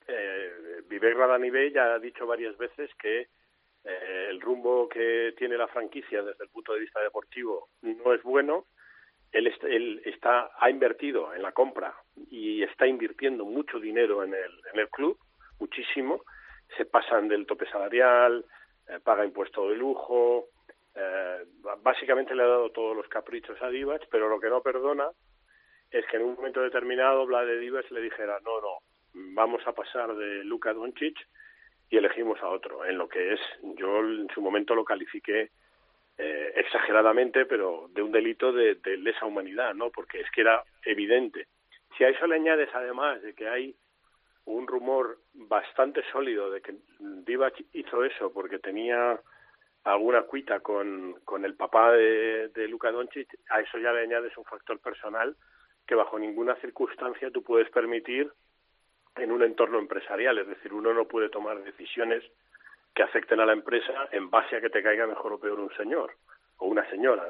eh, 0.07 0.81
Vivek 0.87 1.73
ya 1.73 1.93
ha 1.93 1.99
dicho 1.99 2.25
varias 2.25 2.57
veces 2.57 2.89
que 2.95 3.27
eh, 3.83 4.27
el 4.29 4.41
rumbo 4.41 4.87
que 4.89 5.33
tiene 5.37 5.57
la 5.57 5.67
franquicia 5.67 6.21
desde 6.23 6.43
el 6.43 6.49
punto 6.49 6.73
de 6.73 6.79
vista 6.81 7.01
deportivo 7.01 7.69
no 7.81 8.13
es 8.13 8.21
bueno. 8.23 8.65
Él, 9.31 9.47
est- 9.47 9.63
él 9.63 10.01
está, 10.05 10.51
ha 10.59 10.69
invertido 10.69 11.33
en 11.33 11.41
la 11.41 11.51
compra 11.53 11.95
y 12.29 12.63
está 12.63 12.85
invirtiendo 12.85 13.45
mucho 13.45 13.79
dinero 13.79 14.23
en 14.23 14.33
el, 14.33 14.51
en 14.73 14.79
el 14.79 14.89
club, 14.89 15.17
muchísimo. 15.59 16.23
Se 16.77 16.85
pasan 16.85 17.27
del 17.27 17.45
tope 17.45 17.65
salarial, 17.69 18.45
eh, 18.87 18.99
paga 19.03 19.23
impuesto 19.25 19.69
de 19.69 19.75
lujo. 19.77 20.47
Eh, 20.95 21.45
básicamente 21.81 22.35
le 22.35 22.43
ha 22.43 22.47
dado 22.47 22.69
todos 22.71 22.95
los 22.95 23.07
caprichos 23.07 23.61
a 23.61 23.69
Divac, 23.69 24.07
pero 24.09 24.27
lo 24.27 24.39
que 24.39 24.49
no 24.49 24.61
perdona 24.61 25.09
es 25.89 26.05
que 26.07 26.17
en 26.17 26.23
un 26.23 26.35
momento 26.35 26.61
determinado 26.61 27.25
Vlade 27.25 27.59
Divac 27.59 27.89
le 27.91 28.01
dijera 28.01 28.39
no, 28.43 28.61
no, 28.61 28.77
vamos 29.13 29.65
a 29.65 29.73
pasar 29.73 30.15
de 30.15 30.43
Luka 30.43 30.73
Doncic 30.73 31.17
y 31.89 31.97
elegimos 31.97 32.41
a 32.41 32.47
otro, 32.47 32.85
en 32.85 32.97
lo 32.97 33.09
que 33.09 33.33
es, 33.33 33.39
yo 33.77 33.99
en 33.99 34.29
su 34.33 34.41
momento 34.41 34.75
lo 34.75 34.85
califiqué 34.85 35.51
eh, 36.17 36.53
exageradamente, 36.55 37.45
pero 37.45 37.87
de 37.89 38.01
un 38.01 38.11
delito 38.11 38.53
de, 38.53 38.75
de 38.75 38.97
lesa 38.97 39.25
humanidad, 39.25 39.73
¿no? 39.73 39.89
Porque 39.89 40.21
es 40.21 40.31
que 40.31 40.41
era 40.41 40.63
evidente. 40.85 41.47
Si 41.97 42.03
a 42.03 42.09
eso 42.09 42.27
le 42.27 42.35
añades 42.35 42.69
además 42.73 43.21
de 43.21 43.33
que 43.33 43.49
hay 43.49 43.75
un 44.45 44.67
rumor 44.67 45.19
bastante 45.33 46.03
sólido 46.11 46.49
de 46.49 46.61
que 46.61 46.75
Divac 46.99 47.61
hizo 47.73 48.03
eso 48.03 48.31
porque 48.31 48.59
tenía 48.59 49.19
alguna 49.83 50.23
cuita 50.23 50.59
con, 50.59 51.19
con 51.25 51.43
el 51.45 51.55
papá 51.55 51.91
de, 51.91 52.49
de 52.49 52.67
Luka 52.67 52.91
Doncic, 52.91 53.27
a 53.49 53.61
eso 53.61 53.77
ya 53.79 53.91
le 53.91 54.01
añades 54.01 54.37
un 54.37 54.45
factor 54.45 54.79
personal 54.79 55.35
que 55.87 55.95
bajo 55.95 56.19
ninguna 56.19 56.55
circunstancia 56.55 57.31
tú 57.31 57.43
puedes 57.43 57.69
permitir 57.69 58.31
en 59.15 59.31
un 59.31 59.43
entorno 59.43 59.79
empresarial, 59.79 60.37
es 60.37 60.47
decir, 60.47 60.73
uno 60.73 60.93
no 60.93 61.05
puede 61.05 61.29
tomar 61.29 61.61
decisiones 61.63 62.23
que 62.93 63.03
afecten 63.03 63.39
a 63.39 63.45
la 63.45 63.53
empresa 63.53 64.07
en 64.11 64.29
base 64.29 64.55
a 64.55 64.61
que 64.61 64.69
te 64.69 64.83
caiga 64.83 65.07
mejor 65.07 65.33
o 65.33 65.39
peor 65.39 65.59
un 65.59 65.73
señor 65.75 66.13
o 66.57 66.67
una 66.67 66.87
señora. 66.89 67.27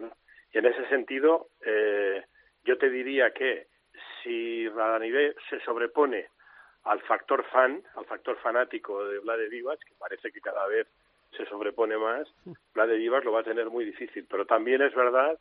Y 0.54 0.58
en 0.58 0.66
ese 0.66 0.88
sentido, 0.90 1.48
eh, 1.66 2.24
yo 2.64 2.78
te 2.78 2.90
diría 2.90 3.32
que 3.32 3.68
si 4.22 4.68
Radanive 4.70 5.36
se 5.50 5.60
sobrepone 5.62 6.28
al 6.84 7.02
factor 7.02 7.44
fan, 7.46 7.82
al 7.96 8.06
factor 8.06 8.38
fanático 8.38 9.06
de 9.06 9.20
Vlade 9.20 9.50
Divac, 9.50 9.80
que 9.80 9.94
parece 9.98 10.32
que 10.32 10.42
cada 10.42 10.68
vez 10.68 10.88
se 11.36 11.46
sobrepone 11.46 11.98
más, 11.98 12.28
Vlade 12.74 12.98
Divac 12.98 13.24
lo 13.24 13.32
va 13.32 13.42
a 13.42 13.44
tener 13.44 13.70
muy 13.70 13.86
difícil. 13.86 14.26
Pero 14.30 14.46
también 14.46 14.82
es 14.82 14.94
verdad 14.94 15.38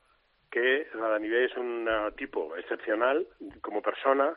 que 0.51 0.89
Radanive 0.95 1.45
es 1.47 1.57
un 1.57 1.89
tipo 2.17 2.57
excepcional 2.57 3.27
como 3.61 3.83
persona, 3.83 4.35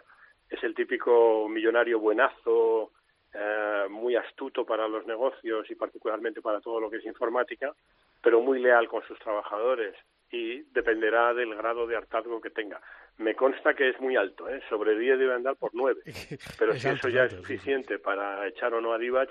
es 0.50 0.64
el 0.64 0.76
típico 0.76 1.48
millonario 1.50 2.00
buenazo, 2.00 2.92
eh, 3.34 3.86
muy 3.90 4.16
astuto 4.16 4.64
para 4.64 4.88
los 4.88 5.08
negocios 5.08 5.70
y 5.70 5.76
particularmente 5.76 6.42
para 6.42 6.62
todo 6.62 6.80
lo 6.80 6.90
que 6.90 6.98
es 6.98 7.06
informática, 7.06 7.74
pero 8.22 8.42
muy 8.42 8.60
leal 8.60 8.88
con 8.88 9.02
sus 9.08 9.18
trabajadores 9.18 9.96
y 10.30 10.62
dependerá 10.72 11.34
del 11.34 11.56
grado 11.56 11.88
de 11.88 11.96
hartazgo 11.96 12.40
que 12.40 12.52
tenga. 12.52 12.80
Me 13.18 13.36
consta 13.36 13.74
que 13.74 13.90
es 13.90 14.00
muy 14.00 14.16
alto, 14.16 14.48
¿eh? 14.50 14.62
sobre 14.70 14.98
10 14.98 15.18
debe 15.18 15.34
andar 15.34 15.56
por 15.56 15.72
9, 15.74 16.02
pero 16.60 16.74
si 16.74 16.88
eso 16.88 17.10
ya 17.10 17.26
es 17.26 17.34
suficiente 17.34 17.98
para 17.98 18.48
echar 18.48 18.74
o 18.76 18.82
no 18.82 18.94
a 18.94 19.00
Divac, 19.00 19.30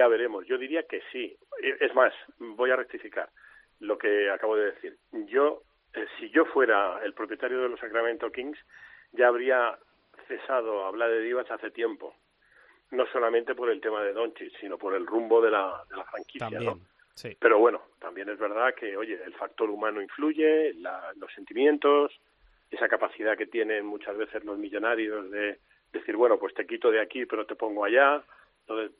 ya 0.00 0.08
veremos. 0.08 0.46
Yo 0.46 0.56
diría 0.56 0.82
que 0.84 1.02
sí. 1.12 1.36
Es 1.80 1.94
más, 1.94 2.12
voy 2.38 2.70
a 2.70 2.76
rectificar 2.76 3.28
lo 3.80 3.98
que 3.98 4.30
acabo 4.30 4.56
de 4.56 4.72
decir. 4.72 4.96
Yo, 5.26 5.62
eh, 5.94 6.06
si 6.18 6.30
yo 6.30 6.46
fuera 6.46 7.00
el 7.04 7.12
propietario 7.12 7.60
de 7.60 7.68
los 7.68 7.78
Sacramento 7.80 8.32
Kings, 8.32 8.58
ya 9.12 9.28
habría 9.28 9.78
cesado 10.26 10.84
a 10.84 10.88
hablar 10.88 11.10
de 11.10 11.20
Divac 11.20 11.50
hace 11.50 11.70
tiempo. 11.70 12.14
No 12.92 13.06
solamente 13.12 13.54
por 13.54 13.68
el 13.70 13.80
tema 13.80 14.02
de 14.02 14.12
Doncic, 14.14 14.52
sino 14.58 14.78
por 14.78 14.94
el 14.94 15.06
rumbo 15.06 15.42
de 15.42 15.50
la, 15.50 15.84
de 15.90 15.96
la 15.96 16.04
franquicia. 16.04 16.48
¿no? 16.60 16.80
Sí. 17.14 17.36
Pero 17.38 17.58
bueno, 17.58 17.82
también 17.98 18.28
es 18.30 18.38
verdad 18.38 18.74
que, 18.74 18.96
oye, 18.96 19.20
el 19.22 19.34
factor 19.34 19.68
humano 19.68 20.00
influye, 20.00 20.72
la- 20.74 21.12
los 21.16 21.30
sentimientos, 21.34 22.18
esa 22.70 22.88
capacidad 22.88 23.36
que 23.36 23.46
tienen 23.46 23.84
muchas 23.84 24.16
veces 24.16 24.42
los 24.44 24.56
millonarios 24.58 25.30
de 25.30 25.58
decir, 25.92 26.16
bueno, 26.16 26.38
pues 26.38 26.54
te 26.54 26.66
quito 26.66 26.90
de 26.90 27.00
aquí, 27.00 27.26
pero 27.26 27.44
te 27.44 27.54
pongo 27.56 27.84
allá. 27.84 28.22
Entonces, 28.62 28.96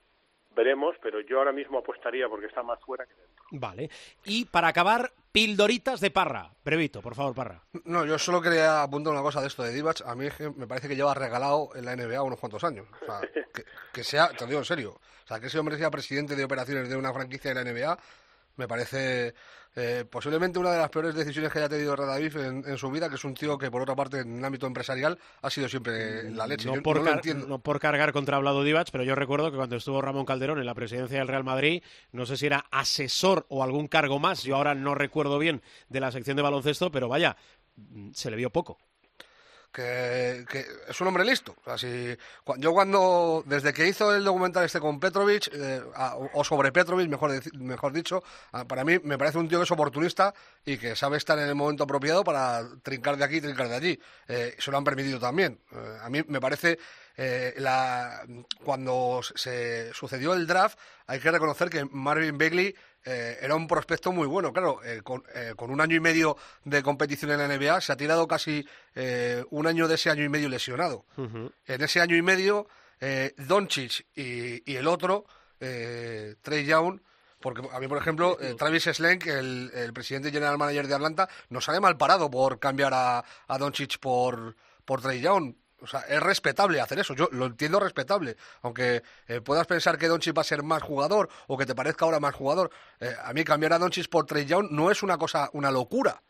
veremos, 0.55 0.97
pero 1.03 1.21
yo 1.21 1.39
ahora 1.39 1.53
mismo 1.53 1.79
apostaría 1.79 2.29
porque 2.29 2.47
está 2.47 2.63
más 2.63 2.81
fuera 2.81 3.07
que 3.07 3.15
dentro. 3.15 3.45
Vale. 3.53 3.91
Y 4.25 4.45
para 4.47 4.69
acabar, 4.69 5.13
pildoritas 5.33 6.01
de 6.01 6.11
Parra. 6.11 6.51
Brevito, 6.65 7.01
por 7.01 7.15
favor, 7.15 7.35
Parra. 7.35 7.63
No, 7.85 8.05
yo 8.05 8.19
solo 8.19 8.41
quería 8.41 8.83
apuntar 8.83 9.13
una 9.13 9.23
cosa 9.23 9.41
de 9.41 9.47
esto 9.47 9.63
de 9.63 9.73
Divac. 9.73 10.03
A 10.07 10.15
mí 10.15 10.27
es 10.27 10.35
que 10.35 10.51
me 10.51 10.67
parece 10.67 10.89
que 10.89 10.97
lleva 10.97 11.15
regalado 11.15 11.71
en 11.75 11.85
la 11.85 11.97
NBA 11.97 12.23
unos 12.23 12.39
cuantos 12.39 12.65
años. 12.65 12.87
O 13.03 13.07
sea, 13.07 13.21
que, 13.55 13.65
que 13.93 14.05
sea, 14.05 14.29
te 14.29 14.41
lo 14.41 14.47
digo 14.47 14.61
en 14.61 14.65
serio, 14.65 14.93
o 14.93 15.27
sea, 15.27 15.41
que 15.41 15.47
ese 15.47 15.59
hombre 15.59 15.77
sea 15.77 15.91
presidente 15.91 16.37
de 16.37 16.45
operaciones 16.45 16.89
de 16.89 16.97
una 16.97 17.13
franquicia 17.13 17.55
de 17.55 17.65
la 17.65 17.71
NBA, 17.71 17.99
me 18.57 18.69
parece 18.69 19.35
eh, 19.77 20.05
posiblemente 20.11 20.59
una 20.59 20.73
de 20.73 20.79
las 20.79 20.91
peores 20.91 21.15
decisiones 21.15 21.53
que 21.53 21.59
haya 21.61 21.69
tenido 21.69 21.95
Radaviv 21.95 22.37
en, 22.39 22.65
en 22.67 22.77
su 22.79 22.91
vida, 22.91 23.09
que 23.09 23.15
es 23.15 23.25
un 23.25 23.35
tío 23.35 23.57
que, 23.57 23.71
por 23.71 23.83
otra 23.83 23.95
parte, 23.95 24.21
en 24.21 24.39
el 24.39 24.45
ámbito 24.45 24.67
empresarial 24.67 25.19
ha 25.43 25.51
sido 25.51 25.69
siempre 25.69 26.31
la 26.33 26.47
leche. 26.47 26.67
No 26.67 26.75
Yo 26.77 26.83
por, 26.83 26.97
no 26.97 27.03
lo 27.03 27.09
car- 27.09 27.17
entiendo. 27.17 27.47
no 27.47 27.59
por 27.61 27.79
cargar 27.81 28.13
contra 28.13 28.39
Vlado 28.39 28.65
Divac, 28.65 28.89
pero 28.91 29.05
yo 29.05 29.15
recuerdo 29.15 29.51
que 29.51 29.57
cuando 29.57 29.77
estuvo 29.77 30.03
Ramón 30.03 30.25
Calderón 30.27 30.59
en 30.59 30.67
la 30.67 30.75
presidencia 30.75 31.19
del 31.19 31.29
Real 31.29 31.45
Madrid, 31.45 31.83
no 32.13 32.27
sé 32.27 32.37
si 32.37 32.47
era 32.47 32.65
asesor 32.71 33.47
o 33.49 33.63
algún 33.63 33.87
cargo 33.89 34.19
más, 34.19 34.43
yo 34.43 34.57
ahora 34.57 34.75
no 34.75 34.95
recuerdo 34.95 35.39
bien 35.39 35.63
de 35.89 36.01
la 36.01 36.11
sección 36.11 36.37
de 36.37 36.43
baloncesto, 36.43 36.91
pero 36.91 37.09
vaya, 37.09 37.37
mm, 37.77 38.11
se 38.13 38.31
le 38.31 38.37
vio 38.37 38.51
poco. 38.51 38.79
Que, 39.73 40.45
es 40.89 41.01
un 41.01 41.07
hombre 41.07 41.25
listo. 41.25 41.55
O 41.61 41.65
sea, 41.65 41.79
si, 41.79 42.17
yo 42.59 42.73
cuando, 42.73 43.43
desde 43.47 43.73
que 43.73 43.87
hizo 43.87 44.15
el 44.15 44.25
documental 44.25 44.65
este 44.65 44.81
con 44.81 44.99
Petrovic, 44.99 45.51
eh, 45.53 45.83
o 46.35 46.45
sobre 46.45 46.73
Petrovic, 46.73 47.09
mejor, 47.09 47.33
mejor 47.55 47.93
dicho, 47.93 48.23
para 48.67 48.85
mí 48.85 48.99
me 49.03 49.19
parece 49.19 49.39
un 49.39 49.49
tío 49.49 49.59
que 49.59 49.65
es 49.65 49.71
oportunista 49.71 50.35
y 50.65 50.77
que 50.77 50.97
sabe 50.97 51.17
estar 51.17 51.39
en 51.39 51.49
el 51.49 51.55
momento 51.55 51.85
apropiado 51.85 52.25
para 52.25 52.63
trincar 52.83 53.17
de 53.17 53.25
aquí 53.25 53.37
y 53.37 53.41
trincar 53.41 53.69
de 53.69 53.77
allí. 53.77 54.01
Eh, 54.29 54.57
se 54.59 54.71
lo 54.71 54.79
han 54.79 54.85
permitido 54.85 55.19
también. 55.19 55.61
Eh, 55.73 55.99
a 56.03 56.11
mí 56.11 56.23
me 56.27 56.41
parece 56.41 56.79
eh, 57.17 57.55
la, 57.59 58.23
cuando 58.65 59.21
se 59.23 59.93
sucedió 59.93 60.35
el 60.35 60.47
draft, 60.47 60.79
hay 61.07 61.21
que 61.21 61.31
reconocer 61.31 61.69
que 61.69 61.85
Marvin 61.85 62.39
Bagley 62.39 62.75
eh, 63.05 63.39
era 63.41 63.55
un 63.55 63.67
prospecto 63.67 64.13
muy 64.13 64.27
bueno. 64.27 64.53
Claro, 64.53 64.81
eh, 64.85 65.03
con, 65.03 65.23
un 65.71 65.81
año 65.81 65.97
y 65.97 66.01
medio 66.01 66.37
de 66.65 66.83
competición 66.83 67.31
en 67.33 67.39
la 67.39 67.49
NBA, 67.49 67.81
se 67.81 67.93
ha 67.93 67.97
tirado 67.97 68.27
casi 68.27 68.67
un 69.51 69.67
año 69.67 69.89
de 69.89 69.95
ese 69.95 70.11
año 70.11 70.25
y 70.25 70.29
medio 70.29 70.49
lesionado. 70.49 71.05
En 71.17 71.83
ese 71.83 72.01
año 72.01 72.17
y 72.17 72.23
medio, 72.23 72.67
Doncic 73.37 74.07
y, 74.15 74.77
el 74.77 74.87
otro, 74.87 75.25
Trey 75.59 76.65
Young, 76.65 77.01
porque 77.41 77.63
a 77.73 77.81
mí, 77.81 77.89
por 77.89 77.99
ejemplo, 77.99 78.37
Travis 78.59 78.85
Slenk, 78.85 79.27
el, 79.27 79.71
el, 79.75 79.93
presidente 79.93 80.31
general 80.31 80.59
manager 80.59 80.87
de 80.87 80.95
Atlanta, 80.95 81.29
nos 81.49 81.65
sale 81.65 81.81
mal 81.81 81.97
parado 81.97 82.31
por 82.31 82.59
cambiar 82.59 82.93
a, 82.93 83.25
a 83.49 83.59
Doncic 83.59 83.99
por, 83.99 84.57
por 84.85 85.01
Trey 85.01 85.21
Young. 85.21 85.55
O 85.83 85.87
sea, 85.87 86.01
es 86.01 86.21
respetable 86.21 86.81
hacer 86.81 86.99
eso, 86.99 87.15
yo 87.15 87.29
lo 87.33 87.47
entiendo 87.47 87.81
respetable, 87.81 88.37
aunque 88.63 89.03
eh, 89.27 89.41
puedas 89.41 89.67
pensar 89.67 89.99
que 89.99 90.09
Doncic 90.09 90.37
va 90.37 90.43
a 90.43 90.45
ser 90.45 90.63
más 90.63 90.83
jugador 90.83 91.29
o 91.47 91.57
que 91.57 91.67
te 91.67 91.75
parezca 91.75 92.05
ahora 92.05 92.21
más 92.21 92.35
jugador. 92.35 92.71
Eh, 93.01 93.15
a 93.23 93.33
mí 93.33 93.45
cambiar 93.45 93.73
a 93.73 93.79
Doncic 93.79 94.09
por 94.09 94.27
Trey 94.27 94.45
Young 94.45 94.69
no 94.71 94.91
es 94.91 95.03
una 95.03 95.19
cosa, 95.19 95.51
una 95.53 95.71
locura. 95.71 96.23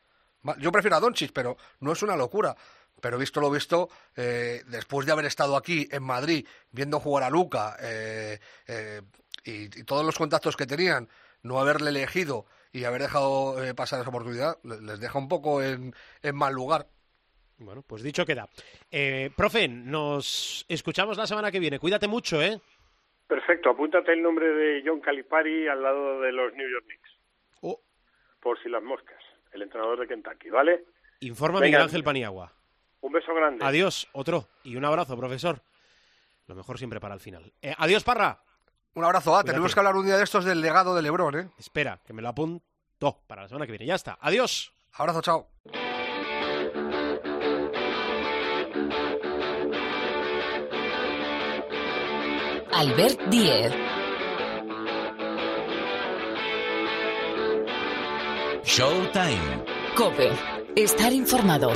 Yo 0.59 0.73
prefiero 0.73 0.97
a 0.97 1.01
Doncic, 1.01 1.33
pero 1.33 1.57
no 1.81 1.93
es 1.93 2.03
una 2.03 2.17
locura. 2.17 2.57
Pero 3.01 3.17
visto 3.17 3.41
lo 3.41 3.51
visto, 3.51 3.89
eh, 4.15 4.63
después 4.67 5.07
de 5.07 5.13
haber 5.13 5.25
estado 5.25 5.57
aquí 5.57 5.89
en 5.91 6.03
Madrid 6.03 6.47
viendo 6.71 7.01
jugar 7.01 7.25
a 7.25 7.31
Luca 7.31 7.77
y, 9.43 9.69
todos 9.85 10.05
los 10.05 10.19
contactos 10.19 10.57
que 10.57 10.67
tenían, 10.67 11.09
no 11.43 11.59
haberle 11.59 11.91
elegido 11.91 12.45
y 12.73 12.85
haber 12.85 13.03
dejado 13.03 13.57
pasar 13.75 14.01
esa 14.01 14.11
oportunidad, 14.11 14.59
les 14.63 15.01
deja 15.01 15.19
un 15.19 15.29
poco 15.29 15.63
en 15.63 15.95
mal 16.35 16.53
lugar. 16.53 16.89
Bueno, 17.61 17.83
pues 17.87 18.03
dicho 18.03 18.25
queda. 18.25 18.49
Eh, 18.91 19.31
profe, 19.37 19.69
nos 19.69 20.65
escuchamos 20.69 21.19
la 21.19 21.27
semana 21.27 21.51
que 21.51 21.61
viene. 21.61 21.79
Cuídate 21.79 22.09
mucho, 22.09 22.43
¿eh? 22.43 22.59
Perfecto, 23.27 23.71
apúntate 23.71 24.13
el 24.13 24.23
nombre 24.23 24.49
de 24.49 24.83
John 24.85 25.01
Calipari 25.01 25.69
al 25.69 25.83
lado 25.83 26.21
de 26.21 26.33
los 26.33 26.53
New 26.55 26.69
York 26.69 26.85
Knicks. 26.87 27.11
Oh. 27.61 27.81
Por 28.41 28.61
si 28.63 28.69
las 28.69 28.83
moscas, 28.83 29.23
el 29.53 29.63
entrenador 29.63 30.01
de 30.01 30.09
Kentucky, 30.09 30.49
¿vale? 30.51 30.85
Informa 31.21 31.61
Miguel 31.61 31.83
Ángel 31.83 32.03
Paniagua. 32.03 32.53
Un 33.03 33.13
beso 33.13 33.35
grande. 33.35 33.65
Adiós, 33.65 34.09
otro. 34.13 34.49
Y 34.65 34.77
un 34.77 34.85
abrazo, 34.85 35.17
profesor. 35.17 35.61
Lo 36.47 36.55
mejor 36.55 36.79
siempre 36.79 36.99
para 36.99 37.15
el 37.15 37.21
final. 37.21 37.53
Eh, 37.63 37.75
adiós, 37.77 38.03
Parra. 38.05 38.43
Un 38.95 39.05
abrazo. 39.05 39.37
Ah, 39.37 39.45
tenemos 39.45 39.73
que 39.73 39.81
hablar 39.81 39.95
un 39.95 40.07
día 40.07 40.17
de 40.17 40.25
estos 40.25 40.45
del 40.45 40.61
legado 40.61 40.97
de 40.97 41.03
Lebron, 41.03 41.39
¿eh? 41.39 41.51
Espera, 41.59 42.01
que 42.05 42.13
me 42.13 42.23
lo 42.23 42.29
apunto 42.29 43.21
para 43.27 43.43
la 43.43 43.49
semana 43.49 43.67
que 43.67 43.73
viene. 43.73 43.87
Ya 43.87 43.95
está. 43.95 44.19
Adiós. 44.21 44.73
Abrazo, 44.95 45.23
chao. 45.23 45.49
Albert 52.81 53.21
Diez. 53.29 53.75
Showtime. 58.65 59.65
Cope. 59.95 60.31
Estar 60.75 61.13
informado. 61.13 61.73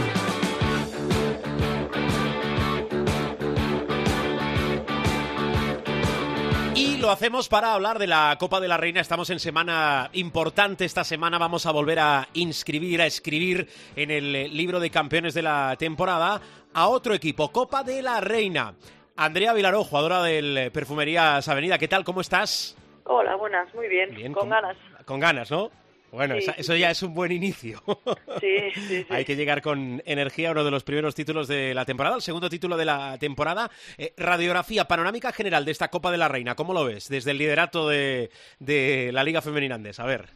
Y 6.75 6.97
lo 6.97 7.11
hacemos 7.11 7.51
para 7.51 7.75
hablar 7.75 7.99
de 7.99 8.07
la 8.07 8.35
Copa 8.41 8.59
de 8.61 8.69
la 8.69 8.79
Reina. 8.79 9.03
Estamos 9.03 9.29
en 9.29 9.41
semana 9.41 10.09
importante. 10.15 10.87
Esta 10.87 11.05
semana 11.05 11.37
vamos 11.37 11.67
a 11.67 11.73
volver 11.73 11.99
a 11.99 12.29
inscribir, 12.33 13.03
a 13.03 13.07
escribir 13.07 13.69
en 13.95 14.11
el 14.11 14.57
libro 14.57 14.81
de 14.81 14.89
campeones 14.89 15.35
de 15.35 15.43
la 15.43 15.77
temporada 15.79 16.41
a 16.73 16.89
otro 16.89 17.13
equipo, 17.13 17.53
Copa 17.53 17.85
de 17.85 18.01
la 18.01 18.23
Reina. 18.23 18.75
Andrea 19.17 19.53
Vilaró, 19.53 19.85
jugadora 19.85 20.23
del 20.23 20.73
Perfumerías 20.73 21.47
Avenida, 21.49 21.79
¿qué 21.79 21.87
tal? 21.87 22.03
¿Cómo 22.05 22.21
estás? 22.21 22.77
Hola, 23.05 23.37
buenas, 23.37 23.73
muy 23.75 23.87
bien, 23.89 24.33
con, 24.33 24.49
ganas. 24.49 24.77
Con 25.05 25.21
ganas, 25.21 25.51
¿no? 25.51 25.71
Bueno, 26.11 26.35
eso 26.35 26.77
ya 26.77 26.91
es 26.91 27.03
un 27.03 27.15
buen 27.15 27.33
inicio. 27.33 27.81
Sí, 28.41 28.71
sí, 28.73 29.07
Hay 29.11 29.25
que 29.25 29.37
llegar 29.37 29.62
con 29.62 30.03
energía 30.05 30.49
a 30.49 30.53
uno 30.53 30.65
de 30.65 30.71
los 30.71 30.83
primeros 30.83 31.15
títulos 31.15 31.49
de 31.49 31.73
la 31.73 31.85
temporada, 31.85 32.17
el 32.17 32.23
segundo 32.23 32.51
título 32.51 32.77
de 32.77 32.85
la 32.85 33.17
temporada. 33.19 33.71
Eh, 33.97 34.12
radiografía 34.17 34.87
panorámica 34.87 35.33
general 35.33 35.65
de 35.65 35.71
esta 35.71 35.89
Copa 35.89 36.11
de 36.11 36.19
la 36.19 36.29
Reina, 36.29 36.57
¿cómo 36.57 36.75
lo 36.75 36.85
ves? 36.85 37.09
Desde 37.09 37.31
el 37.31 37.39
liderato 37.39 37.89
de, 37.89 38.31
de 38.59 39.11
la 39.12 39.23
Liga 39.23 39.41
Femenina 39.41 39.77
Andes, 39.77 40.01
a 40.01 40.05
ver. 40.05 40.31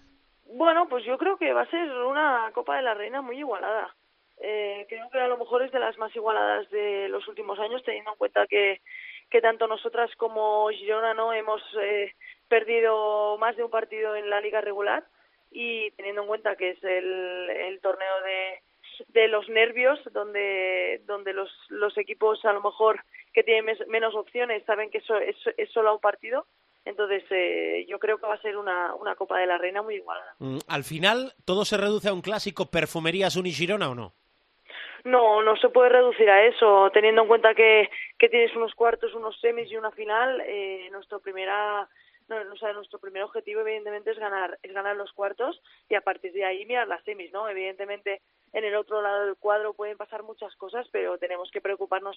Bueno, 0.47 0.89
pues 0.89 1.05
yo 1.05 1.19
creo 1.19 1.37
que 1.37 1.53
va 1.53 1.63
a 1.63 1.71
ser 1.71 1.91
una 1.91 2.51
Copa 2.55 2.77
de 2.77 2.83
la 2.83 2.95
Reina 2.95 3.21
muy 3.21 3.39
igualada. 3.39 3.95
Eh, 4.41 4.87
creo 4.89 5.11
que 5.11 5.19
a 5.19 5.29
lo 5.29 5.37
mejor 5.37 5.63
es 5.63 5.73
de 5.73 5.81
las 5.81 5.99
más 5.99 6.15
igualadas 6.15 6.71
de 6.71 7.09
los 7.09 7.27
últimos 7.29 7.59
años, 7.59 7.83
teniendo 7.83 8.13
en 8.13 8.19
cuenta 8.19 8.47
que, 8.47 8.81
que 9.31 9.41
tanto 9.41 9.67
nosotras 9.67 10.11
como 10.17 10.69
Girona 10.71 11.15
no 11.15 11.33
hemos 11.33 11.61
eh, 11.81 12.15
perdido 12.49 13.37
más 13.39 13.57
de 13.57 13.65
un 13.65 13.71
partido 13.71 14.15
en 14.15 14.31
la 14.31 14.41
liga 14.41 14.61
regular 14.61 15.05
y 15.51 15.91
teniendo 15.93 16.23
en 16.23 16.29
cuenta 16.29 16.57
que 16.57 16.71
es 16.71 16.85
el, 16.85 17.51
el 17.51 17.81
torneo 17.81 18.15
de, 19.15 19.29
los 19.29 19.49
nervios, 19.49 19.99
donde, 20.13 21.03
donde 21.07 21.33
los, 21.33 21.51
los 21.69 21.97
equipos 21.99 22.45
a 22.45 22.53
lo 22.53 22.63
mejor 22.63 23.05
que 23.33 23.43
tienen 23.43 23.77
menos 23.89 24.15
opciones 24.15 24.65
saben 24.65 24.91
que 24.91 24.99
eso 24.99 25.17
es, 25.17 25.37
es 25.57 25.71
solo 25.71 25.95
un 25.95 26.01
partido. 26.01 26.47
Entonces, 26.85 27.23
eh, 27.31 27.85
yo 27.87 27.99
creo 27.99 28.19
que 28.19 28.27
va 28.27 28.35
a 28.35 28.41
ser 28.41 28.57
una, 28.57 28.95
una 28.95 29.15
Copa 29.15 29.39
de 29.39 29.47
la 29.47 29.59
Reina 29.59 29.83
muy 29.83 29.97
igualada. 29.97 30.35
Mm, 30.39 30.59
al 30.69 30.85
final, 30.85 31.35
¿todo 31.45 31.65
se 31.65 31.77
reduce 31.77 32.09
a 32.09 32.15
un 32.15 32.23
clásico 32.23 32.71
Perfumerías 32.71 33.37
Unigirona 33.37 33.91
o 33.91 33.95
no? 33.95 34.15
No, 35.05 35.43
no 35.43 35.57
se 35.57 35.69
puede 35.69 35.89
reducir 35.91 36.29
a 36.29 36.45
eso, 36.45 36.91
teniendo 36.93 37.23
en 37.23 37.29
cuenta 37.29 37.55
que, 37.55 37.91
que 38.19 38.29
tienes 38.29 38.55
unos 38.57 38.75
cuartos, 38.75 39.15
unos 39.15 39.41
semis 39.41 39.71
y 39.71 39.77
una 39.77 39.91
final. 39.91 40.43
Eh, 40.47 40.89
nuestro 40.91 41.21
primera 41.21 41.89
no, 42.29 42.37
o 42.37 42.73
nuestro 42.75 42.99
primer 42.99 43.23
objetivo 43.23 43.61
evidentemente 43.61 44.11
es 44.11 44.19
ganar 44.19 44.59
es 44.63 44.73
ganar 44.73 44.97
los 44.97 45.13
cuartos 45.13 45.61
y 45.89 45.95
a 45.95 46.01
partir 46.01 46.33
de 46.33 46.45
ahí 46.45 46.65
mirar 46.67 46.89
las 46.89 47.03
semis 47.05 47.33
no 47.33 47.49
evidentemente 47.49 48.21
en 48.53 48.65
el 48.65 48.75
otro 48.77 49.03
lado 49.03 49.27
del 49.27 49.37
cuadro 49.37 49.75
pueden 49.75 49.97
pasar 49.97 50.23
muchas 50.23 50.55
cosas 50.57 50.87
pero 50.93 51.19
tenemos 51.19 51.51
que 51.51 51.61
preocuparnos 51.61 52.17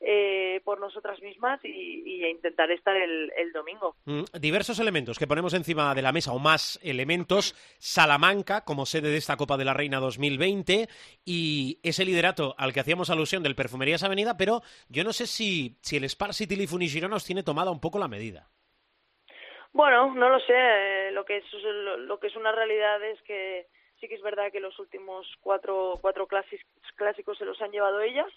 eh, 0.00 0.60
por 0.64 0.80
nosotras 0.80 1.20
mismas 1.22 1.60
y, 1.64 2.22
intentar 2.22 2.70
estar 2.70 2.96
el, 2.96 3.32
el 3.36 3.52
domingo. 3.52 3.96
Mm, 4.04 4.22
diversos 4.40 4.78
elementos 4.78 5.18
que 5.18 5.26
ponemos 5.26 5.54
encima 5.54 5.94
de 5.94 6.02
la 6.02 6.12
mesa 6.12 6.32
o 6.32 6.38
más 6.38 6.78
elementos. 6.82 7.54
Salamanca 7.78 8.64
como 8.64 8.86
sede 8.86 9.10
de 9.10 9.16
esta 9.16 9.36
Copa 9.36 9.56
de 9.56 9.64
la 9.64 9.74
Reina 9.74 9.98
2020 10.00 10.88
y 11.24 11.78
ese 11.82 12.04
liderato 12.04 12.54
al 12.58 12.72
que 12.72 12.80
hacíamos 12.80 13.10
alusión 13.10 13.42
del 13.42 13.56
Perfumerías 13.56 14.02
Avenida 14.02 14.36
pero 14.36 14.62
yo 14.88 15.04
no 15.04 15.12
sé 15.12 15.26
si 15.26 15.78
si 15.82 15.96
el 15.96 16.04
Spar 16.04 16.34
City 16.34 16.56
os 17.12 17.24
tiene 17.24 17.42
tomada 17.42 17.70
un 17.70 17.80
poco 17.80 17.98
la 17.98 18.08
medida 18.08 18.48
bueno, 19.72 20.14
no 20.14 20.28
lo 20.28 20.40
sé. 20.40 20.54
Eh, 20.54 21.10
lo 21.12 21.24
que 21.24 21.38
es 21.38 21.44
lo 21.52 22.18
que 22.18 22.26
es 22.28 22.36
una 22.36 22.52
realidad 22.52 23.02
es 23.04 23.20
que 23.22 23.66
sí 24.00 24.08
que 24.08 24.14
es 24.14 24.22
verdad 24.22 24.50
que 24.52 24.60
los 24.60 24.78
últimos 24.78 25.26
cuatro 25.40 25.98
cuatro 26.00 26.26
clásicos 26.26 27.38
se 27.38 27.44
los 27.44 27.60
han 27.62 27.70
llevado 27.70 28.00
ellas, 28.00 28.30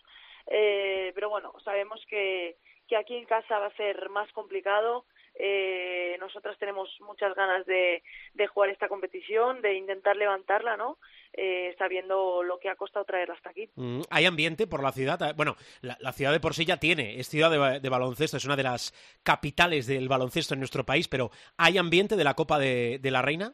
eh, 0.48 1.12
pero 1.16 1.30
bueno, 1.30 1.54
sabemos 1.64 2.04
que 2.08 2.58
que 2.88 2.98
aquí 2.98 3.16
en 3.16 3.26
casa 3.26 3.60
va 3.60 3.68
a 3.68 3.76
ser 3.76 4.10
más 4.10 4.32
complicado. 4.32 5.06
Eh, 5.38 6.18
nosotras 6.20 6.58
tenemos 6.58 6.90
muchas 7.02 7.36
ganas 7.36 7.66
de, 7.66 8.04
de 8.34 8.48
jugar 8.48 8.70
esta 8.70 8.88
competición, 8.88 9.62
de 9.62 9.76
intentar 9.76 10.16
levantarla, 10.16 10.78
¿no? 10.78 10.98
Eh, 11.38 11.76
sabiendo 11.78 12.44
lo 12.44 12.60
que 12.60 12.70
ha 12.70 12.78
costado 12.78 13.04
traerla 13.04 13.34
hasta 13.34 13.50
aquí. 13.50 13.70
Mm, 13.76 14.04
¿Hay 14.10 14.26
ambiente 14.26 14.68
por 14.68 14.82
la 14.82 14.94
ciudad? 14.94 15.22
Ah, 15.22 15.34
bueno, 15.36 15.58
la, 15.82 16.14
ciudad 16.14 16.32
de 16.32 16.40
por 16.40 16.54
sí 16.54 16.64
ya 16.64 16.78
tiene, 16.78 17.20
es 17.20 17.28
ciudad 17.28 17.52
de, 17.82 17.90
baloncesto, 17.90 18.38
es 18.38 18.46
una 18.46 18.56
de 18.56 18.64
las 18.64 18.94
capitales 19.22 19.86
del 19.86 20.08
baloncesto 20.08 20.54
en 20.54 20.62
nuestro 20.62 20.86
país, 20.86 21.10
pero 21.10 21.32
¿hay 21.58 21.78
ambiente 21.78 22.16
de 22.16 22.24
la 22.24 22.36
Copa 22.36 22.58
de, 22.58 23.00
la 23.04 23.22
Reina? 23.22 23.54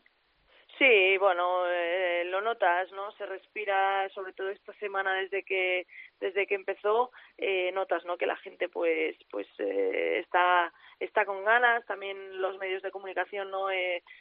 Sí, 0.77 1.17
bueno, 1.17 1.67
eh, 1.67 2.01
lo 2.32 2.41
notas, 2.41 2.91
¿no? 2.91 3.11
Se 3.13 3.25
respira, 3.25 4.09
sobre 4.09 4.34
todo 4.34 4.49
esta 4.49 4.73
semana 4.73 5.13
desde 5.15 5.43
que 5.43 5.86
desde 6.19 6.47
que 6.47 6.55
empezó, 6.55 7.11
eh, 7.38 7.71
notas, 7.73 8.05
¿no? 8.05 8.17
Que 8.17 8.25
la 8.25 8.38
gente, 8.38 8.69
pues, 8.69 9.15
pues 9.29 9.47
eh, 9.59 10.19
está 10.19 10.71
está 10.99 11.25
con 11.25 11.43
ganas. 11.43 11.86
También 11.86 12.41
los 12.41 12.57
medios 12.57 12.82
de 12.82 12.91
comunicación 12.91 13.51
no 13.51 13.67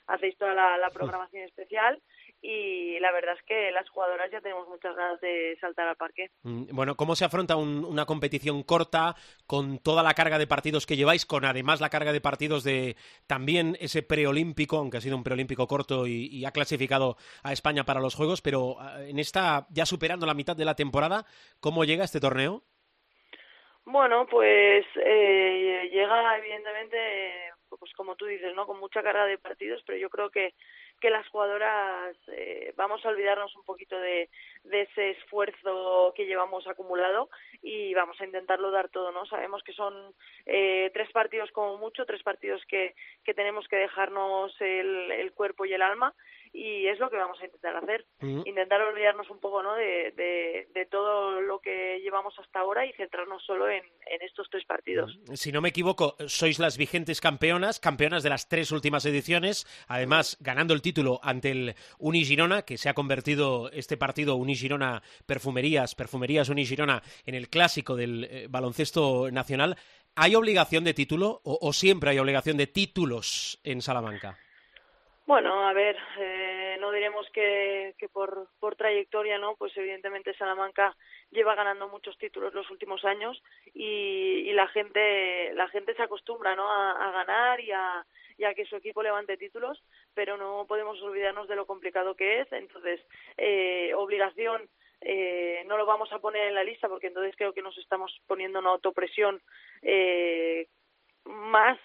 hacéis 0.07 0.37
toda 0.37 0.55
la, 0.55 0.91
programación 0.93 1.45
especial 1.45 2.01
y 2.43 2.99
la 3.01 3.13
verdad 3.13 3.35
es 3.37 3.43
que 3.45 3.71
las 3.71 3.89
jugadoras 3.91 4.31
ya 4.31 4.41
tenemos 4.41 4.67
muchas 4.69 4.97
ganas 4.97 5.21
de 5.21 5.59
saltar 5.61 5.89
al 5.89 5.97
parque. 5.97 6.31
Mm, 6.43 6.75
bueno, 6.75 6.97
¿cómo 6.97 7.15
se 7.15 7.25
afronta 7.25 7.57
una 7.57 8.07
competición 8.07 8.63
corta 8.63 9.15
con 9.47 9.79
toda 9.79 10.03
la 10.03 10.15
carga 10.15 10.39
de 10.39 10.47
partidos 10.47 10.87
que 10.87 10.97
lleváis, 10.97 11.27
con 11.27 11.45
además 11.45 11.81
la 11.81 11.91
carga 11.91 12.13
de 12.13 12.21
partidos 12.21 12.65
de 12.65 12.97
también 13.27 13.77
ese 13.81 14.03
preolímpico, 14.03 14.79
aunque 14.79 14.99
ha 14.99 15.03
sido 15.03 15.17
un 15.17 15.25
preolímpico 15.25 15.67
corto 15.67 16.07
y, 16.07 16.45
ha 16.45 16.53
clasificado 16.53 17.17
a 17.43 17.53
España 17.53 17.85
para 17.85 18.01
los 18.01 18.15
Juegos, 18.15 18.41
pero 18.41 18.77
ah, 18.81 19.03
en 19.03 19.19
esta, 19.19 19.67
ya 19.71 19.85
superando 19.85 20.25
la 20.25 20.35
mitad 20.35 20.57
de 20.57 20.65
la 20.65 20.75
temporada, 20.75 21.27
¿cómo 21.61 21.85
llega 21.85 22.05
este 22.05 22.21
torneo? 22.21 22.63
Bueno, 23.85 24.27
pues 24.27 24.87
eh, 24.97 25.91
llega 25.93 26.39
evidentemente, 26.39 27.53
pues 27.69 27.93
como 27.95 28.17
tú 28.17 28.25
dices, 28.27 28.55
¿no? 28.55 28.67
Con 28.67 28.81
mucha 28.81 29.03
carga 29.03 29.27
de 29.27 29.39
partidos, 29.39 29.83
pero 29.87 29.99
yo 29.99 30.09
creo 30.09 30.31
que 30.31 30.55
que 31.01 31.11
las 31.11 31.27
jugadoras 31.29 32.17
eh, 32.29 32.73
vamos 32.77 33.05
a 33.05 33.09
olvidarnos 33.09 33.55
un 33.57 33.65
poquito 33.65 33.99
de, 33.99 34.29
ese 34.71 35.11
esfuerzo 35.11 36.13
que 36.15 36.27
llevamos 36.27 36.67
acumulado 36.67 37.31
y 37.63 37.95
vamos 37.95 38.21
a 38.21 38.25
intentarlo 38.25 38.71
dar 38.71 38.89
todo, 38.91 39.11
¿no? 39.11 39.27
Sabemos 39.27 39.63
que 39.63 39.73
son 39.73 40.15
eh, 40.47 40.91
tres 40.93 41.11
partidos 41.13 41.51
como 41.53 41.79
mucho, 41.79 42.07
tres 42.07 42.23
partidos 42.23 42.63
que, 42.67 42.95
que 43.25 43.35
tenemos 43.35 43.67
que 43.69 43.77
dejarnos 43.77 44.55
el, 44.61 45.11
el 45.11 45.33
cuerpo 45.33 45.65
y 45.65 45.73
el 45.73 45.83
alma 45.83 46.15
y 46.53 46.87
es 46.89 46.99
lo 46.99 47.09
que 47.09 47.17
vamos 47.17 47.41
a 47.41 47.45
intentar 47.45 47.77
hacer, 47.77 48.05
intentar 48.21 48.81
olvidarnos 48.83 49.31
un 49.31 49.39
poco 49.39 49.63
¿no? 49.63 49.75
De, 49.75 50.13
de, 50.75 50.87
todo 50.91 51.41
lo 51.41 51.61
que 51.61 52.01
llevamos 52.03 52.37
hasta 52.39 52.61
ahora 52.61 52.85
y 52.85 52.93
centrarnos 52.95 53.45
solo 53.45 53.69
en, 53.69 53.85
en, 54.07 54.23
estos 54.23 54.49
tres 54.51 54.65
partidos. 54.65 55.17
Si 55.35 55.53
no 55.53 55.61
me 55.61 55.69
equivoco, 55.69 56.17
sois 56.27 56.59
las 56.59 56.77
vigentes 56.77 57.21
campeonas, 57.21 57.79
campeonas 57.79 58.25
de 58.25 58.31
las 58.31 58.49
tres 58.49 58.73
últimas 58.73 59.07
ediciones, 59.07 59.67
además 59.87 60.37
ganando 60.41 60.75
el 60.75 60.83
título 60.83 61.21
ante 61.23 61.53
el 61.53 61.75
Unigirona, 61.99 62.63
que 62.63 62.79
se 62.79 62.89
ha 62.89 62.95
convertido 62.95 63.71
este 63.71 63.97
partido 63.97 64.35
Unigirona 64.35 65.03
Perfumerías, 65.27 65.95
Perfumerías 65.95 66.49
Unigirona 66.49 67.03
en 67.25 67.35
el 67.37 67.49
clásico 67.49 67.95
del 67.95 68.25
eh, 68.25 68.47
baloncesto 68.51 69.31
nacional. 69.31 69.77
¿Hay 70.17 70.35
obligación 70.35 70.83
de 70.83 70.95
título 70.95 71.41
o 71.45 71.73
siempre 71.73 72.11
hay 72.11 72.19
obligación 72.19 72.57
de 72.57 72.67
títulos 72.67 73.61
en 73.63 73.81
Salamanca? 73.81 74.37
Bueno, 75.31 75.65
a 75.69 75.73
ver, 75.73 75.97
eh, 76.19 76.77
no 76.81 76.91
diremos 76.91 77.25
que, 77.31 77.95
que 77.99 78.09
por, 78.09 78.49
trayectoria, 78.77 79.39
¿no? 79.39 79.55
Pues 79.55 79.77
evidentemente 79.77 80.35
Salamanca 80.35 80.97
lleva 81.31 81.55
ganando 81.55 81.87
muchos 81.87 82.19
títulos 82.19 82.53
los 82.53 82.69
últimos 82.69 83.05
años 83.05 83.41
y, 83.73 84.51
y 84.51 84.53
la 84.55 84.67
gente 84.67 85.53
la 85.55 85.69
gente 85.69 85.95
se 85.95 86.03
acostumbra, 86.03 86.57
¿no? 86.57 86.69
A, 86.69 87.13
ganar 87.13 87.61
y 87.61 87.71
a, 87.71 88.05
y 88.39 88.43
a 88.43 88.55
que 88.55 88.65
su 88.65 88.75
equipo 88.75 89.05
levante 89.05 89.37
títulos, 89.37 89.81
pero 90.15 90.37
no 90.37 90.67
podemos 90.67 91.01
olvidarnos 91.01 91.47
de 91.47 91.55
lo 91.55 91.65
complicado 91.65 92.17
que 92.17 92.41
es. 92.41 92.51
Entonces, 92.51 93.01
eh, 93.37 93.95
obligación 93.95 94.69
eh, 95.01 95.63
no 95.69 95.77
lo 95.77 95.87
vamos 95.87 96.13
a 96.13 96.19
poner 96.19 96.49
en 96.49 96.57
la 96.57 96.65
lista 96.65 96.89
porque 96.89 97.07
entonces 97.07 97.37
creo 97.37 97.53
que 97.53 97.63
nos 97.63 97.79
estamos 97.79 98.21
poniendo 98.27 98.59
una 98.59 98.71
autopresión 98.71 99.41
eh, 99.83 100.67
más, 101.25 101.79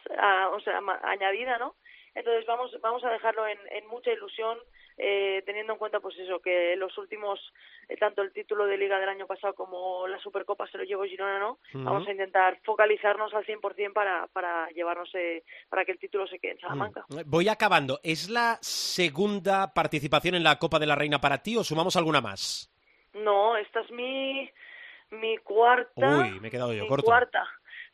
o 0.52 0.60
sea, 0.62 0.82
añadida, 1.04 1.60
¿no? 1.60 1.76
Entonces 2.16 2.46
vamos, 2.46 2.72
vamos 2.82 3.04
a 3.04 3.10
dejarlo 3.10 3.46
en, 3.46 3.88
mucha 3.88 4.12
ilusión, 4.12 4.58
eh, 4.98 5.44
teniendo 5.46 5.74
en 5.74 5.80
cuenta 5.80 6.00
pues 6.00 6.18
eso, 6.18 6.40
que 6.40 6.76
los 6.78 6.98
últimos, 6.98 7.40
eh, 7.90 7.98
tanto 7.98 8.22
el 8.22 8.32
título 8.32 8.66
de 8.66 8.78
liga 8.78 9.00
del 9.00 9.10
año 9.10 9.28
pasado 9.28 9.54
como 9.54 10.08
la 10.08 10.18
Supercopa 10.20 10.66
se 10.68 10.78
lo 10.78 10.86
llevó 10.86 11.04
Girona, 11.04 11.40
¿no? 11.40 11.60
Vamos 11.74 12.08
a 12.08 12.12
intentar 12.12 12.58
focalizarnos 12.64 13.34
al 13.34 13.46
100% 13.46 13.92
para, 13.92 14.28
para 14.28 14.70
llevarnos, 14.70 15.10
eh, 15.14 15.44
para 15.70 15.84
que 15.84 15.92
el 15.92 16.00
título 16.00 16.26
se 16.28 16.40
quede 16.40 16.54
en 16.54 16.60
Salamanca. 16.60 17.06
Mm. 17.10 17.20
Voy 17.26 17.50
acabando. 17.50 18.00
¿Es 18.02 18.30
la 18.30 18.58
segunda 18.62 19.74
participación 19.74 20.36
en 20.36 20.44
la 20.44 20.58
Copa 20.58 20.80
de 20.80 20.88
la 20.88 20.96
Reina 20.96 21.20
para 21.20 21.44
ti 21.44 21.58
o 21.58 21.66
sumamos 21.66 21.98
alguna 21.98 22.22
más? 22.22 22.72
No, 23.14 23.58
esta 23.58 23.82
es 23.82 23.92
mi, 23.92 24.50
mi 25.12 25.38
cuarta. 25.40 26.18
Uy, 26.20 26.40
me 26.40 26.48
he 26.48 26.52
quedado 26.52 26.74
yo 26.74 26.84
mi 26.84 26.88
corto. 26.88 27.06
Cuarta. 27.06 27.46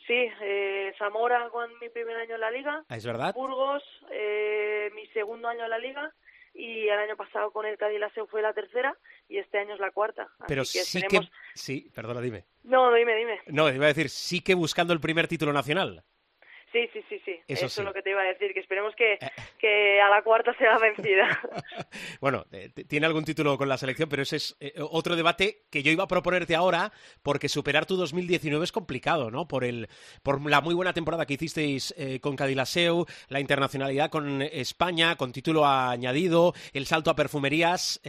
Sí, 0.08 0.28
eh, 0.41 0.93
Zamora 0.97 1.49
con 1.49 1.70
mi 1.80 1.89
primer 1.89 2.18
año 2.18 2.36
en 2.36 2.41
la 2.41 2.52
liga. 2.52 2.84
Ah, 2.89 2.97
¿Es 2.97 3.06
verdad? 3.06 3.34
Burgos, 3.34 3.84
eh, 4.12 4.89
mi 4.93 5.06
segundo 5.08 5.47
año 5.47 5.64
en 5.64 5.70
la 5.70 5.80
liga. 5.80 6.14
Y 6.54 6.89
el 6.89 6.99
año 6.99 7.16
pasado 7.16 7.52
con 7.52 7.66
el 7.66 7.78
Cádiz 7.78 8.02
fue 8.30 8.41
la 8.41 8.54
tercera 8.54 8.97
y 9.30 9.38
este 9.38 9.58
año 9.58 9.74
es 9.74 9.80
la 9.80 9.91
cuarta. 9.91 10.28
Pero 10.47 10.66
sí 10.66 11.02
que... 11.04 11.22
Sí, 11.54 11.89
perdona, 11.95 12.20
dime. 12.20 12.43
No, 12.64 12.93
dime, 12.93 13.16
dime. 13.16 13.39
No, 13.47 13.70
iba 13.72 13.86
a 13.86 13.88
decir, 13.88 14.10
sí 14.10 14.41
que 14.41 14.54
buscando 14.54 14.91
el 14.91 14.99
primer 14.99 15.30
título 15.30 15.54
nacional. 15.54 16.04
Sí, 16.72 16.89
sí, 16.93 17.03
sí, 17.09 17.22
sí. 17.26 17.36
Eso, 17.47 17.65
es 17.65 17.78
lo 17.80 17.93
que 17.93 18.01
te 18.01 18.11
iba 18.11 18.22
a 18.22 18.26
decir, 18.26 18.53
que 18.53 18.61
esperemos 18.61 18.95
que, 18.95 19.13
eh. 19.13 19.19
que 19.59 19.99
a 20.01 20.09
la 20.09 20.24
cuarta 20.24 20.53
sea 20.57 20.78
vencida. 20.78 21.28
bueno, 22.22 22.45
eh, 22.51 22.69
tiene 22.88 23.05
algún 23.05 23.26
título 23.26 23.57
con 23.57 23.67
la 23.67 23.78
selección, 23.78 24.07
pero 24.07 24.22
ese 24.22 24.38
es 24.38 24.55
eh, 24.61 24.74
otro 24.78 25.17
debate 25.17 25.65
que 25.69 25.84
yo 25.84 25.91
iba 25.91 26.05
a 26.05 26.07
proponerte 26.07 26.55
ahora, 26.55 26.93
porque 27.24 27.49
superar 27.49 27.86
tu 27.86 27.97
2019 27.97 28.63
es 28.63 28.72
complicado, 28.72 29.32
¿no? 29.32 29.47
Por, 29.47 29.65
el, 29.65 29.89
por 30.24 30.49
la 30.49 30.61
muy 30.61 30.74
buena 30.74 30.93
temporada 30.93 31.26
que 31.26 31.34
hicisteis 31.34 31.93
con 32.22 32.36
Cadilaseu, 32.36 33.05
la 33.28 33.39
internacionalidad 33.39 34.09
con 34.09 34.41
España, 34.41 35.17
con 35.17 35.34
título 35.34 35.65
añadido, 35.65 36.53
el 36.74 36.86
salto 36.86 37.11
a 37.11 37.15
perfumerías. 37.15 38.01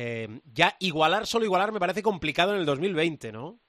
ya 0.44 0.76
igualar, 0.78 1.26
solo 1.26 1.44
igualar, 1.44 1.72
me 1.72 1.80
parece 1.80 2.02
complicado 2.02 2.54
en 2.54 2.60
el 2.60 2.66
2020, 2.66 3.32
¿no? 3.32 3.61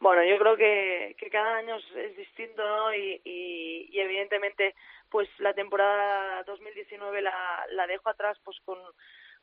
Bueno, 0.00 0.24
yo 0.24 0.38
creo 0.38 0.56
que, 0.56 1.16
cada 1.30 1.56
año 1.56 1.76
es, 1.76 2.16
distinto, 2.16 2.64
¿no? 2.64 2.94
Y, 2.94 3.90
evidentemente, 3.94 4.74
pues 5.10 5.28
la 5.38 5.54
temporada 5.54 6.42
2019 6.44 7.22
la, 7.22 7.66
la 7.70 7.86
dejo 7.86 8.08
atrás, 8.08 8.38
pues 8.44 8.58
con, 8.64 8.78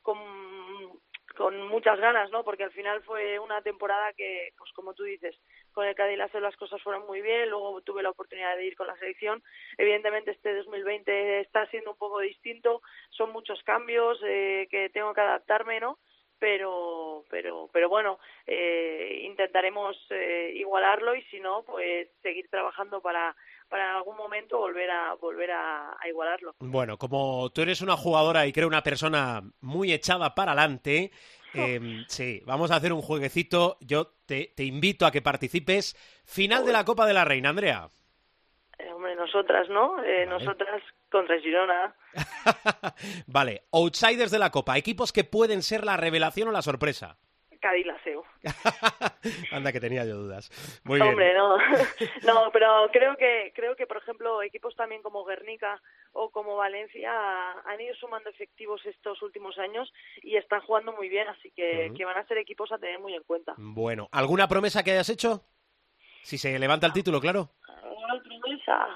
con, 0.02 1.68
muchas 1.68 1.98
ganas, 1.98 2.30
¿no? 2.30 2.44
Porque 2.44 2.64
al 2.64 2.72
final 2.72 3.02
fue 3.02 3.38
una 3.38 3.62
temporada 3.62 4.12
que, 4.12 4.52
pues 4.58 4.70
como 4.72 4.94
tú 4.94 5.04
dices, 5.04 5.34
con 5.72 5.86
el 5.86 5.94
Cádiz 5.94 6.18
las 6.18 6.56
cosas 6.56 6.82
fueron 6.82 7.06
muy 7.06 7.22
bien, 7.22 7.48
luego 7.48 7.80
tuve 7.80 8.02
la 8.02 8.10
oportunidad 8.10 8.56
de 8.56 8.66
ir 8.66 8.76
con 8.76 8.86
la 8.86 8.96
selección. 8.96 9.42
Evidentemente 9.78 10.32
este 10.32 10.54
2020 10.54 11.40
está 11.40 11.66
siendo 11.68 11.92
un 11.92 11.96
poco 11.96 12.20
distinto, 12.20 12.82
son 13.10 13.32
muchos 13.32 13.62
cambios 13.62 14.20
eh, 14.24 14.68
que 14.70 14.90
tengo 14.90 15.14
que 15.14 15.22
adaptarme, 15.22 15.80
¿no? 15.80 15.98
Pero 16.42 17.24
pero 17.30 17.70
pero 17.72 17.88
bueno 17.88 18.18
eh, 18.48 19.22
intentaremos 19.22 19.96
eh, 20.10 20.52
igualarlo 20.56 21.14
y 21.14 21.22
si 21.30 21.38
no 21.38 21.62
pues 21.62 22.08
seguir 22.20 22.48
trabajando 22.50 23.00
para 23.00 23.36
para 23.68 23.90
en 23.90 23.96
algún 23.98 24.16
momento 24.16 24.58
volver 24.58 24.90
a 24.90 25.14
volver 25.14 25.52
a, 25.52 25.96
igualarlo 26.08 26.56
bueno 26.58 26.98
como 26.98 27.48
tú 27.50 27.62
eres 27.62 27.80
una 27.80 27.96
jugadora 27.96 28.44
y 28.44 28.52
creo 28.52 28.66
una 28.66 28.82
persona 28.82 29.40
muy 29.60 29.92
echada 29.92 30.34
para 30.34 30.50
adelante 30.50 31.12
em, 31.54 32.04
sí, 32.08 32.42
vamos 32.44 32.70
a 32.70 32.76
hacer 32.76 32.94
un 32.94 33.02
jueguecito. 33.02 33.76
Yo 33.82 34.14
te, 34.24 34.54
te 34.56 34.64
invito 34.64 35.04
a 35.04 35.10
que 35.10 35.20
participes. 35.20 35.94
Final 36.24 36.64
de 36.64 36.72
la 36.72 36.86
Copa 36.86 37.04
de 37.04 37.12
la 37.12 37.26
Reina, 37.26 37.50
Andrea. 37.50 37.90
Hombre, 39.02 39.16
nosotras, 39.16 39.68
¿no? 39.68 40.00
Eh, 40.04 40.26
Nosotras 40.26 40.80
contra 41.10 41.36
Girona. 41.40 41.92
vale, 43.26 43.64
outsiders 43.72 44.30
de 44.30 44.38
la 44.38 44.52
Copa, 44.52 44.78
equipos 44.78 45.12
que 45.12 45.24
pueden 45.24 45.62
ser 45.62 45.84
la 45.84 45.96
revelación 45.96 46.46
o 46.46 46.52
la 46.52 46.62
sorpresa. 46.62 47.18
Cádiz 47.60 47.84
Laseo. 47.84 48.22
Anda 49.50 49.72
que 49.72 49.80
tenía 49.80 50.04
yo 50.04 50.14
dudas. 50.18 50.50
Muy 50.84 51.00
Hombre, 51.00 51.34
no. 51.34 51.56
no, 52.22 52.50
pero 52.52 52.88
creo 52.92 53.16
que 53.16 53.52
creo 53.56 53.74
que 53.74 53.88
por 53.88 53.96
ejemplo 53.96 54.40
equipos 54.40 54.76
también 54.76 55.02
como 55.02 55.24
Guernica 55.24 55.82
o 56.12 56.30
como 56.30 56.54
Valencia 56.54 57.10
han 57.64 57.80
ido 57.80 57.96
sumando 57.96 58.30
efectivos 58.30 58.86
estos 58.86 59.20
últimos 59.20 59.58
años 59.58 59.92
y 60.22 60.36
están 60.36 60.60
jugando 60.60 60.92
muy 60.92 61.08
bien, 61.08 61.26
así 61.26 61.50
que, 61.56 61.92
que 61.96 62.04
van 62.04 62.18
a 62.18 62.26
ser 62.28 62.38
equipos 62.38 62.70
a 62.70 62.78
tener 62.78 63.00
muy 63.00 63.14
en 63.14 63.24
cuenta. 63.24 63.54
Bueno, 63.56 64.08
¿alguna 64.12 64.46
promesa 64.46 64.84
que 64.84 64.92
hayas 64.92 65.08
hecho? 65.08 65.42
Si 66.22 66.38
se 66.38 66.58
levanta 66.58 66.86
el 66.86 66.92
título, 66.92 67.20
claro. 67.20 67.50
¿Alguna 67.82 68.22
promesa? 68.22 68.88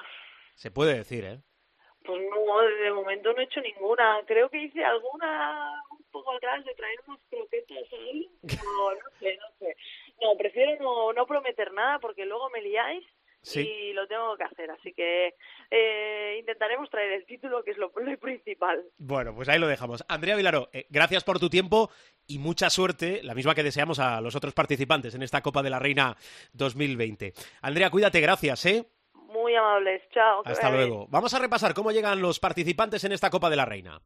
Se 0.55 0.71
puede 0.71 0.95
decir, 0.95 1.25
¿eh? 1.25 1.41
Pues 2.05 2.23
no, 2.31 2.61
de 2.61 2.93
momento 2.93 3.33
no 3.33 3.41
he 3.41 3.45
hecho 3.45 3.61
ninguna. 3.61 4.21
Creo 4.27 4.49
que 4.49 4.63
hice 4.63 4.85
alguna 4.85 5.83
un 5.91 6.05
poco 6.13 6.33
atrás 6.33 6.65
de 6.65 6.75
traer 6.75 6.99
unas 7.07 7.21
croquetas 7.29 7.93
ahí. 7.93 8.31
No, 8.43 8.93
no 8.93 9.11
sé, 9.19 9.37
no 9.37 9.57
sé. 9.59 9.77
No, 10.23 10.37
prefiero 10.39 10.83
no, 10.83 11.13
no 11.13 11.27
prometer 11.27 11.73
nada 11.73 11.99
porque 11.99 12.25
luego 12.25 12.49
me 12.51 12.63
liáis 12.63 13.05
y 13.55 13.93
lo 13.93 14.07
tengo 14.07 14.37
que 14.37 14.45
hacer. 14.45 14.71
Así 14.71 14.93
que 14.93 15.35
eh, 15.71 16.37
intentaremos 16.39 16.91
traer 16.91 17.13
el 17.13 17.27
título, 17.27 17.63
que 17.63 17.73
es 17.73 17.79
lo, 17.79 17.91
principal. 18.19 18.83
Bueno, 18.99 19.35
pues 19.35 19.49
ahí 19.49 19.59
lo 19.59 19.69
dejamos. 19.69 20.05
Andrea 20.09 20.37
Vilaro, 20.37 20.69
eh, 20.73 20.87
gracias 20.91 21.25
por 21.25 21.39
tu 21.39 21.49
tiempo 21.49 21.91
y 22.27 22.39
mucha 22.39 22.71
suerte, 22.71 23.21
la 23.23 23.35
misma 23.35 23.55
que 23.55 23.63
deseamos 23.63 23.99
a 23.99 24.21
los 24.21 24.35
otros 24.35 24.55
participantes 24.55 25.15
en 25.15 25.23
esta 25.23 25.43
Copa 25.43 25.63
de 25.63 25.71
la 25.71 25.79
Reina 25.79 26.17
2020. 26.53 27.33
Andrea, 27.63 27.91
cuídate, 27.91 28.21
gracias, 28.21 28.67
¿eh? 28.67 28.87
Muy 29.15 29.55
amables, 29.55 30.03
chao. 30.13 30.43
Hasta 30.45 30.71
luego. 30.71 31.07
Vamos 31.09 31.35
a 31.35 31.39
repasar 31.39 31.75
cómo 31.75 31.93
llegan 31.93 32.21
los 32.21 32.41
participantes 32.41 33.05
en 33.05 33.13
esta 33.13 33.31
Copa 33.31 33.51
de 33.51 33.57
la 33.57 33.65
Reina. 33.65 34.01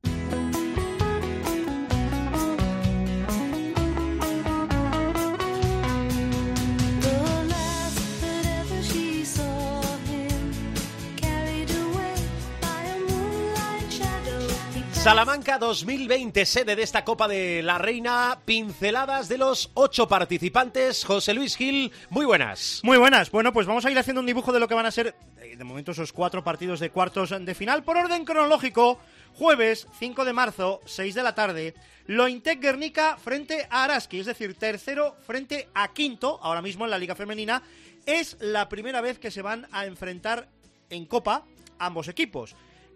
Salamanca 15.03 15.57
2020, 15.57 16.45
sede 16.45 16.77
de 16.77 16.83
esta 16.83 17.07
Copa 17.07 17.27
de 17.27 17.63
la 17.63 17.79
Reina, 17.79 18.39
pinceladas 18.45 19.31
de 19.31 19.39
los 19.39 19.71
ocho 19.73 20.07
participantes. 20.07 21.07
José 21.07 21.33
Luis 21.33 21.57
Gil, 21.57 21.91
muy 22.11 22.27
buenas. 22.27 22.83
Muy 22.83 22.99
buenas. 22.99 23.31
Bueno, 23.31 23.51
pues 23.51 23.67
vamos 23.67 23.87
a 23.87 23.91
ir 23.91 23.99
haciendo 23.99 24.21
un 24.21 24.27
dibujo 24.27 24.53
de 24.53 24.61
lo 24.61 24.69
que 24.69 24.75
van 24.75 24.85
a 24.85 24.91
ser, 24.91 25.15
eh, 25.41 25.57
de 25.57 25.65
momento, 25.65 25.93
esos 25.93 26.13
cuatro 26.13 26.45
partidos 26.45 26.81
de 26.81 26.91
cuartos 26.91 27.31
de 27.31 27.55
final. 27.55 27.83
Por 27.83 27.97
orden 27.97 28.27
cronológico, 28.27 28.99
jueves 29.33 29.89
5 29.99 30.27
de 30.27 30.35
marzo, 30.35 30.83
6 30.85 31.15
de 31.15 31.23
la 31.23 31.35
tarde, 31.35 31.75
Lointec 32.05 32.61
Guernica 32.61 33.17
frente 33.17 33.67
a 33.71 33.85
Araski, 33.85 34.21
es 34.21 34.27
decir, 34.27 34.55
tercero 34.57 35.17
frente 35.27 35.71
a 35.73 35.95
quinto, 35.95 36.39
ahora 36.43 36.61
mismo 36.61 36.85
en 36.85 36.91
la 36.91 36.99
Liga 36.99 37.15
Femenina. 37.15 37.63
Es 38.05 38.37
la 38.41 38.69
primera 38.69 39.01
vez 39.01 39.19
que 39.19 39.31
se 39.31 39.41
van 39.41 39.67
a 39.73 39.87
enfrentar 39.87 40.51
en 40.91 41.07
Copa 41.07 41.47
ambos 41.79 42.09
equipos. 42.09 42.55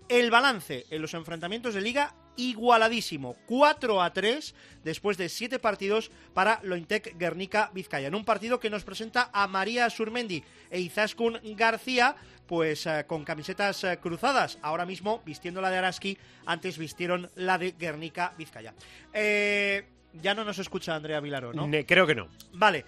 El 0.08 0.30
balance 0.30 0.84
en 0.90 1.00
los 1.02 1.14
enfrentamientos 1.14 1.74
de 1.74 1.80
liga 1.80 2.14
igualadísimo, 2.36 3.36
4 3.46 4.02
a 4.02 4.12
3 4.12 4.54
después 4.82 5.16
de 5.16 5.28
7 5.28 5.58
partidos 5.58 6.10
para 6.34 6.60
Lointec 6.62 7.16
Guernica 7.16 7.70
Vizcaya. 7.72 8.08
En 8.08 8.14
un 8.14 8.24
partido 8.24 8.60
que 8.60 8.70
nos 8.70 8.84
presenta 8.84 9.30
a 9.32 9.46
María 9.46 9.88
Surmendi 9.88 10.42
e 10.70 10.80
Izaskun 10.80 11.38
García, 11.56 12.16
pues 12.46 12.86
eh, 12.86 13.04
con 13.06 13.24
camisetas 13.24 13.84
eh, 13.84 13.98
cruzadas, 13.98 14.58
ahora 14.62 14.84
mismo 14.84 15.22
vistiendo 15.24 15.60
la 15.60 15.70
de 15.70 15.78
Araski, 15.78 16.18
antes 16.44 16.76
vistieron 16.76 17.30
la 17.36 17.56
de 17.56 17.72
Guernica 17.72 18.34
Vizcaya. 18.36 18.74
Eh, 19.12 19.86
ya 20.14 20.34
no 20.34 20.44
nos 20.44 20.58
escucha 20.58 20.94
Andrea 20.94 21.20
Vilaro, 21.20 21.52
¿no? 21.52 21.66
Ne- 21.66 21.86
creo 21.86 22.06
que 22.06 22.14
no. 22.14 22.28
Vale. 22.52 22.84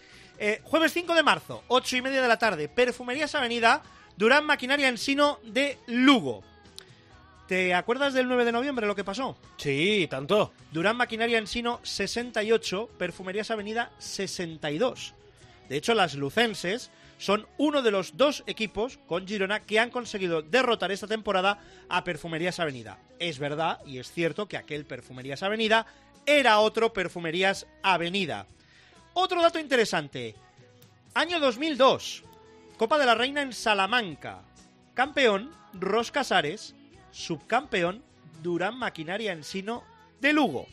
Jueves 0.64 0.92
5 0.92 1.14
de 1.14 1.22
marzo, 1.22 1.64
8 1.68 1.96
y 1.96 2.02
media 2.02 2.20
de 2.20 2.28
la 2.28 2.38
tarde, 2.38 2.68
Perfumerías 2.68 3.34
Avenida, 3.34 3.82
Durán 4.18 4.44
Maquinaria 4.44 4.88
Ensino 4.88 5.40
de 5.44 5.78
Lugo. 5.86 6.44
¿Te 7.46 7.74
acuerdas 7.74 8.12
del 8.12 8.26
9 8.26 8.44
de 8.44 8.52
noviembre 8.52 8.86
lo 8.86 8.96
que 8.96 9.04
pasó? 9.04 9.36
Sí, 9.56 10.08
tanto. 10.10 10.52
Durán 10.72 10.96
Maquinaria 10.96 11.38
Ensino 11.38 11.78
68, 11.84 12.90
Perfumerías 12.98 13.52
Avenida 13.52 13.92
62. 13.98 15.14
De 15.68 15.76
hecho, 15.76 15.94
las 15.94 16.14
lucenses 16.14 16.90
son 17.18 17.46
uno 17.56 17.82
de 17.82 17.90
los 17.90 18.16
dos 18.16 18.42
equipos 18.46 18.98
con 19.06 19.26
Girona 19.26 19.60
que 19.60 19.78
han 19.78 19.90
conseguido 19.90 20.42
derrotar 20.42 20.90
esta 20.92 21.06
temporada 21.06 21.60
a 21.88 22.04
Perfumerías 22.04 22.60
Avenida. 22.60 22.98
Es 23.18 23.38
verdad 23.38 23.80
y 23.86 23.98
es 23.98 24.10
cierto 24.10 24.46
que 24.46 24.56
aquel 24.56 24.84
Perfumerías 24.84 25.42
Avenida 25.42 25.86
era 26.26 26.58
otro 26.58 26.92
Perfumerías 26.92 27.66
Avenida. 27.82 28.46
Otro 29.14 29.40
dato 29.40 29.58
interesante. 29.58 30.34
Año 31.14 31.40
2002. 31.40 32.24
Copa 32.76 32.98
de 32.98 33.06
la 33.06 33.14
Reina 33.14 33.40
en 33.40 33.52
Salamanca. 33.52 34.42
Campeón, 34.94 35.50
Ros 35.72 36.10
Casares. 36.10 36.75
Subcampeón, 37.16 38.02
Durán 38.42 38.78
Maquinaria 38.78 39.32
Ensino 39.32 39.82
de 40.20 40.34
Lugo. 40.34 40.66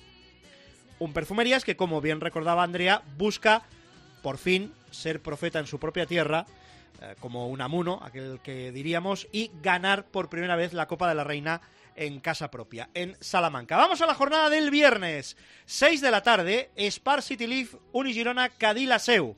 Un 1.00 1.14
perfumerías 1.14 1.64
que, 1.64 1.78
como 1.78 2.02
bien 2.02 2.20
recordaba 2.20 2.64
Andrea, 2.64 3.02
busca 3.18 3.64
por 4.22 4.38
fin 4.38 4.74
ser 4.92 5.22
profeta 5.22 5.60
en 5.60 5.68
su 5.68 5.80
propia 5.80 6.06
tierra, 6.06 6.46
eh, 7.02 7.16
como 7.22 7.48
un 7.48 7.62
amuno, 7.62 8.00
aquel 8.04 8.42
que 8.44 8.74
diríamos, 8.74 9.28
y 9.32 9.52
ganar 9.62 10.06
por 10.06 10.30
primera 10.30 10.58
vez 10.58 10.74
la 10.74 10.88
Copa 10.88 11.08
de 11.08 11.16
la 11.16 11.24
Reina 11.24 11.62
en 11.96 12.20
casa 12.20 12.52
propia, 12.52 12.90
en 12.94 13.16
Salamanca. 13.22 13.78
Vamos 13.78 14.02
a 14.02 14.06
la 14.06 14.14
jornada 14.14 14.50
del 14.50 14.70
viernes, 14.70 15.38
6 15.66 16.02
de 16.02 16.12
la 16.12 16.24
tarde, 16.24 16.72
Spar 16.78 17.22
City 17.22 17.48
Leaf, 17.48 17.76
Unigirona, 17.94 18.50
Cadillaceu. 18.50 19.38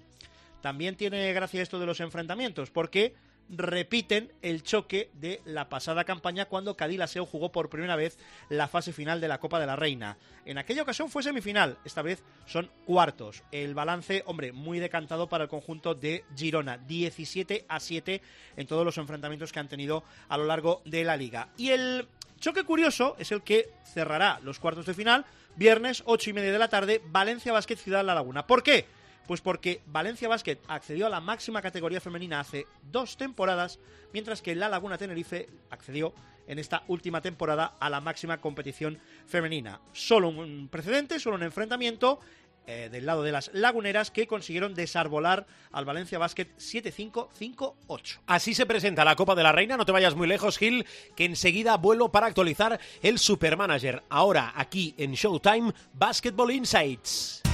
También 0.62 0.96
tiene 0.96 1.32
gracia 1.34 1.62
esto 1.62 1.80
de 1.80 1.86
los 1.86 2.00
enfrentamientos, 2.00 2.72
porque 2.72 3.14
repiten 3.50 4.32
el 4.42 4.64
choque 4.64 5.10
de 5.14 5.42
la 5.46 5.70
pasada 5.70 6.04
campaña 6.04 6.46
cuando 6.46 6.76
Cadillaceu 6.76 7.26
jugó 7.26 7.52
por 7.52 7.70
primera 7.70 7.96
vez 7.96 8.18
la 8.50 8.68
fase 8.68 8.94
final 8.94 9.22
de 9.22 9.28
la 9.28 9.40
Copa 9.40 9.60
de 9.60 9.66
la 9.66 9.76
Reina. 9.76 10.18
En 10.46 10.58
aquella 10.58 10.82
ocasión 10.82 11.10
fue 11.10 11.24
semifinal, 11.24 11.78
esta 11.86 12.02
vez 12.02 12.24
son 12.46 12.70
cuartos. 12.86 13.44
El 13.52 13.74
balance, 13.74 14.24
hombre, 14.26 14.52
muy 14.52 14.80
decantado 14.80 15.28
para 15.30 15.44
el 15.44 15.50
conjunto 15.50 15.96
de 15.96 16.26
Girona, 16.36 16.78
17 16.78 17.66
a 17.68 17.80
7 17.80 18.22
en 18.58 18.68
todos 18.68 18.86
los 18.86 18.98
enfrentamientos 18.98 19.52
que 19.52 19.60
han 19.60 19.70
tenido 19.70 20.04
a 20.28 20.38
lo 20.38 20.46
largo 20.46 20.82
de 20.86 21.04
la 21.04 21.18
liga. 21.18 21.50
Y 21.58 21.70
el 21.70 22.08
choque 22.40 22.64
curioso 22.64 23.16
es 23.20 23.32
el 23.32 23.44
que 23.44 23.70
cerrará 23.84 24.40
los 24.44 24.60
cuartos 24.60 24.86
de 24.86 24.94
final, 24.94 25.26
viernes 25.56 26.04
8 26.06 26.32
y 26.32 26.34
media 26.34 26.52
de 26.52 26.60
la 26.60 26.70
tarde, 26.70 27.02
Valencia 27.06 27.54
Basket 27.54 27.78
Ciudad 27.78 28.06
La 28.06 28.16
Laguna. 28.16 28.46
¿Por 28.48 28.64
qué? 28.64 28.86
Pues 29.28 29.42
porque 29.42 29.82
Valencia 29.88 30.28
Basket 30.28 30.58
accedió 30.68 31.08
a 31.08 31.10
la 31.10 31.20
máxima 31.20 31.62
categoría 31.62 32.02
femenina 32.02 32.40
hace 32.40 32.66
dos 32.92 33.18
temporadas, 33.18 33.80
mientras 34.14 34.42
que 34.42 34.56
La 34.56 34.70
Laguna 34.70 34.98
Tenerife 34.98 35.50
accedió 35.70 36.14
en 36.48 36.60
esta 36.60 36.84
última 36.88 37.22
temporada 37.22 37.76
a 37.80 37.90
la 37.90 38.02
máxima 38.02 38.40
competición 38.40 39.00
femenina. 39.26 39.82
Solo 39.94 40.30
un 40.30 40.68
precedente, 40.70 41.20
solo 41.20 41.38
un 41.38 41.44
enfrentamiento 41.44 42.20
eh, 42.68 42.90
del 42.92 43.06
lado 43.06 43.22
de 43.22 43.32
las 43.32 43.52
laguneras 43.54 44.10
que 44.10 44.26
consiguieron 44.26 44.74
desarbolar 44.74 45.46
al 45.72 45.86
Valencia 45.86 46.18
Basket 46.18 46.48
7-5-5-8. 46.58 48.20
Así 48.26 48.56
se 48.56 48.66
presenta 48.66 49.06
la 49.06 49.16
Copa 49.16 49.36
de 49.36 49.44
la 49.44 49.52
Reina. 49.52 49.78
No 49.78 49.86
te 49.86 49.92
vayas 49.92 50.16
muy 50.16 50.28
lejos, 50.28 50.58
Gil, 50.58 50.86
que 51.16 51.26
enseguida 51.26 51.78
vuelo 51.78 52.12
para 52.12 52.26
actualizar 52.26 52.80
el 53.04 53.20
Supermanager. 53.20 54.02
Ahora, 54.10 54.52
aquí 54.56 54.96
en 54.98 55.14
Showtime, 55.14 55.74
Basketball 55.94 56.52
Insights. 56.52 57.45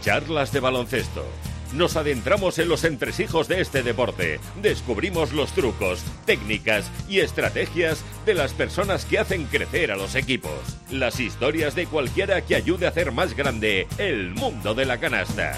Charlas 0.00 0.52
de 0.52 0.60
baloncesto. 0.60 1.24
Nos 1.74 1.96
adentramos 1.96 2.58
en 2.58 2.68
los 2.68 2.84
entresijos 2.84 3.46
de 3.46 3.60
este 3.60 3.82
deporte. 3.82 4.40
Descubrimos 4.60 5.32
los 5.32 5.52
trucos, 5.52 6.02
técnicas 6.24 6.90
y 7.08 7.20
estrategias 7.20 8.02
de 8.26 8.34
las 8.34 8.52
personas 8.54 9.04
que 9.04 9.18
hacen 9.18 9.44
crecer 9.44 9.92
a 9.92 9.96
los 9.96 10.16
equipos. 10.16 10.78
Las 10.90 11.20
historias 11.20 11.74
de 11.74 11.86
cualquiera 11.86 12.40
que 12.40 12.56
ayude 12.56 12.86
a 12.86 12.88
hacer 12.88 13.12
más 13.12 13.36
grande 13.36 13.86
el 13.98 14.30
mundo 14.30 14.74
de 14.74 14.86
la 14.86 14.98
canasta. 14.98 15.56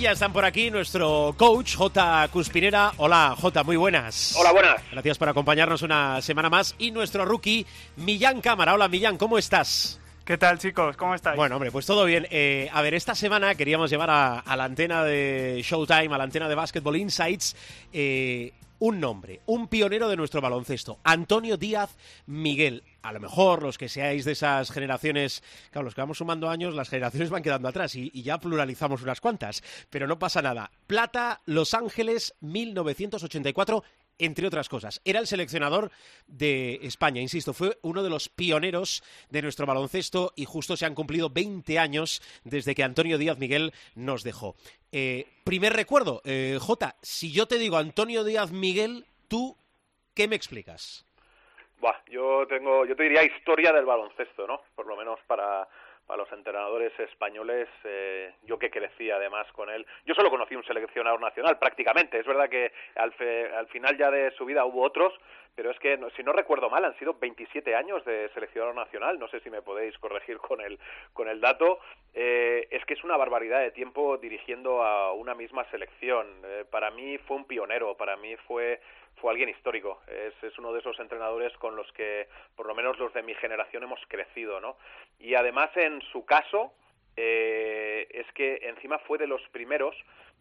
Ya 0.00 0.12
están 0.12 0.32
por 0.32 0.46
aquí 0.46 0.70
nuestro 0.70 1.34
coach, 1.36 1.76
J. 1.76 2.26
Cuspinera. 2.28 2.94
Hola, 2.96 3.36
J, 3.38 3.62
muy 3.64 3.76
buenas. 3.76 4.34
Hola, 4.34 4.50
buenas. 4.50 4.82
Gracias 4.90 5.18
por 5.18 5.28
acompañarnos 5.28 5.82
una 5.82 6.22
semana 6.22 6.48
más. 6.48 6.74
Y 6.78 6.90
nuestro 6.90 7.26
rookie, 7.26 7.66
Millán 7.96 8.40
Cámara. 8.40 8.72
Hola, 8.72 8.88
Millán, 8.88 9.18
¿cómo 9.18 9.36
estás? 9.36 10.00
¿Qué 10.24 10.38
tal, 10.38 10.58
chicos? 10.58 10.96
¿Cómo 10.96 11.14
estáis? 11.14 11.36
Bueno, 11.36 11.56
hombre, 11.56 11.70
pues 11.70 11.84
todo 11.84 12.06
bien. 12.06 12.26
Eh, 12.30 12.70
a 12.72 12.80
ver, 12.80 12.94
esta 12.94 13.14
semana 13.14 13.54
queríamos 13.56 13.90
llevar 13.90 14.08
a, 14.08 14.38
a 14.38 14.56
la 14.56 14.64
antena 14.64 15.04
de 15.04 15.60
Showtime, 15.62 16.14
a 16.14 16.16
la 16.16 16.24
antena 16.24 16.48
de 16.48 16.54
Basketball 16.54 16.96
Insights, 16.96 17.54
eh, 17.92 18.54
un 18.78 19.00
nombre, 19.00 19.42
un 19.44 19.68
pionero 19.68 20.08
de 20.08 20.16
nuestro 20.16 20.40
baloncesto, 20.40 20.98
Antonio 21.04 21.58
Díaz 21.58 21.94
Miguel. 22.24 22.84
A 23.02 23.12
lo 23.12 23.20
mejor 23.20 23.62
los 23.62 23.78
que 23.78 23.88
seáis 23.88 24.24
de 24.24 24.32
esas 24.32 24.70
generaciones, 24.70 25.42
claro, 25.70 25.84
los 25.84 25.94
que 25.94 26.02
vamos 26.02 26.18
sumando 26.18 26.50
años, 26.50 26.74
las 26.74 26.90
generaciones 26.90 27.30
van 27.30 27.42
quedando 27.42 27.68
atrás 27.68 27.94
y, 27.94 28.10
ya 28.22 28.38
pluralizamos 28.38 29.02
unas 29.02 29.20
cuantas, 29.20 29.62
pero 29.88 30.06
no 30.06 30.18
pasa 30.18 30.42
nada. 30.42 30.70
Plata, 30.86 31.40
Los 31.46 31.72
Ángeles, 31.72 32.34
1984 32.40 33.82
entre 34.18 34.46
otras 34.46 34.68
cosas. 34.68 35.00
Era 35.04 35.18
el 35.18 35.26
seleccionador 35.26 35.90
de 36.26 36.78
España, 36.82 37.22
insisto, 37.22 37.54
fue 37.54 37.78
uno 37.80 38.02
de 38.02 38.10
los 38.10 38.28
pioneros 38.28 39.02
de 39.30 39.40
nuestro 39.40 39.64
baloncesto 39.64 40.34
y 40.36 40.44
justo 40.44 40.76
se 40.76 40.84
han 40.84 40.94
cumplido 40.94 41.30
20 41.30 41.78
años 41.78 42.20
desde 42.44 42.74
que 42.74 42.84
Antonio 42.84 43.16
Díaz 43.16 43.38
Miguel 43.38 43.72
nos 43.94 44.22
dejó. 44.22 44.56
Eh, 44.92 45.26
primer 45.44 45.72
recuerdo, 45.72 46.20
eh, 46.24 46.58
Jota, 46.60 46.96
si 47.00 47.32
yo 47.32 47.48
te 47.48 47.58
digo 47.58 47.78
Antonio 47.78 48.22
Díaz 48.22 48.52
Miguel, 48.52 49.06
¿tú 49.26 49.56
qué 50.12 50.28
me 50.28 50.36
explicas? 50.36 51.06
Buah, 51.80 51.96
yo 52.08 52.46
tengo, 52.46 52.84
yo 52.84 52.94
te 52.94 53.04
diría 53.04 53.22
historia 53.24 53.72
del 53.72 53.86
baloncesto, 53.86 54.46
¿no? 54.46 54.62
Por 54.74 54.86
lo 54.86 54.96
menos 54.96 55.18
para, 55.26 55.66
para 56.06 56.18
los 56.18 56.30
entrenadores 56.32 56.92
españoles, 57.00 57.68
eh, 57.84 58.34
yo 58.42 58.58
que 58.58 58.70
crecí 58.70 59.10
además 59.10 59.50
con 59.52 59.70
él. 59.70 59.86
Yo 60.04 60.14
solo 60.14 60.28
conocí 60.30 60.54
un 60.54 60.64
seleccionador 60.64 61.20
nacional, 61.20 61.58
prácticamente. 61.58 62.18
Es 62.18 62.26
verdad 62.26 62.50
que 62.50 62.70
al, 62.96 63.12
fe- 63.14 63.50
al 63.54 63.66
final 63.68 63.96
ya 63.96 64.10
de 64.10 64.30
su 64.32 64.44
vida 64.44 64.66
hubo 64.66 64.82
otros, 64.82 65.14
pero 65.56 65.70
es 65.70 65.78
que, 65.78 65.98
si 66.16 66.22
no 66.22 66.32
recuerdo 66.32 66.68
mal, 66.68 66.84
han 66.84 66.98
sido 66.98 67.14
27 67.14 67.74
años 67.74 68.04
de 68.04 68.28
seleccionador 68.34 68.74
nacional. 68.74 69.18
No 69.18 69.28
sé 69.28 69.40
si 69.40 69.48
me 69.50 69.62
podéis 69.62 69.96
corregir 69.98 70.36
con 70.38 70.60
el, 70.60 70.78
con 71.14 71.28
el 71.28 71.40
dato. 71.40 71.80
Eh, 72.12 72.68
es 72.70 72.84
que 72.84 72.94
es 72.94 73.04
una 73.04 73.16
barbaridad 73.16 73.60
de 73.60 73.70
tiempo 73.70 74.18
dirigiendo 74.18 74.82
a 74.82 75.12
una 75.12 75.34
misma 75.34 75.64
selección. 75.70 76.26
Eh, 76.44 76.64
para 76.70 76.90
mí 76.90 77.16
fue 77.18 77.36
un 77.38 77.46
pionero, 77.46 77.96
para 77.96 78.16
mí 78.16 78.36
fue 78.46 78.80
fue 79.20 79.30
alguien 79.30 79.48
histórico. 79.48 80.00
Es, 80.06 80.34
es 80.42 80.58
uno 80.58 80.72
de 80.72 80.80
esos 80.80 80.98
entrenadores 80.98 81.52
con 81.58 81.76
los 81.76 81.90
que, 81.92 82.28
por 82.56 82.66
lo 82.66 82.74
menos 82.74 82.98
los 82.98 83.12
de 83.14 83.22
mi 83.22 83.34
generación, 83.34 83.82
hemos 83.82 84.00
crecido, 84.08 84.60
¿no? 84.60 84.76
Y 85.18 85.34
además, 85.34 85.70
en 85.76 86.00
su 86.12 86.24
caso, 86.24 86.72
eh, 87.16 88.06
es 88.10 88.26
que 88.32 88.60
encima 88.62 88.98
fue 89.00 89.18
de 89.18 89.26
los 89.26 89.42
primeros 89.50 89.94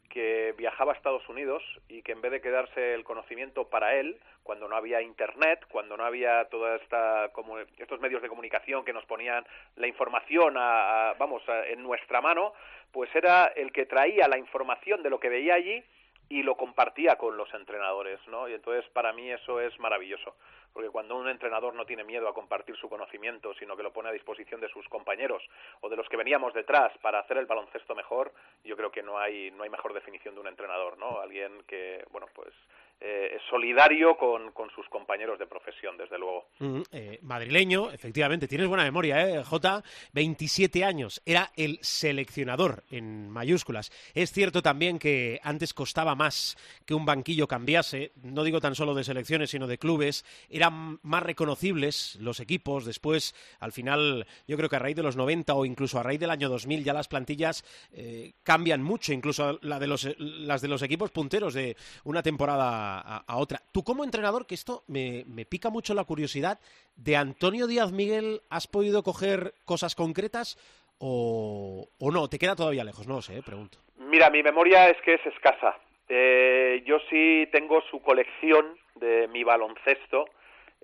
que 0.09 0.55
viajaba 0.57 0.93
a 0.93 0.95
Estados 0.95 1.27
Unidos 1.29 1.63
y 1.87 2.01
que 2.01 2.13
en 2.13 2.21
vez 2.21 2.31
de 2.31 2.41
quedarse 2.41 2.93
el 2.95 3.03
conocimiento 3.03 3.69
para 3.69 3.95
él, 3.95 4.19
cuando 4.43 4.67
no 4.67 4.75
había 4.75 5.01
internet, 5.01 5.63
cuando 5.69 5.95
no 5.97 6.03
había 6.03 6.45
toda 6.45 6.77
esta 6.77 7.29
como 7.31 7.59
estos 7.59 7.99
medios 7.99 8.21
de 8.21 8.27
comunicación 8.27 8.83
que 8.83 8.93
nos 8.93 9.05
ponían 9.05 9.45
la 9.75 9.87
información 9.87 10.55
a, 10.57 11.13
vamos 11.19 11.43
en 11.67 11.83
nuestra 11.83 12.21
mano, 12.21 12.53
pues 12.91 13.13
era 13.15 13.45
el 13.55 13.71
que 13.71 13.85
traía 13.85 14.27
la 14.27 14.39
información 14.39 15.03
de 15.03 15.11
lo 15.11 15.19
que 15.19 15.29
veía 15.29 15.53
allí 15.53 15.83
y 16.29 16.43
lo 16.43 16.55
compartía 16.55 17.17
con 17.17 17.35
los 17.35 17.51
entrenadores, 17.53 18.19
¿no? 18.27 18.47
Y 18.47 18.53
entonces 18.53 18.89
para 18.91 19.11
mí 19.13 19.29
eso 19.31 19.59
es 19.59 19.77
maravilloso, 19.79 20.35
porque 20.73 20.89
cuando 20.89 21.15
un 21.15 21.27
entrenador 21.27 21.73
no 21.73 21.85
tiene 21.85 22.03
miedo 22.03 22.27
a 22.27 22.33
compartir 22.33 22.75
su 22.77 22.89
conocimiento, 22.89 23.53
sino 23.55 23.75
que 23.75 23.83
lo 23.83 23.93
pone 23.93 24.09
a 24.09 24.13
disposición 24.13 24.61
de 24.61 24.69
sus 24.69 24.87
compañeros 24.89 25.43
o 25.81 25.89
de 25.89 25.95
los 25.95 26.07
que 26.09 26.17
veníamos 26.17 26.53
detrás 26.53 26.91
para 27.01 27.19
hacer 27.19 27.37
el 27.37 27.45
baloncesto 27.45 27.95
mejor, 27.95 28.33
yo 28.63 28.75
creo 28.75 28.91
que 28.91 29.03
no 29.03 29.17
hay 29.17 29.51
no 29.51 29.63
hay 29.63 29.69
mejor 29.69 29.93
definición 29.93 30.35
de 30.35 30.41
un 30.41 30.47
entrenador, 30.47 30.97
¿no? 30.97 31.19
Alguien 31.19 31.63
que, 31.67 32.03
bueno, 32.11 32.27
pues 32.33 32.53
eh, 33.01 33.37
solidario 33.49 34.17
con, 34.17 34.51
con, 34.51 34.69
sus 34.71 34.85
compañeros 34.89 35.39
de 35.39 35.47
profesión, 35.47 35.95
desde 35.95 36.19
luego. 36.19 36.49
Mm, 36.59 36.81
eh, 36.91 37.19
madrileño, 37.21 37.91
efectivamente, 37.91 38.45
tienes 38.45 38.67
buena 38.67 38.83
memoria, 38.83 39.25
¿eh? 39.25 39.41
J, 39.41 39.81
27 40.11 40.83
años, 40.83 41.21
era 41.25 41.49
el 41.55 41.79
seleccionador 41.81 42.83
en 42.91 43.29
mayúsculas. 43.29 43.89
Es 44.13 44.33
cierto 44.33 44.61
también 44.61 44.99
que 44.99 45.39
antes 45.43 45.73
costaba 45.73 46.13
más 46.13 46.57
que 46.85 46.93
un 46.93 47.05
banquillo 47.05 47.47
cambiase, 47.47 48.11
no 48.21 48.43
digo 48.43 48.59
tan 48.59 48.75
solo 48.75 48.93
de 48.93 49.05
selecciones, 49.05 49.51
sino 49.51 49.65
de 49.65 49.77
clubes, 49.77 50.25
eran 50.59 50.99
más 51.03 51.23
reconocibles 51.23 52.17
los 52.21 52.41
equipos, 52.41 52.85
después, 52.85 53.33
al 53.61 53.71
final, 53.71 54.27
yo 54.45 54.57
creo 54.57 54.67
que 54.67 54.75
a 54.75 54.79
raíz 54.79 54.95
de 54.97 55.03
los 55.03 55.15
90 55.15 55.53
o 55.53 55.65
incluso 55.65 55.99
a 55.99 56.03
raíz 56.03 56.19
del 56.19 56.31
año 56.31 56.49
2000 56.49 56.83
ya 56.83 56.93
las 56.93 57.07
plantillas 57.07 57.63
eh, 57.93 58.33
cambian 58.43 58.83
mucho, 58.83 59.13
incluso 59.13 59.57
la 59.61 59.79
de 59.79 59.87
los, 59.87 60.15
las 60.19 60.61
de 60.61 60.67
los 60.67 60.81
equipos 60.81 61.11
punteros 61.11 61.53
de 61.53 61.77
una 62.03 62.21
temporada 62.21 62.99
a, 63.25 63.37
otra. 63.37 63.61
Tú 63.71 63.85
como 63.85 64.03
entrenador, 64.03 64.45
que 64.45 64.55
esto 64.55 64.83
me, 64.87 65.23
pica 65.45 65.69
mucho 65.69 65.93
la 65.93 66.03
curiosidad, 66.03 66.59
¿de 66.97 67.15
Antonio 67.15 67.65
Díaz 67.65 67.93
Miguel 67.93 68.41
has 68.49 68.67
podido 68.67 69.01
coger 69.01 69.53
cosas 69.63 69.95
concretas 69.95 70.57
o, 70.97 71.87
no? 71.99 72.27
¿Te 72.27 72.37
queda 72.37 72.57
todavía 72.57 72.83
lejos? 72.83 73.07
No 73.07 73.21
sé, 73.21 73.37
eh, 73.37 73.43
pregunto. 73.45 73.77
Mira, 73.97 74.29
mi 74.29 74.43
memoria 74.43 74.89
es 74.89 74.97
que 75.05 75.13
es 75.13 75.25
escasa. 75.25 75.77
Eh, 76.09 76.83
yo 76.85 76.97
sí 77.09 77.47
tengo 77.53 77.81
su 77.89 78.01
colección 78.01 78.77
de 78.95 79.27
mi 79.29 79.43
baloncesto, 79.43 80.25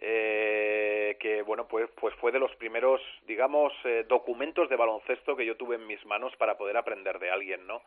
eh, 0.02 1.18
que 1.20 1.42
bueno 1.42 1.68
pues 1.68 1.90
pues 2.00 2.14
fue 2.16 2.32
de 2.32 2.40
los 2.40 2.56
primeros 2.56 3.02
digamos 3.26 3.74
documentos 4.08 4.70
de 4.70 4.76
baloncesto 4.76 5.36
que 5.36 5.46
yo 5.46 5.56
tuve 5.56 5.76
en 5.76 5.88
mis 5.88 6.06
manos 6.06 6.36
para 6.36 6.58
poder 6.58 6.78
aprender 6.78 7.20
de 7.20 7.32
alguien 7.32 7.66
no 7.66 7.82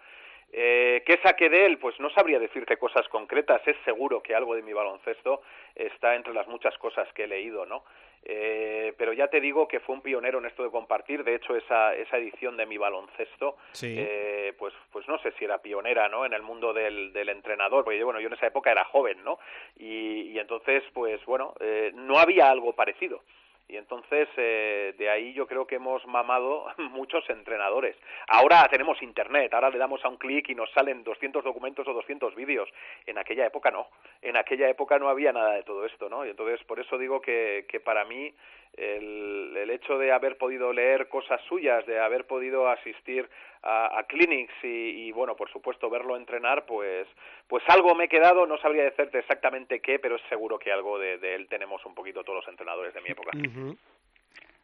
eh, 0.53 1.03
¿Qué 1.05 1.19
saqué 1.23 1.49
de 1.51 1.67
él? 1.67 1.79
Pues 1.79 1.99
no 2.01 2.11
sabría 2.11 2.39
decirte 2.39 2.79
cosas 2.79 3.07
concretas. 3.09 3.61
Es 3.67 3.77
seguro 3.85 4.23
que 4.23 4.35
algo 4.35 4.55
de 4.55 4.63
mi 4.63 4.73
baloncesto 4.73 5.43
está 5.75 6.15
entre 6.15 6.33
las 6.35 6.49
muchas 6.49 6.77
cosas 6.79 7.07
que 7.13 7.25
he 7.25 7.29
leído, 7.29 7.67
¿no? 7.67 7.85
Eh, 8.25 8.95
pero 8.99 9.13
ya 9.13 9.29
te 9.29 9.41
digo 9.41 9.69
que 9.69 9.81
fue 9.81 9.95
un 9.95 10.03
pionero 10.03 10.39
en 10.39 10.47
esto 10.47 10.63
de 10.63 10.71
compartir. 10.71 11.25
De 11.25 11.35
hecho, 11.35 11.57
esa, 11.57 11.95
esa 11.95 12.19
edición 12.19 12.57
de 12.57 12.67
mi 12.67 12.77
baloncesto, 12.77 13.57
eh, 13.83 14.53
pues, 14.59 14.75
pues 14.93 15.09
no 15.09 15.19
sé 15.19 15.33
si 15.39 15.45
era 15.45 15.59
pionera, 15.59 16.09
¿no? 16.09 16.27
En 16.27 16.33
el 16.33 16.43
mundo 16.43 16.73
del, 16.73 17.13
del 17.13 17.29
entrenador, 17.29 17.85
porque 17.85 18.03
bueno, 18.05 18.21
yo 18.21 18.29
en 18.29 18.35
esa 18.35 18.47
época 18.47 18.71
era 18.71 18.85
joven, 18.85 19.23
¿no? 19.25 19.39
Y, 19.77 20.33
y 20.33 20.39
entonces, 20.39 20.83
pues 20.93 21.25
bueno, 21.25 21.55
eh, 21.61 21.93
no 21.95 22.19
había 22.19 22.51
algo 22.51 22.73
parecido. 22.75 23.23
Y 23.69 23.77
entonces, 23.77 24.29
eh, 24.39 24.95
de 24.97 25.11
ahí 25.11 25.35
yo 25.35 25.47
creo 25.47 25.67
que 25.67 25.75
hemos 25.75 26.05
mamado 26.07 26.67
muchos 26.91 27.29
entrenadores. 27.29 27.97
Ahora 28.29 28.67
tenemos 28.71 29.03
Internet, 29.03 29.53
ahora 29.53 29.69
le 29.69 29.77
damos 29.77 30.03
a 30.05 30.09
un 30.09 30.17
clic 30.17 30.49
y 30.49 30.55
nos 30.55 30.71
salen 30.73 31.05
200 31.05 31.45
documentos 31.45 31.87
o 31.87 31.93
200 31.93 32.35
vídeos. 32.35 32.69
En 33.05 33.19
aquella 33.19 33.45
época 33.45 33.71
no. 33.71 33.89
En 34.23 34.39
aquella 34.39 34.71
época 34.71 34.99
no 34.99 35.11
había 35.11 35.33
nada 35.33 35.53
de 35.53 35.65
todo 35.65 35.85
esto, 35.85 36.09
¿no? 36.09 36.25
Y 36.25 36.31
entonces, 36.31 36.65
por 36.65 36.81
eso 36.81 36.97
digo 36.97 37.21
que, 37.21 37.67
que 37.69 37.79
para 37.79 38.07
mí 38.07 38.33
el, 38.75 39.55
el 39.55 39.71
hecho 39.71 39.99
de 39.99 40.13
haber 40.13 40.39
podido 40.39 40.73
leer 40.73 41.09
cosas 41.09 41.41
suyas, 41.43 41.85
de 41.87 42.01
haber 42.01 42.27
podido 42.27 42.69
asistir 42.69 43.29
a, 43.63 44.03
clinics 44.09 44.55
y, 44.63 45.11
bueno, 45.13 45.37
por 45.37 45.51
supuesto 45.51 45.91
verlo 45.91 46.17
entrenar, 46.17 46.65
pues, 46.67 47.07
pues 47.47 47.63
algo 47.69 47.95
me 47.95 48.05
he 48.05 48.09
quedado, 48.09 48.47
no 48.47 48.59
sabría 48.59 48.85
decirte 48.85 49.19
exactamente 49.19 49.81
qué, 49.81 49.99
pero 49.99 50.17
es 50.17 50.23
seguro 50.29 50.59
que 50.59 50.73
algo 50.73 50.99
de, 50.99 51.15
él 51.35 51.49
tenemos 51.49 51.85
un 51.85 51.95
poquito 51.95 52.23
todos 52.23 52.45
los 52.45 52.49
entrenadores 52.49 52.95
de 52.95 53.01
mi 53.01 53.11
época. 53.11 53.33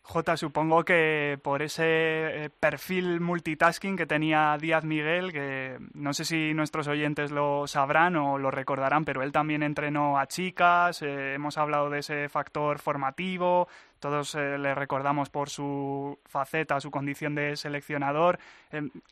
J, 0.07 0.37
supongo 0.37 0.85
que 0.85 1.39
por 1.43 1.63
ese 1.63 1.85
eh, 1.87 2.51
perfil 2.61 3.23
multitasking 3.23 3.97
que 3.97 4.05
tenía 4.05 4.55
Díaz 4.61 4.85
Miguel, 4.85 5.33
que 5.33 5.79
no 5.95 6.13
sé 6.13 6.27
si 6.27 6.53
nuestros 6.53 6.89
oyentes 6.89 7.31
lo 7.31 7.67
sabrán 7.67 8.15
o 8.17 8.37
lo 8.37 8.51
recordarán, 8.51 9.07
pero 9.07 9.23
él 9.23 9.33
también 9.33 9.63
entrenó 9.63 10.19
a 10.19 10.27
chicas, 10.27 11.01
eh, 11.01 11.33
hemos 11.33 11.57
hablado 11.57 11.89
de 11.89 12.01
ese 12.01 12.29
factor 12.29 12.81
formativo, 12.81 13.67
todos 14.05 14.35
eh, 14.35 14.59
le 14.59 14.75
recordamos 14.75 15.31
por 15.31 15.49
su 15.49 16.19
faceta, 16.27 16.79
su 16.79 16.91
condición 16.91 17.35
de 17.35 17.57
seleccionador. 17.57 18.39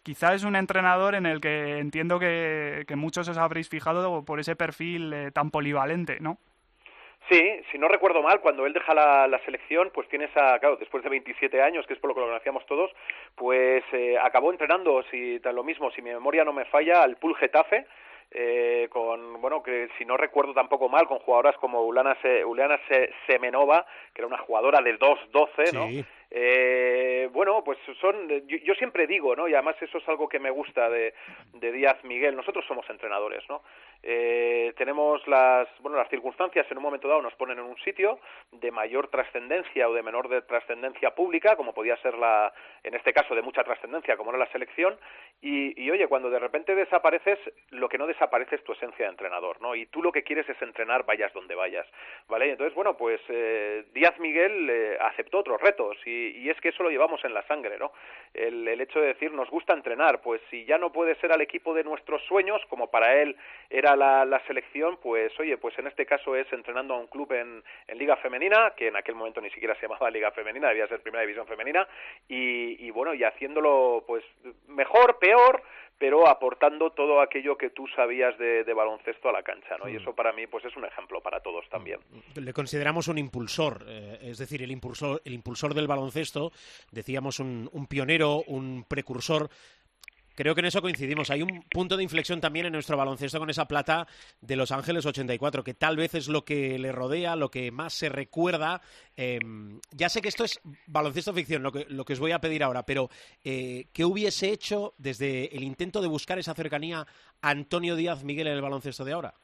quizá 0.02 0.34
es 0.34 0.44
un 0.44 0.54
entrenador 0.54 1.14
en 1.14 1.24
el 1.24 1.40
que 1.40 1.78
entiendo 1.78 2.18
que, 2.18 2.84
que 2.86 2.94
muchos 2.94 3.26
os 3.26 3.38
habréis 3.38 3.70
fijado 3.70 4.22
por 4.22 4.38
ese 4.38 4.54
perfil 4.54 5.32
tan 5.32 5.50
polivalente, 5.50 6.20
¿no? 6.20 6.36
Sí, 7.30 7.40
si 7.70 7.78
no 7.78 7.88
recuerdo 7.88 8.20
mal, 8.20 8.40
cuando 8.40 8.66
él 8.66 8.74
deja 8.74 8.92
la, 8.92 9.40
selección, 9.46 9.90
pues 9.94 10.06
tiene 10.08 10.26
esa, 10.26 10.58
claro, 10.58 10.76
después 10.76 11.02
de 11.02 11.08
27 11.08 11.62
años, 11.62 11.86
que 11.86 11.94
es 11.94 11.98
por 11.98 12.08
lo 12.08 12.14
que 12.14 12.20
lo 12.20 12.26
conocíamos 12.26 12.66
todos, 12.66 12.90
pues 13.34 13.82
eh, 13.92 14.18
acabó 14.20 14.50
entrenando, 14.50 15.02
si 15.10 15.38
lo 15.38 15.64
mismo, 15.64 15.90
si 15.92 16.02
mi 16.02 16.10
memoria 16.10 16.44
no 16.44 16.52
me 16.52 16.66
falla, 16.66 17.02
al 17.02 17.16
Pool 17.16 17.36
Getafe, 17.36 17.86
eh, 18.34 18.88
con, 18.90 19.40
bueno, 19.40 19.62
que 19.62 19.88
si 19.98 20.04
no 20.04 20.16
recuerdo 20.16 20.54
tampoco 20.54 20.88
mal, 20.88 21.06
con 21.06 21.18
jugadoras 21.18 21.56
como 21.58 21.82
Ulana, 21.82 22.16
Semenova, 23.26 23.86
que 24.14 24.22
era 24.22 24.26
una 24.26 24.38
jugadora 24.38 24.80
de 24.80 24.98
2-12, 24.98 25.72
¿no? 25.72 26.04
Eh, 26.34 27.28
bueno, 27.34 27.62
pues 27.62 27.78
son, 28.00 28.26
yo, 28.46 28.74
siempre 28.76 29.06
digo, 29.06 29.36
¿no? 29.36 29.48
Y 29.48 29.52
además 29.52 29.76
eso 29.82 29.98
es 29.98 30.08
algo 30.08 30.30
que 30.30 30.38
me 30.38 30.50
gusta 30.50 30.88
de, 30.88 31.12
de 31.52 31.72
Díaz 31.72 32.02
Miguel. 32.04 32.34
Nosotros 32.34 32.64
somos 32.66 32.88
entrenadores, 32.88 33.46
¿no? 33.50 33.62
Eh, 34.02 34.72
tenemos 34.78 35.26
las, 35.28 35.68
bueno, 35.80 35.98
las 35.98 36.08
circunstancias 36.08 36.66
en 36.70 36.78
un 36.78 36.82
momento 36.84 37.06
dado 37.06 37.20
nos 37.20 37.34
ponen 37.34 37.58
en 37.58 37.64
un 37.64 37.76
sitio 37.78 38.18
de 38.50 38.70
mayor 38.70 39.08
trascendencia 39.08 39.88
o 39.88 39.92
de 39.92 40.02
menor 40.02 40.28
de 40.28 40.40
trascendencia 40.40 41.14
pública, 41.14 41.54
como 41.54 41.74
podía 41.74 41.96
ser 41.98 42.16
la, 42.16 42.52
en 42.82 42.94
este 42.94 43.12
caso 43.12 43.34
de 43.34 43.42
mucha 43.42 43.62
trascendencia, 43.62 44.16
como 44.16 44.30
era 44.30 44.38
la 44.38 44.50
selección. 44.52 44.96
Y, 45.42 45.80
y, 45.80 45.90
oye, 45.90 46.08
cuando 46.08 46.30
de 46.30 46.38
repente 46.38 46.74
desapareces, 46.74 47.38
lo 47.70 47.90
que 47.90 47.98
no 47.98 48.06
desaparece 48.06 48.56
es 48.56 48.64
tu 48.64 48.72
esencia 48.72 49.04
de 49.04 49.10
entrenador, 49.10 49.60
¿no? 49.60 49.74
Y 49.74 49.84
tú 49.86 50.02
lo 50.02 50.10
que 50.10 50.22
quieres 50.22 50.48
es 50.48 50.60
entrenar, 50.62 51.04
vayas 51.04 51.32
donde 51.34 51.54
vayas, 51.54 51.86
¿vale? 52.26 52.50
entonces, 52.50 52.74
bueno, 52.74 52.96
pues 52.96 53.20
eh, 53.28 53.84
Díaz 53.92 54.18
Miguel 54.18 54.70
eh, 54.70 54.96
aceptó 55.00 55.38
otros 55.38 55.60
retos 55.60 55.96
y 56.06 56.21
y, 56.28 56.50
es 56.50 56.60
que 56.60 56.68
eso 56.70 56.82
lo 56.82 56.90
llevamos 56.90 57.24
en 57.24 57.34
la 57.34 57.42
sangre, 57.46 57.78
¿no? 57.78 57.92
El, 58.34 58.66
el, 58.66 58.80
hecho 58.80 59.00
de 59.00 59.08
decir, 59.08 59.32
nos 59.32 59.50
gusta 59.50 59.72
entrenar, 59.72 60.20
pues 60.20 60.40
si 60.50 60.64
ya 60.64 60.78
no 60.78 60.92
puede 60.92 61.14
ser 61.16 61.32
al 61.32 61.40
equipo 61.40 61.74
de 61.74 61.84
nuestros 61.84 62.22
sueños, 62.24 62.62
como 62.68 62.90
para 62.90 63.20
él 63.20 63.36
era 63.70 63.96
la, 63.96 64.24
la 64.24 64.40
selección, 64.46 64.98
pues 65.02 65.38
oye, 65.40 65.56
pues 65.58 65.78
en 65.78 65.86
este 65.86 66.06
caso 66.06 66.36
es 66.36 66.50
entrenando 66.52 66.94
a 66.94 66.98
un 66.98 67.06
club 67.06 67.32
en, 67.32 67.62
en 67.88 67.98
Liga 67.98 68.16
Femenina, 68.16 68.72
que 68.76 68.88
en 68.88 68.96
aquel 68.96 69.14
momento 69.14 69.40
ni 69.40 69.50
siquiera 69.50 69.74
se 69.76 69.82
llamaba 69.82 70.10
Liga 70.10 70.30
Femenina, 70.30 70.68
debía 70.68 70.86
ser 70.88 71.00
Primera 71.00 71.22
División 71.22 71.46
Femenina, 71.46 71.86
y, 72.28 72.86
y 72.86 72.90
bueno, 72.90 73.14
y 73.14 73.24
haciéndolo 73.24 74.04
pues 74.06 74.24
mejor, 74.68 75.18
peor, 75.18 75.62
pero 76.02 76.26
aportando 76.26 76.90
todo 76.90 77.20
aquello 77.20 77.56
que 77.56 77.70
tú 77.70 77.86
sabías 77.94 78.36
de, 78.36 78.74
baloncesto 78.74 79.28
a 79.28 79.32
la 79.32 79.44
cancha, 79.44 79.78
¿no? 79.78 79.88
Y 79.88 79.94
eso 79.94 80.12
para 80.16 80.32
mí, 80.32 80.48
pues 80.48 80.64
es 80.64 80.76
un 80.76 80.84
ejemplo 80.84 81.20
para 81.20 81.38
todos 81.38 81.64
también. 81.68 82.00
Mm. 82.34 82.40
Le 82.40 82.52
consideramos 82.52 83.06
un 83.06 83.18
impulsor, 83.18 83.84
eh, 83.86 84.18
es 84.20 84.38
decir, 84.38 84.64
el 84.64 84.72
impulsor, 84.72 85.22
el 85.24 85.32
impulsor 85.32 85.74
del 85.74 85.86
baloncesto, 85.86 86.50
decíamos 86.90 87.38
un 87.38 87.86
pionero, 87.88 88.42
un 88.48 88.84
precursor 88.88 89.48
Creo 90.34 90.54
que 90.54 90.60
en 90.60 90.66
eso 90.66 90.80
coincidimos. 90.80 91.30
Hay 91.30 91.42
un 91.42 91.62
punto 91.70 91.96
de 91.96 92.02
inflexión 92.02 92.40
también 92.40 92.66
en 92.66 92.72
nuestro 92.72 92.96
baloncesto 92.96 93.38
con 93.38 93.50
esa 93.50 93.66
plata 93.66 94.06
de 94.40 94.56
Los 94.56 94.72
Ángeles 94.72 95.04
84, 95.04 95.62
que 95.64 95.74
tal 95.74 95.96
vez 95.96 96.14
es 96.14 96.28
lo 96.28 96.44
que 96.44 96.78
le 96.78 96.92
rodea, 96.92 97.36
lo 97.36 97.50
que 97.50 97.70
más 97.70 97.94
se 97.94 98.08
recuerda. 98.08 98.80
Em, 99.16 99.80
ya 99.90 100.08
sé 100.08 100.22
que 100.22 100.28
esto 100.28 100.44
es 100.44 100.60
baloncesto 100.86 101.32
ficción, 101.32 101.62
lo 101.62 101.72
que, 101.72 101.86
lo 101.88 102.04
que 102.04 102.14
os 102.14 102.20
voy 102.20 102.32
a 102.32 102.40
pedir 102.40 102.62
ahora, 102.62 102.84
pero 102.84 103.08
eh, 103.44 103.86
¿qué 103.92 104.04
hubiese 104.04 104.50
hecho 104.50 104.94
desde 104.98 105.54
el 105.54 105.64
intento 105.64 106.00
de 106.00 106.08
buscar 106.08 106.38
esa 106.38 106.54
cercanía 106.54 107.06
Antonio 107.40 107.96
Díaz 107.96 108.24
Miguel 108.24 108.46
en 108.46 108.54
el 108.54 108.62
baloncesto 108.62 109.04
de 109.04 109.12
ahora? 109.12 109.34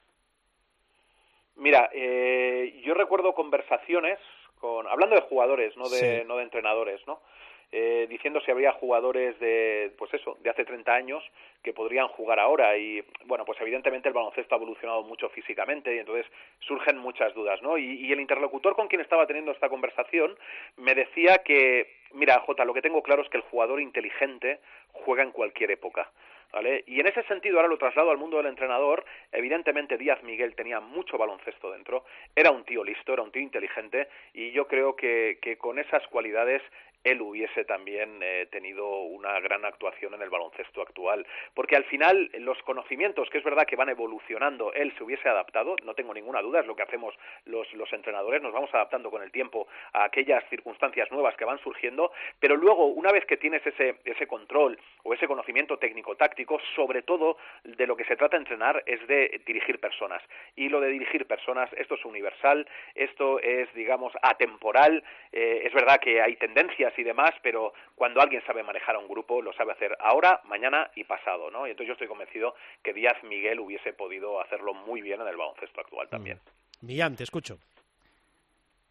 Mira, 1.56 1.90
eh, 1.92 2.80
yo 2.84 2.94
recuerdo 2.94 3.34
conversaciones 3.34 4.18
con, 4.60 4.86
hablando 4.86 5.16
de 5.16 5.22
jugadores, 5.22 5.76
no 5.76 5.88
de, 5.88 6.24
no 6.24 6.36
de 6.36 6.44
entrenadores, 6.44 7.00
¿no? 7.06 7.20
Eh, 7.70 8.06
diciendo 8.08 8.40
si 8.40 8.50
habría 8.50 8.72
jugadores 8.72 9.38
de, 9.40 9.92
pues 9.98 10.12
eso, 10.14 10.38
de 10.42 10.50
hace 10.50 10.64
30 10.64 10.92
años 10.92 11.22
que 11.62 11.72
podrían 11.72 12.08
jugar 12.08 12.40
ahora 12.40 12.76
y, 12.76 13.04
bueno, 13.26 13.44
pues 13.44 13.60
evidentemente 13.60 14.08
el 14.08 14.14
baloncesto 14.14 14.54
ha 14.54 14.58
evolucionado 14.58 15.02
mucho 15.02 15.28
físicamente 15.28 15.94
y 15.94 15.98
entonces 15.98 16.26
surgen 16.60 16.98
muchas 16.98 17.34
dudas, 17.34 17.60
¿no? 17.62 17.76
Y, 17.76 18.06
y 18.06 18.12
el 18.12 18.20
interlocutor 18.20 18.74
con 18.74 18.88
quien 18.88 19.02
estaba 19.02 19.26
teniendo 19.26 19.52
esta 19.52 19.68
conversación 19.68 20.36
me 20.76 20.94
decía 20.94 21.38
que, 21.44 21.98
mira, 22.12 22.40
Jota, 22.40 22.64
lo 22.64 22.74
que 22.74 22.82
tengo 22.82 23.02
claro 23.02 23.22
es 23.22 23.28
que 23.28 23.36
el 23.36 23.42
jugador 23.44 23.80
inteligente 23.80 24.60
juega 24.92 25.22
en 25.22 25.32
cualquier 25.32 25.70
época. 25.70 26.10
¿vale? 26.52 26.84
Y 26.86 27.00
en 27.00 27.06
ese 27.06 27.22
sentido, 27.24 27.56
ahora 27.56 27.68
lo 27.68 27.78
traslado 27.78 28.10
al 28.10 28.18
mundo 28.18 28.38
del 28.38 28.46
entrenador, 28.46 29.04
evidentemente 29.32 29.98
Díaz 29.98 30.22
Miguel 30.22 30.54
tenía 30.54 30.80
mucho 30.80 31.18
baloncesto 31.18 31.70
dentro, 31.72 32.04
era 32.34 32.50
un 32.50 32.64
tío 32.64 32.84
listo, 32.84 33.12
era 33.12 33.22
un 33.22 33.32
tío 33.32 33.42
inteligente, 33.42 34.08
y 34.32 34.50
yo 34.52 34.66
creo 34.66 34.96
que, 34.96 35.38
que 35.42 35.58
con 35.58 35.78
esas 35.78 36.06
cualidades 36.08 36.62
él 37.04 37.20
hubiese 37.22 37.64
también 37.64 38.20
eh, 38.22 38.46
tenido 38.50 38.88
una 39.02 39.38
gran 39.40 39.64
actuación 39.64 40.14
en 40.14 40.22
el 40.22 40.30
baloncesto 40.30 40.82
actual. 40.82 41.26
Porque 41.54 41.76
al 41.76 41.84
final 41.84 42.30
los 42.38 42.60
conocimientos, 42.62 43.30
que 43.30 43.38
es 43.38 43.44
verdad 43.44 43.66
que 43.66 43.76
van 43.76 43.88
evolucionando, 43.88 44.72
él 44.72 44.92
se 44.96 45.04
hubiese 45.04 45.28
adaptado, 45.28 45.76
no 45.84 45.94
tengo 45.94 46.12
ninguna 46.14 46.42
duda, 46.42 46.60
es 46.60 46.66
lo 46.66 46.76
que 46.76 46.82
hacemos 46.82 47.14
los, 47.44 47.72
los 47.74 47.92
entrenadores, 47.92 48.42
nos 48.42 48.52
vamos 48.52 48.72
adaptando 48.74 49.10
con 49.10 49.22
el 49.22 49.30
tiempo 49.30 49.68
a 49.92 50.04
aquellas 50.04 50.44
circunstancias 50.48 51.10
nuevas 51.10 51.36
que 51.36 51.44
van 51.44 51.58
surgiendo, 51.60 52.12
pero 52.40 52.56
luego, 52.56 52.86
una 52.86 53.12
vez 53.12 53.24
que 53.26 53.36
tienes 53.36 53.66
ese, 53.66 53.96
ese 54.04 54.26
control 54.26 54.78
o 55.04 55.14
ese 55.14 55.26
conocimiento 55.26 55.78
técnico-táctico, 55.78 56.60
sobre 56.74 57.02
todo 57.02 57.36
de 57.64 57.86
lo 57.86 57.96
que 57.96 58.04
se 58.04 58.16
trata 58.16 58.36
de 58.36 58.42
entrenar 58.42 58.82
es 58.86 59.06
de 59.06 59.40
dirigir 59.46 59.80
personas. 59.80 60.22
Y 60.56 60.68
lo 60.68 60.80
de 60.80 60.88
dirigir 60.88 61.26
personas, 61.26 61.70
esto 61.74 61.94
es 61.94 62.04
universal, 62.04 62.66
esto 62.94 63.40
es, 63.40 63.72
digamos, 63.74 64.12
atemporal, 64.22 65.02
eh, 65.32 65.62
es 65.64 65.72
verdad 65.72 66.00
que 66.00 66.20
hay 66.20 66.36
tendencias 66.36 66.97
y 66.98 67.04
demás, 67.04 67.30
pero 67.42 67.72
cuando 67.94 68.20
alguien 68.20 68.44
sabe 68.46 68.62
manejar 68.62 68.96
a 68.96 68.98
un 68.98 69.08
grupo, 69.08 69.40
lo 69.40 69.52
sabe 69.52 69.72
hacer 69.72 69.96
ahora, 70.00 70.40
mañana 70.44 70.90
y 70.94 71.04
pasado, 71.04 71.50
¿no? 71.50 71.66
Y 71.66 71.70
entonces 71.70 71.88
yo 71.88 71.92
estoy 71.92 72.08
convencido 72.08 72.54
que 72.82 72.92
Díaz 72.92 73.22
Miguel 73.22 73.60
hubiese 73.60 73.92
podido 73.92 74.40
hacerlo 74.40 74.74
muy 74.74 75.00
bien 75.00 75.20
en 75.20 75.28
el 75.28 75.36
baloncesto 75.36 75.80
actual 75.80 76.08
también. 76.08 76.40
Mm. 76.82 76.86
Millán, 76.86 77.16
te 77.16 77.24
escucho. 77.24 77.58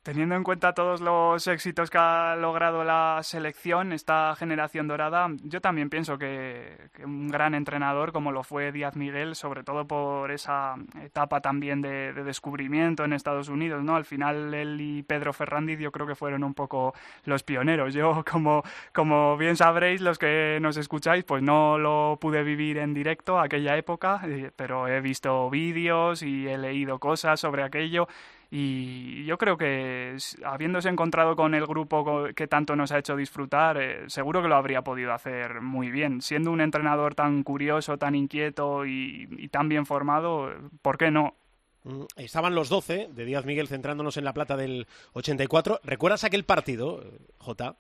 Teniendo 0.08 0.36
en 0.36 0.44
cuenta 0.44 0.72
todos 0.72 1.02
los 1.02 1.48
éxitos 1.48 1.90
que 1.90 1.98
ha 1.98 2.38
logrado 2.38 2.86
la 2.86 3.20
selección, 3.24 3.92
esta 3.92 4.34
generación 4.38 4.88
dorada, 4.88 5.28
yo 5.44 5.60
también 5.60 5.90
pienso 5.90 6.18
que, 6.18 6.78
un 7.04 7.28
gran 7.28 7.54
entrenador 7.54 8.14
como 8.14 8.32
lo 8.32 8.44
fue 8.44 8.72
Díaz 8.72 8.96
Miguel, 8.96 9.36
sobre 9.36 9.66
todo 9.66 9.86
por 9.86 10.32
esa 10.32 10.76
etapa 11.04 11.42
también 11.42 11.82
de, 11.82 12.14
descubrimiento 12.14 13.04
en 13.04 13.12
Estados 13.12 13.50
Unidos, 13.50 13.84
¿no? 13.84 13.98
Al 13.98 14.06
final 14.06 14.54
él 14.54 14.80
y 14.80 15.04
Pedro 15.04 15.34
Ferrandiz 15.34 15.78
yo 15.78 15.92
creo 15.92 16.08
que 16.08 16.16
fueron 16.16 16.46
un 16.46 16.54
poco 16.54 16.94
los 17.26 17.44
pioneros. 17.44 17.94
Yo, 17.94 18.24
como, 18.32 18.64
como 18.94 19.36
bien 19.36 19.58
sabréis, 19.58 20.00
los 20.00 20.18
que 20.18 20.58
nos 20.62 20.78
escucháis, 20.78 21.26
pues 21.26 21.44
no 21.44 21.78
lo 21.78 22.18
pude 22.22 22.44
vivir 22.44 22.78
en 22.78 22.94
directo 22.94 23.42
aquella 23.42 23.76
época, 23.76 24.22
eh, 24.24 24.52
pero 24.56 24.88
he 24.88 25.02
visto 25.02 25.50
vídeos 25.50 26.22
y 26.24 26.48
he 26.48 26.58
leído 26.58 26.98
cosas 26.98 27.42
sobre 27.42 27.64
aquello 27.64 28.08
y 28.50 29.26
yo 29.26 29.38
creo 29.38 29.58
que 29.58 30.16
habiéndose 30.46 30.88
encontrado 30.88 31.36
con 31.36 31.54
el 31.54 31.66
grupo 31.66 32.28
que 32.36 32.48
tanto 32.48 32.76
nos 32.76 32.92
ha 32.92 33.00
hecho 33.00 33.16
disfrutar, 33.16 33.78
eh, 33.78 34.10
seguro 34.10 34.42
que 34.42 34.48
lo 34.48 34.56
habría 34.56 34.84
podido 34.84 35.14
hacer 35.14 35.62
muy 35.62 35.92
bien. 35.92 36.22
Siendo 36.22 36.52
un 36.52 36.62
entrenador 36.62 37.14
tan 37.14 37.44
curioso, 37.44 37.98
tan 37.98 38.16
inquieto 38.16 38.86
y, 38.86 39.50
tan 39.52 39.68
bien 39.68 39.86
formado, 39.86 40.54
¿por 40.82 40.98
qué 40.98 41.12
no? 41.12 41.36
Mm, 41.84 42.04
estaban 42.16 42.56
los 42.56 42.70
12 42.70 43.10
de 43.12 43.26
Díaz 43.26 43.46
Miguel 43.46 43.68
centrándonos 43.68 44.16
en 44.16 44.24
la 44.24 44.34
plata 44.34 44.56
del 44.56 44.88
84. 45.14 45.82
¿Recuerdas 45.84 46.24
aquel 46.24 46.46
partido, 46.46 47.04
J? 47.40 47.76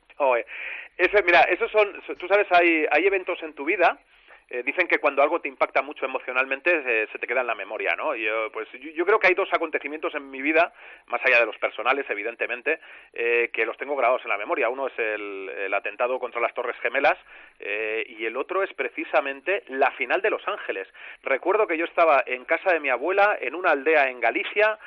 mira, 1.25 1.41
esos 1.43 1.71
son, 1.71 1.87
tú 2.17 2.27
sabes, 2.27 2.47
hay, 2.51 2.85
hay 2.91 3.05
eventos 3.05 3.37
en 3.43 3.53
tu 3.53 3.63
vida 3.63 3.99
eh, 4.49 4.63
dicen 4.63 4.87
que 4.87 4.99
cuando 4.99 5.21
algo 5.21 5.41
te 5.41 5.49
impacta 5.49 5.81
mucho 5.81 6.05
emocionalmente 6.05 6.71
eh, 6.71 7.07
se 7.11 7.19
te 7.19 7.27
queda 7.27 7.41
en 7.41 7.47
la 7.47 7.55
memoria, 7.55 7.95
¿no? 7.97 8.15
Yo, 8.15 8.49
pues 8.51 8.69
yo, 8.71 9.05
creo 9.05 9.19
que 9.19 9.27
hay 9.27 9.33
dos 9.33 9.49
acontecimientos 9.51 10.15
en 10.15 10.29
mi 10.31 10.41
vida, 10.41 10.71
más 11.07 11.19
allá 11.25 11.41
de 11.41 11.45
los 11.45 11.57
personales, 11.57 12.05
evidentemente, 12.09 12.79
eh, 13.11 13.49
que 13.51 13.65
los 13.65 13.75
tengo 13.77 13.97
grabados 13.97 14.21
en 14.23 14.29
la 14.29 14.37
memoria. 14.37 14.69
Uno 14.69 14.87
es 14.87 14.97
el, 14.97 15.73
atentado 15.73 16.17
contra 16.17 16.41
las 16.41 16.53
Torres 16.53 16.77
Gemelas 16.81 17.17
y 17.59 18.25
el 18.25 18.35
otro 18.35 18.63
es 18.63 18.73
precisamente 18.73 19.63
la 19.67 19.91
final 19.91 20.21
de 20.21 20.31
Los 20.31 20.47
Ángeles. 20.47 20.87
Recuerdo 21.21 21.67
que 21.67 21.77
yo 21.77 21.85
estaba 21.85 22.23
en 22.25 22.45
casa 22.45 22.73
de 22.73 22.79
mi 22.79 22.89
abuela 22.89 23.37
en 23.39 23.53
una 23.53 23.71
aldea 23.71 24.09
en 24.09 24.19
Galicia 24.19 24.79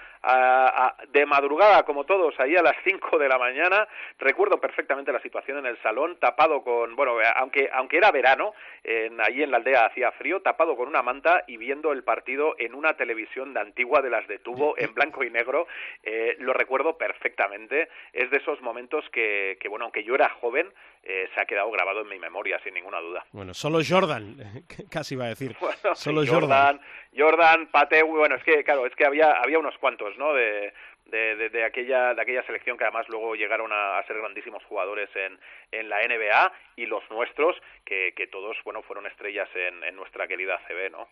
de 1.08 1.26
madrugada, 1.26 1.82
como 1.84 2.04
todos, 2.04 2.38
ahí 2.38 2.56
a 2.56 2.62
las 2.62 2.76
5 2.84 3.18
de 3.18 3.28
la 3.28 3.38
mañana. 3.38 3.88
Recuerdo 4.18 4.60
perfectamente 4.60 5.12
la 5.12 5.20
situación 5.20 5.58
en 5.58 5.66
el 5.66 5.80
salón, 5.82 6.16
tapado 6.18 6.62
con, 6.62 6.94
bueno, 6.96 7.16
aunque, 7.36 7.70
aunque 7.72 7.98
era 7.98 8.10
verano, 8.10 8.54
en, 8.84 9.20
ahí 9.20 9.42
en 9.42 9.49
la 9.50 9.58
aldea 9.58 9.86
hacía 9.86 10.12
frío, 10.12 10.40
tapado 10.40 10.76
con 10.76 10.88
una 10.88 11.02
manta 11.02 11.44
y 11.46 11.56
viendo 11.56 11.92
el 11.92 12.02
partido 12.02 12.54
en 12.58 12.74
una 12.74 12.94
televisión 12.94 13.54
de 13.54 13.60
antigua 13.60 14.02
de 14.02 14.10
las 14.10 14.26
de 14.28 14.38
tubo, 14.38 14.74
en 14.78 14.94
blanco 14.94 15.24
y 15.24 15.30
negro. 15.30 15.66
Eh, 16.02 16.36
lo 16.38 16.52
recuerdo 16.52 16.96
perfectamente. 16.96 17.88
Es 18.12 18.30
de 18.30 18.38
esos 18.38 18.60
momentos 18.62 19.04
que, 19.12 19.58
que 19.60 19.68
bueno, 19.68 19.86
aunque 19.86 20.04
yo 20.04 20.14
era 20.14 20.28
joven, 20.28 20.72
eh, 21.02 21.28
se 21.34 21.40
ha 21.40 21.46
quedado 21.46 21.70
grabado 21.70 22.02
en 22.02 22.08
mi 22.08 22.18
memoria, 22.18 22.60
sin 22.62 22.74
ninguna 22.74 23.00
duda. 23.00 23.24
Bueno, 23.32 23.54
solo 23.54 23.80
Jordan, 23.86 24.36
casi 24.90 25.14
iba 25.14 25.24
a 25.24 25.28
decir. 25.28 25.56
solo 25.94 26.22
Jordan. 26.26 26.80
Jordan, 27.16 27.68
Pate, 27.68 28.02
bueno, 28.02 28.36
es 28.36 28.44
que, 28.44 28.62
claro, 28.62 28.86
es 28.86 28.94
que 28.94 29.06
había, 29.06 29.32
había 29.32 29.58
unos 29.58 29.76
cuantos, 29.78 30.16
¿no? 30.18 30.34
De, 30.34 30.72
de, 31.10 31.48
de, 31.48 31.64
aquella, 31.64 32.14
de 32.14 32.22
aquella 32.22 32.42
selección 32.44 32.78
que 32.78 32.84
además 32.84 33.08
luego 33.08 33.34
llegaron 33.34 33.70
a, 33.72 34.02
ser 34.06 34.16
grandísimos 34.18 34.64
jugadores 34.64 35.08
en, 35.14 35.38
en, 35.72 35.88
la 35.88 35.98
NBA 36.06 36.52
y 36.76 36.86
los 36.86 37.02
nuestros, 37.10 37.56
que, 37.84 38.12
que 38.16 38.26
todos, 38.26 38.56
bueno, 38.64 38.82
fueron 38.82 39.06
estrellas 39.06 39.48
en, 39.54 39.84
en 39.84 39.96
nuestra 39.96 40.26
querida 40.26 40.60
CB, 40.66 40.90
¿no? 40.90 41.08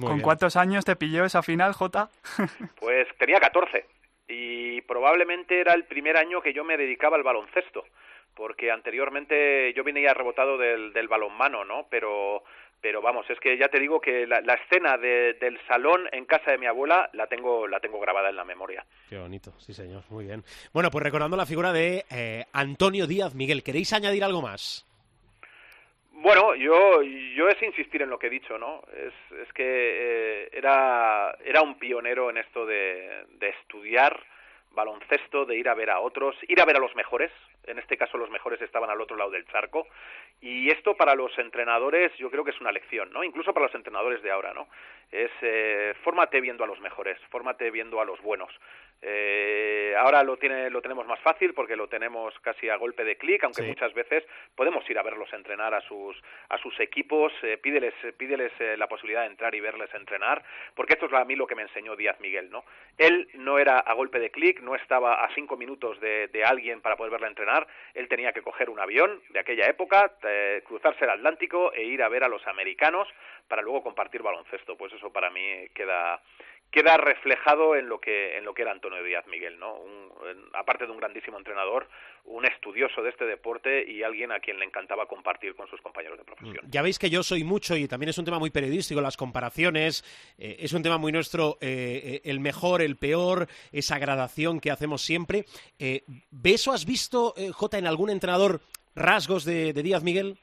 ¿Con 0.00 0.20
cuántos 0.20 0.56
años 0.56 0.84
te 0.84 0.96
pilló 0.96 1.24
esa 1.24 1.42
final, 1.42 1.72
J? 1.72 2.08
pues 2.80 3.08
tenía 3.18 3.40
14 3.40 3.86
y 4.28 4.80
probablemente 4.82 5.60
era 5.60 5.74
el 5.74 5.84
primer 5.84 6.16
año 6.16 6.40
que 6.40 6.52
yo 6.52 6.64
me 6.64 6.76
dedicaba 6.76 7.16
al 7.16 7.22
baloncesto 7.22 7.84
porque 8.34 8.70
anteriormente 8.70 9.72
yo 9.74 9.84
venía 9.84 10.12
rebotado 10.12 10.58
del, 10.58 10.92
del 10.92 11.08
balonmano, 11.08 11.64
¿no? 11.64 11.86
Pero, 11.88 12.42
pero 12.84 13.00
vamos, 13.00 13.24
es 13.30 13.40
que 13.40 13.56
ya 13.56 13.68
te 13.68 13.80
digo 13.80 13.98
que 13.98 14.26
la, 14.26 14.40
escena 14.40 14.98
del 14.98 15.58
salón 15.66 16.06
en 16.12 16.26
casa 16.26 16.50
de 16.50 16.58
mi 16.58 16.66
abuela 16.66 17.08
la 17.14 17.26
tengo, 17.26 17.66
la 17.66 17.80
tengo 17.80 17.98
grabada 17.98 18.28
en 18.28 18.36
la 18.36 18.44
memoria. 18.44 18.84
Qué 19.08 19.16
bonito, 19.16 19.54
sí 19.56 19.72
señor, 19.72 20.02
muy 20.10 20.26
bien. 20.26 20.44
Bueno, 20.74 20.90
pues 20.90 21.02
recordando 21.02 21.34
la 21.34 21.46
figura 21.46 21.72
de 21.72 22.04
eh, 22.10 22.44
Antonio 22.52 23.06
Díaz 23.06 23.34
Miguel, 23.34 23.62
¿queréis 23.62 23.90
añadir 23.94 24.22
algo 24.22 24.42
más? 24.42 24.86
Bueno, 26.12 26.54
yo, 26.56 27.00
yo 27.00 27.48
es 27.48 27.62
insistir 27.62 28.02
en 28.02 28.10
lo 28.10 28.18
que 28.18 28.26
he 28.26 28.30
dicho, 28.30 28.58
¿no? 28.58 28.82
Es, 28.94 29.14
es 29.40 29.50
que 29.54 29.64
eh, 29.64 30.48
era, 30.52 31.34
era 31.42 31.62
un 31.62 31.78
pionero 31.78 32.28
en 32.28 32.36
esto 32.36 32.66
de, 32.66 33.24
de 33.38 33.48
estudiar 33.48 34.14
baloncesto, 34.74 35.44
de 35.44 35.56
ir 35.56 35.68
a 35.68 35.74
ver 35.74 35.90
a 35.90 36.00
otros, 36.00 36.36
ir 36.48 36.60
a 36.60 36.64
ver 36.64 36.76
a 36.76 36.80
los 36.80 36.94
mejores, 36.94 37.30
en 37.64 37.78
este 37.78 37.96
caso 37.96 38.18
los 38.18 38.30
mejores 38.30 38.60
estaban 38.60 38.90
al 38.90 39.00
otro 39.00 39.16
lado 39.16 39.30
del 39.30 39.46
charco, 39.46 39.86
y 40.40 40.70
esto 40.70 40.94
para 40.94 41.14
los 41.14 41.36
entrenadores 41.38 42.12
yo 42.18 42.30
creo 42.30 42.44
que 42.44 42.50
es 42.50 42.60
una 42.60 42.72
lección, 42.72 43.12
¿no? 43.12 43.24
Incluso 43.24 43.54
para 43.54 43.66
los 43.66 43.74
entrenadores 43.74 44.22
de 44.22 44.30
ahora, 44.30 44.52
¿no? 44.52 44.68
Es 45.10 45.30
eh, 45.42 45.94
fórmate 46.02 46.40
viendo 46.40 46.64
a 46.64 46.66
los 46.66 46.80
mejores, 46.80 47.18
fórmate 47.30 47.70
viendo 47.70 48.00
a 48.00 48.04
los 48.04 48.20
buenos. 48.20 48.52
Eh, 49.06 49.94
ahora 49.98 50.22
lo 50.22 50.38
tiene, 50.38 50.70
lo 50.70 50.80
tenemos 50.80 51.06
más 51.06 51.20
fácil 51.20 51.52
porque 51.52 51.76
lo 51.76 51.88
tenemos 51.88 52.32
casi 52.40 52.70
a 52.70 52.76
golpe 52.76 53.04
de 53.04 53.16
clic, 53.16 53.44
aunque 53.44 53.62
muchas 53.62 53.92
veces 53.92 54.24
podemos 54.54 54.88
ir 54.88 54.98
a 54.98 55.02
verlos 55.02 55.30
entrenar 55.34 55.74
a 55.74 55.82
sus 55.82 56.16
a 56.48 56.56
sus 56.56 56.80
equipos, 56.80 57.30
eh, 57.42 57.58
pídeles 57.58 57.92
pídeles 58.16 58.50
eh, 58.60 58.76
la 58.78 58.86
posibilidad 58.86 59.20
de 59.20 59.26
entrar 59.26 59.54
y 59.54 59.60
verles 59.60 59.92
entrenar, 59.92 60.42
porque 60.74 60.94
esto 60.94 61.04
es 61.04 61.12
a 61.12 61.24
mí 61.26 61.36
lo 61.36 61.46
que 61.46 61.54
me 61.54 61.62
enseñó 61.62 61.96
Díaz 61.96 62.18
Miguel, 62.20 62.50
¿no? 62.50 62.64
Él 62.96 63.28
no 63.34 63.58
era 63.58 63.78
a 63.78 63.92
golpe 63.92 64.18
de 64.18 64.30
clic, 64.30 64.60
no 64.60 64.74
estaba 64.74 65.22
a 65.22 65.34
cinco 65.34 65.58
minutos 65.58 66.00
de, 66.00 66.28
de 66.28 66.44
alguien 66.44 66.80
para 66.80 66.96
poder 66.96 67.12
verle 67.12 67.26
entrenar, 67.26 67.66
él 67.92 68.08
tenía 68.08 68.32
que 68.32 68.40
coger 68.40 68.70
un 68.70 68.80
avión 68.80 69.20
de 69.28 69.40
aquella 69.40 69.66
época, 69.66 70.12
eh, 70.22 70.62
cruzarse 70.64 71.04
el 71.04 71.10
Atlántico 71.10 71.72
e 71.74 71.84
ir 71.84 72.02
a 72.02 72.08
ver 72.08 72.24
a 72.24 72.28
los 72.28 72.46
americanos 72.46 73.06
para 73.48 73.62
luego 73.62 73.82
compartir 73.82 74.22
baloncesto. 74.22 74.76
Pues 74.76 74.92
eso 74.92 75.12
para 75.12 75.30
mí 75.30 75.68
queda 75.74 76.20
queda 76.74 76.96
reflejado 76.96 77.76
en 77.76 77.88
lo 77.88 78.00
que 78.00 78.36
en 78.36 78.44
lo 78.44 78.52
que 78.52 78.62
era 78.62 78.72
Antonio 78.72 79.00
Díaz 79.04 79.24
Miguel, 79.28 79.60
¿no? 79.60 79.78
aparte 80.54 80.86
de 80.86 80.90
un 80.90 80.98
grandísimo 80.98 81.38
entrenador, 81.38 81.88
un 82.24 82.44
estudioso 82.44 83.00
de 83.00 83.10
este 83.10 83.24
deporte 83.26 83.88
y 83.88 84.02
alguien 84.02 84.32
a 84.32 84.40
quien 84.40 84.58
le 84.58 84.64
encantaba 84.64 85.06
compartir 85.06 85.54
con 85.54 85.68
sus 85.68 85.80
compañeros 85.80 86.18
de 86.18 86.24
profesión. 86.24 86.58
Ya 86.68 86.82
veis 86.82 86.98
que 86.98 87.10
yo 87.10 87.22
soy 87.22 87.44
mucho 87.44 87.76
y 87.76 87.86
también 87.86 88.10
es 88.10 88.18
un 88.18 88.24
tema 88.24 88.40
muy 88.40 88.50
periodístico, 88.50 89.00
las 89.00 89.16
comparaciones, 89.16 90.02
eh, 90.36 90.56
es 90.58 90.72
un 90.72 90.82
tema 90.82 90.98
muy 90.98 91.12
nuestro, 91.12 91.58
eh, 91.60 92.00
eh, 92.04 92.20
el 92.24 92.40
mejor, 92.40 92.82
el 92.82 92.96
peor, 92.96 93.46
esa 93.70 94.00
gradación 94.00 94.58
que 94.58 94.72
hacemos 94.72 95.02
siempre. 95.02 95.44
¿Ves 96.32 96.66
o 96.66 96.72
has 96.72 96.86
visto, 96.86 97.34
J, 97.52 97.78
en 97.78 97.86
algún 97.86 98.10
entrenador 98.10 98.60
rasgos 98.96 99.44
de, 99.44 99.72
de 99.72 99.82
Díaz 99.84 100.02
Miguel? 100.02 100.38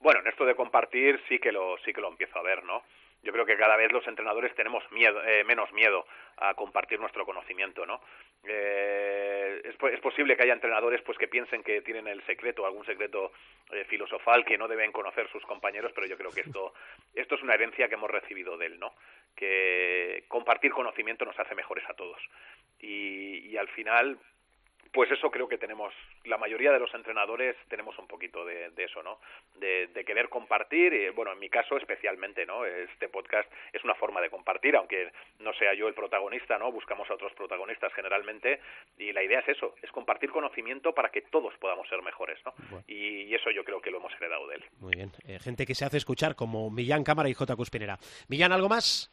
Bueno, 0.00 0.20
en 0.20 0.28
esto 0.28 0.46
de 0.46 0.54
compartir 0.54 1.20
sí 1.28 1.38
que 1.38 1.52
lo 1.52 1.76
sí 1.84 1.92
que 1.92 2.00
lo 2.00 2.08
empiezo 2.08 2.38
a 2.38 2.42
ver, 2.42 2.64
¿no? 2.64 2.82
Yo 3.22 3.32
creo 3.32 3.46
que 3.46 3.56
cada 3.56 3.76
vez 3.76 3.92
los 3.92 4.06
entrenadores 4.06 4.54
tenemos 4.54 4.82
miedo, 4.90 5.22
eh, 5.24 5.44
menos 5.44 5.72
miedo 5.72 6.06
a 6.38 6.54
compartir 6.54 6.98
nuestro 6.98 7.24
conocimiento, 7.24 7.86
¿no? 7.86 8.00
Eh, 8.44 9.60
es, 9.64 9.76
es, 9.92 10.00
posible 10.00 10.36
que 10.36 10.42
haya 10.42 10.54
entrenadores 10.54 11.00
pues 11.02 11.16
que 11.16 11.28
piensen 11.28 11.62
que 11.62 11.82
tienen 11.82 12.08
el 12.08 12.24
secreto, 12.26 12.66
algún 12.66 12.84
secreto 12.84 13.32
eh, 13.70 13.84
filosofal 13.84 14.44
que 14.44 14.58
no 14.58 14.66
deben 14.66 14.90
conocer 14.90 15.28
sus 15.30 15.44
compañeros, 15.44 15.92
pero 15.94 16.08
yo 16.08 16.16
creo 16.16 16.32
que 16.32 16.40
esto, 16.40 16.74
esto 17.14 17.36
es 17.36 17.42
una 17.42 17.54
herencia 17.54 17.88
que 17.88 17.94
hemos 17.94 18.10
recibido 18.10 18.56
de 18.56 18.66
él, 18.66 18.80
¿no? 18.80 18.94
Que 19.36 20.24
compartir 20.26 20.72
conocimiento 20.72 21.24
nos 21.24 21.38
hace 21.38 21.54
mejores 21.54 21.88
a 21.88 21.94
todos. 21.94 22.20
Y, 22.80 23.46
y 23.48 23.56
al 23.56 23.68
final 23.68 24.18
pues 24.92 25.10
eso 25.10 25.30
creo 25.30 25.48
que 25.48 25.58
tenemos, 25.58 25.92
la 26.24 26.36
mayoría 26.36 26.70
de 26.70 26.78
los 26.78 26.92
entrenadores 26.94 27.56
tenemos 27.68 27.98
un 27.98 28.06
poquito 28.06 28.44
de, 28.44 28.70
eso, 28.76 29.02
¿no? 29.02 29.18
De, 29.58 29.88
querer 30.04 30.28
compartir, 30.28 30.92
y 30.92 31.08
bueno, 31.10 31.32
en 31.32 31.38
mi 31.38 31.48
caso 31.48 31.76
especialmente, 31.76 32.44
¿no? 32.44 32.64
Este 32.66 33.08
podcast 33.08 33.50
es 33.72 33.82
una 33.84 33.94
forma 33.94 34.20
de 34.20 34.28
compartir, 34.28 34.76
aunque 34.76 35.10
no 35.38 35.54
sea 35.54 35.72
yo 35.74 35.88
el 35.88 35.94
protagonista, 35.94 36.58
¿no? 36.58 36.70
Buscamos 36.70 37.08
a 37.10 37.14
otros 37.14 37.32
protagonistas 37.32 37.92
generalmente, 37.94 38.60
y 38.98 39.12
la 39.12 39.22
idea 39.22 39.40
es 39.40 39.48
eso, 39.48 39.74
es 39.80 39.90
compartir 39.92 40.30
conocimiento 40.30 40.92
para 40.92 41.10
que 41.10 41.22
todos 41.22 41.54
podamos 41.58 41.88
ser 41.88 42.02
mejores, 42.02 42.38
¿no? 42.44 42.52
Y, 42.86 43.32
eso 43.32 43.50
yo 43.50 43.64
creo 43.64 43.80
que 43.80 43.90
lo 43.90 43.96
hemos 43.96 44.12
heredado 44.12 44.46
de 44.46 44.56
él. 44.56 44.64
Muy 44.78 44.94
bien, 44.94 45.10
eh, 45.26 45.38
gente 45.38 45.64
que 45.64 45.74
se 45.74 45.86
hace 45.86 45.96
escuchar 45.96 46.36
como 46.36 46.70
Millán 46.70 47.02
Cámara 47.02 47.30
y 47.30 47.34
J. 47.34 47.56
Cuspinera. 47.56 47.98
Millán, 48.28 48.52
¿algo 48.52 48.68
más? 48.68 49.10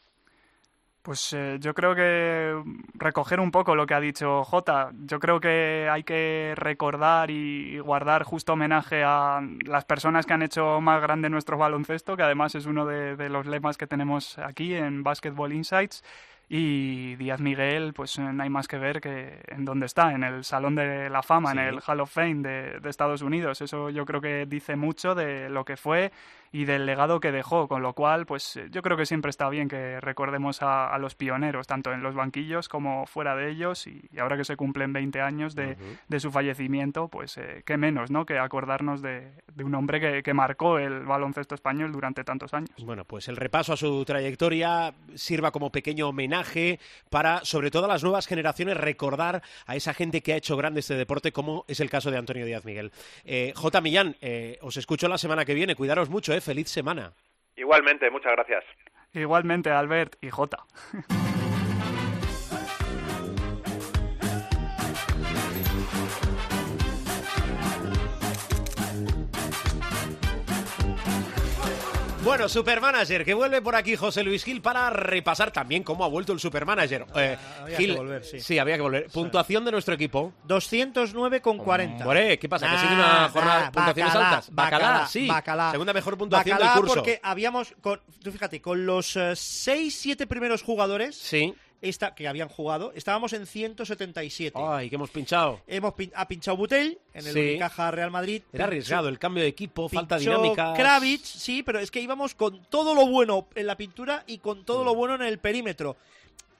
Pues 1.02 1.32
eh, 1.34 1.58
yo 1.62 1.74
creo 1.74 1.96
que 1.96 2.62
recoger 2.94 3.40
un 3.40 3.52
poco 3.52 3.74
lo 3.74 3.86
que 3.86 3.94
ha 3.94 4.00
dicho 4.02 4.44
Jota. 4.44 4.92
Yo 5.06 5.20
creo 5.20 5.40
que 5.40 5.88
hay 5.90 6.04
que 6.04 6.54
recordar 6.58 7.32
y 7.32 7.80
guardar 7.80 8.24
justo 8.24 8.54
homenaje 8.54 9.04
a 9.06 9.42
las 9.66 9.86
personas 9.86 10.26
que 10.26 10.34
han 10.34 10.42
hecho 10.42 10.82
más 10.82 11.02
grande 11.02 11.30
nuestro 11.30 11.58
baloncesto, 11.58 12.18
que 12.18 12.24
además 12.24 12.54
es 12.56 12.66
uno 12.66 12.86
de, 12.86 13.16
de 13.16 13.30
los 13.30 13.46
lemas 13.46 13.78
que 13.78 13.88
tenemos 13.88 14.38
aquí 14.40 14.76
en 14.76 15.04
Basketball 15.04 15.54
Insights. 15.54 16.04
Y 16.52 17.16
Díaz 17.18 17.40
Miguel, 17.40 17.94
pues 17.94 18.18
eh, 18.18 18.22
no 18.22 18.42
hay 18.42 18.50
más 18.50 18.68
que 18.68 18.80
ver 18.80 19.02
que 19.02 19.40
en 19.50 19.66
dónde 19.66 19.86
está, 19.86 20.14
en 20.14 20.24
el 20.24 20.44
Salón 20.44 20.74
de 20.74 21.08
la 21.08 21.22
Fama, 21.22 21.52
en 21.52 21.60
el 21.60 21.80
Hall 21.86 22.00
of 22.00 22.12
Fame 22.12 22.42
de, 22.42 22.80
de, 22.80 22.90
Estados 22.90 23.22
Unidos. 23.22 23.62
Eso 23.62 23.92
yo 23.92 24.04
creo 24.04 24.20
que 24.20 24.48
dice 24.48 24.76
mucho 24.76 25.14
de 25.14 25.48
lo 25.50 25.64
que 25.64 25.78
fue 25.78 26.12
y 26.52 26.66
del 26.66 26.86
legado 26.86 27.20
que 27.20 27.32
dejó, 27.32 27.68
con 27.68 27.82
lo 27.82 27.94
cual, 27.94 28.26
pues 28.26 28.56
eh, 28.58 28.68
yo 28.72 28.82
creo 28.82 28.98
que 28.98 29.06
siempre 29.06 29.30
está 29.30 29.50
bien 29.50 29.68
que 29.68 30.00
recordemos 30.02 30.60
a, 30.62 30.98
los 31.00 31.16
pioneros, 31.16 31.68
tanto 31.68 31.94
en 31.94 32.02
los 32.02 32.16
banquillos 32.16 32.68
como 32.68 33.06
fuera 33.06 33.36
de 33.36 33.50
ellos, 33.52 33.88
y, 33.88 34.10
ahora 34.20 34.38
que 34.38 34.44
se 34.44 34.56
cumplen 34.56 34.92
20 34.92 35.22
años 35.22 35.56
de, 35.56 35.78
su 36.20 36.32
fallecimiento, 36.32 37.08
pues 37.08 37.38
eh, 37.38 37.64
qué 37.66 37.78
menos, 37.78 38.12
¿no?, 38.12 38.26
que 38.26 38.38
acordarnos 38.38 39.02
de, 39.02 39.32
un 39.64 39.76
hombre 39.76 40.00
que, 40.00 40.24
que, 40.24 40.34
marcó 40.34 40.78
el 40.78 41.06
baloncesto 41.06 41.56
español 41.56 41.92
durante 41.92 42.24
tantos 42.24 42.54
años. 42.54 42.70
Bueno, 42.84 43.06
pues 43.06 43.28
el 43.28 43.38
repaso 43.38 43.74
a 43.74 43.78
su 43.78 44.04
trayectoria 44.06 44.94
sirva 45.16 45.52
como 45.52 45.72
pequeño 45.72 46.10
homenaje 46.10 46.80
para, 47.10 47.44
sobre 47.46 47.72
todo 47.72 47.86
a 47.86 47.88
las 47.88 48.04
nuevas 48.04 48.28
generaciones, 48.28 48.78
recordar 48.78 49.42
a 49.66 49.76
esa 49.76 49.94
gente 49.94 50.22
que 50.22 50.34
ha 50.34 50.38
hecho 50.38 50.58
grande 50.58 50.80
este 50.80 50.96
deporte, 50.96 51.32
como 51.32 51.66
es 51.68 51.80
el 51.80 51.90
caso 51.90 52.12
de 52.12 52.18
Antonio 52.18 52.46
Díaz 52.46 52.66
Miguel. 52.66 52.92
Eh, 53.26 53.54
J. 53.56 53.82
Millán, 53.82 54.16
eh, 54.22 54.58
os 54.62 54.78
escucho 54.78 55.08
la 55.08 55.18
semana 55.18 55.46
que 55.46 55.54
viene, 55.54 55.76
cuidaros 55.76 56.10
mucho, 56.10 56.34
¿eh? 56.34 56.39
Feliz 56.42 56.70
semana. 56.70 57.14
Igualmente, 57.56 58.10
muchas 58.10 58.32
gracias. 58.34 58.64
Igualmente, 59.14 59.70
Albert 59.70 60.16
y 60.22 60.30
Jota. 60.30 60.66
Bueno, 72.30 72.48
Supermanager, 72.48 73.26
que 73.26 73.34
vuelve 73.34 73.60
por 73.60 73.76
aquí 73.76 73.96
José 73.96 74.24
Luis 74.24 74.44
Gil 74.44 74.62
para 74.62 74.92
repasar 74.92 75.52
también 75.52 75.82
cómo 75.82 76.06
ha 76.06 76.08
vuelto 76.08 76.32
el 76.32 76.40
Supermanager. 76.40 77.08
Eh, 77.16 77.36
había 77.60 77.78
que 77.78 77.94
volver, 77.94 78.24
sí. 78.24 78.40
Sí, 78.40 78.60
había 78.60 78.76
que 78.76 78.82
volver. 78.84 79.08
Puntuación 79.08 79.66
de 79.66 79.72
nuestro 79.72 79.96
equipo. 79.96 80.32
209,40. 80.48 82.02
Hombre, 82.02 82.38
¿qué 82.38 82.48
pasa? 82.48 82.70
¿Que 82.70 82.78
sigue 82.78 82.94
una 82.94 83.30
jornada 83.30 83.66
de 83.66 83.72
puntuaciones 83.72 84.16
altas? 84.16 84.50
Bacalá, 84.54 85.08
sí. 85.08 85.28
Bacalá. 85.28 85.72
Segunda 85.72 85.92
mejor 85.92 86.18
puntuación 86.20 86.60
del 86.60 86.70
curso. 86.70 86.96
porque 86.96 87.20
habíamos, 87.24 87.74
con, 87.82 88.00
tú 88.24 88.32
fíjate, 88.32 88.62
con 88.62 88.86
los 88.86 89.18
6, 89.34 89.68
eh, 89.68 89.90
7 89.90 90.28
primeros 90.28 90.62
jugadores... 90.62 91.18
Sí 91.18 91.56
esta, 91.82 92.14
que 92.14 92.28
habían 92.28 92.50
jugado, 92.50 92.92
estábamos 92.96 93.34
en 93.34 93.46
177. 93.46 94.60
Ay, 94.62 94.90
que 94.90 94.96
hemos 94.96 95.10
pinchado. 95.10 95.62
Hemos 95.68 95.94
ha 96.14 96.28
pinchado 96.28 96.58
Butell 96.58 97.00
en 97.14 97.28
el 97.28 97.60
Caja 97.60 97.92
Real 97.92 98.12
Madrid. 98.12 98.44
Era 98.52 98.66
arriesgado 98.66 99.10
el 99.10 99.20
cambio 99.20 99.44
de 99.44 99.50
equipo, 99.50 99.88
falta 99.90 100.18
dinámica. 100.18 100.74
Kravitz, 100.74 101.26
sí, 101.26 101.64
pero 101.64 101.80
es 101.80 101.92
que 101.92 102.02
íbamos 102.02 102.36
con 102.36 102.64
todo 102.66 102.94
lo 102.94 103.08
bueno 103.08 103.48
en 103.56 103.68
la 103.68 103.78
pintura 103.78 104.24
y 104.28 104.40
con 104.40 104.66
todo 104.66 104.84
lo 104.84 104.94
mm. 104.94 104.98
bueno 104.98 105.16
en 105.16 105.22
el 105.22 105.40
perímetro. 105.40 105.98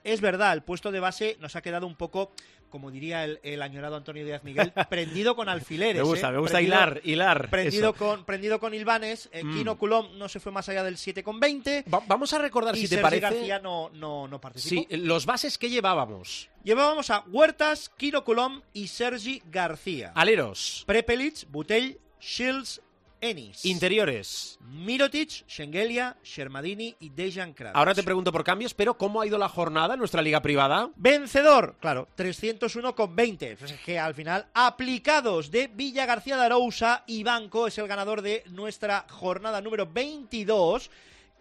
Es 0.02 0.20
verdad, 0.20 0.54
el 0.54 0.62
puesto 0.62 0.90
de 0.90 1.00
base 1.00 1.36
nos 1.40 1.56
ha 1.56 1.62
quedado 1.62 1.86
un 1.86 1.94
poco 1.94 2.32
como 2.70 2.90
diría 2.90 3.24
el, 3.24 3.62
añorado 3.62 3.96
Antonio 3.96 4.24
Díaz 4.24 4.42
Miguel, 4.44 4.72
prendido 4.88 5.36
con 5.36 5.48
alfileres. 5.48 6.02
me 6.02 6.08
gusta, 6.08 6.28
¿eh? 6.28 6.32
me 6.32 6.38
gusta 6.38 6.62
hilar, 6.62 7.00
hilar. 7.04 7.50
Prendido 7.50 7.92
con, 7.92 8.24
prendido 8.24 8.58
con 8.58 8.72
Ilvanes. 8.72 9.28
Eh, 9.32 9.44
mm. 9.44 9.56
Kino 9.56 9.78
Coulomb 9.78 10.16
no 10.16 10.28
se 10.28 10.40
fue 10.40 10.52
más 10.52 10.68
allá 10.68 10.82
del 10.82 10.96
7,20. 10.96 11.84
vamos 12.06 12.32
a 12.32 12.38
recordar, 12.38 12.76
si 12.76 12.88
te 12.88 12.98
parece... 12.98 13.20
García 13.20 13.58
no, 13.58 13.90
no, 13.90 14.26
no 14.26 14.40
participó. 14.40 14.86
Sí, 14.88 14.96
los 14.96 15.26
bases 15.26 15.58
que 15.58 15.68
llevábamos. 15.68 16.48
Llevábamos 16.64 17.10
a 17.10 17.24
Huertas, 17.26 17.90
Kino 17.90 18.24
Coulomb 18.24 18.62
y 18.72 18.88
Sergi 18.88 19.42
García. 19.50 20.12
Aleros. 20.14 20.84
Prepelic, 20.86 21.50
Butell, 21.50 21.98
Shields, 22.20 22.80
Ennis. 23.20 23.64
Interiores. 23.64 24.58
Mirotic, 24.70 25.44
Schengelia, 25.46 26.16
Shermadini 26.22 26.96
y 27.00 27.10
Dejan 27.10 27.52
Kravitz. 27.52 27.76
Ahora 27.76 27.94
te 27.94 28.02
pregunto 28.02 28.32
por 28.32 28.44
cambios, 28.44 28.74
pero 28.74 28.96
¿cómo 28.96 29.20
ha 29.20 29.26
ido 29.26 29.38
la 29.38 29.48
jornada 29.48 29.94
en 29.94 29.98
nuestra 29.98 30.22
liga 30.22 30.40
privada? 30.40 30.90
Vencedor, 30.96 31.76
claro, 31.80 32.08
301 32.14 32.94
con 32.94 33.14
20. 33.14 33.56
Pues 33.56 33.72
es 33.72 33.80
que 33.80 33.98
al 33.98 34.14
final, 34.14 34.46
aplicados 34.54 35.50
de 35.50 35.66
Villa 35.68 36.06
García 36.06 36.36
de 36.36 36.44
Arousa 36.44 37.04
y 37.06 37.22
Banco 37.22 37.66
es 37.66 37.76
el 37.78 37.88
ganador 37.88 38.22
de 38.22 38.44
nuestra 38.48 39.06
jornada 39.08 39.60
número 39.60 39.86
22 39.86 40.90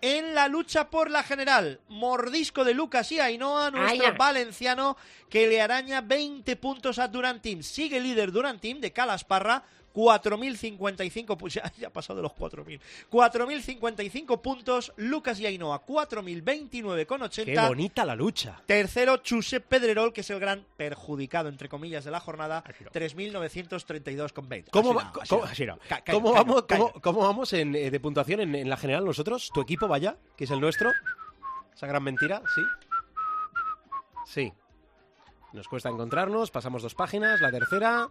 en 0.01 0.33
la 0.33 0.47
lucha 0.47 0.89
por 0.89 1.09
la 1.09 1.23
general. 1.23 1.79
Mordisco 1.89 2.63
de 2.63 2.73
Lucas 2.73 3.11
y 3.11 3.19
Ainhoa, 3.19 3.71
nuestro 3.71 4.15
valenciano, 4.15 4.97
que 5.29 5.47
le 5.47 5.61
araña 5.61 6.01
20 6.01 6.55
puntos 6.55 6.99
a 6.99 7.07
Durantim. 7.07 7.61
Sigue 7.61 7.99
líder 7.99 8.31
Durantim 8.31 8.79
de 8.79 8.91
Calasparra 8.91 9.63
4.055, 9.93 11.37
pues 11.37 11.53
ya, 11.55 11.71
ya 11.77 11.87
ha 11.87 11.93
pasado 11.93 12.21
los 12.21 12.31
4.000. 12.33 12.79
4.055 13.11 14.41
puntos, 14.41 14.93
Lucas 14.97 15.39
y 15.39 15.45
Ainhoa, 15.45 15.85
4.029 15.85 17.05
con 17.05 17.21
80. 17.21 17.61
Qué 17.61 17.67
bonita 17.67 18.05
la 18.05 18.15
lucha. 18.15 18.61
Tercero, 18.65 19.17
Chusep 19.17 19.65
Pedrerol, 19.65 20.13
que 20.13 20.21
es 20.21 20.29
el 20.29 20.39
gran 20.39 20.65
perjudicado, 20.77 21.49
entre 21.49 21.69
comillas, 21.69 22.05
de 22.05 22.11
la 22.11 22.19
jornada, 22.19 22.63
3.932 22.93 24.33
con 24.33 24.49
20. 24.49 24.71
¿Cómo, 24.71 24.93
vamos, 24.93 26.65
cómo, 27.01 27.19
vamos 27.21 27.53
en, 27.53 27.75
eh, 27.75 27.91
de 27.91 27.99
puntuación 27.99 28.41
en, 28.41 28.55
en 28.55 28.69
la 28.69 28.77
general 28.77 29.05
nosotros? 29.05 29.51
¿Tu 29.53 29.61
equipo 29.61 29.87
vaya, 29.87 30.17
que 30.35 30.45
es 30.45 30.51
el 30.51 30.59
nuestro? 30.59 30.91
¿Esa 31.73 31.87
gran 31.87 32.03
mentira? 32.03 32.41
¿Sí? 32.53 32.61
Sí. 34.25 34.53
Nos 35.53 35.67
cuesta 35.67 35.89
encontrarnos, 35.89 36.51
pasamos 36.51 36.83
dos 36.83 36.93
páginas, 36.93 37.41
la 37.41 37.51
tercera... 37.51 38.09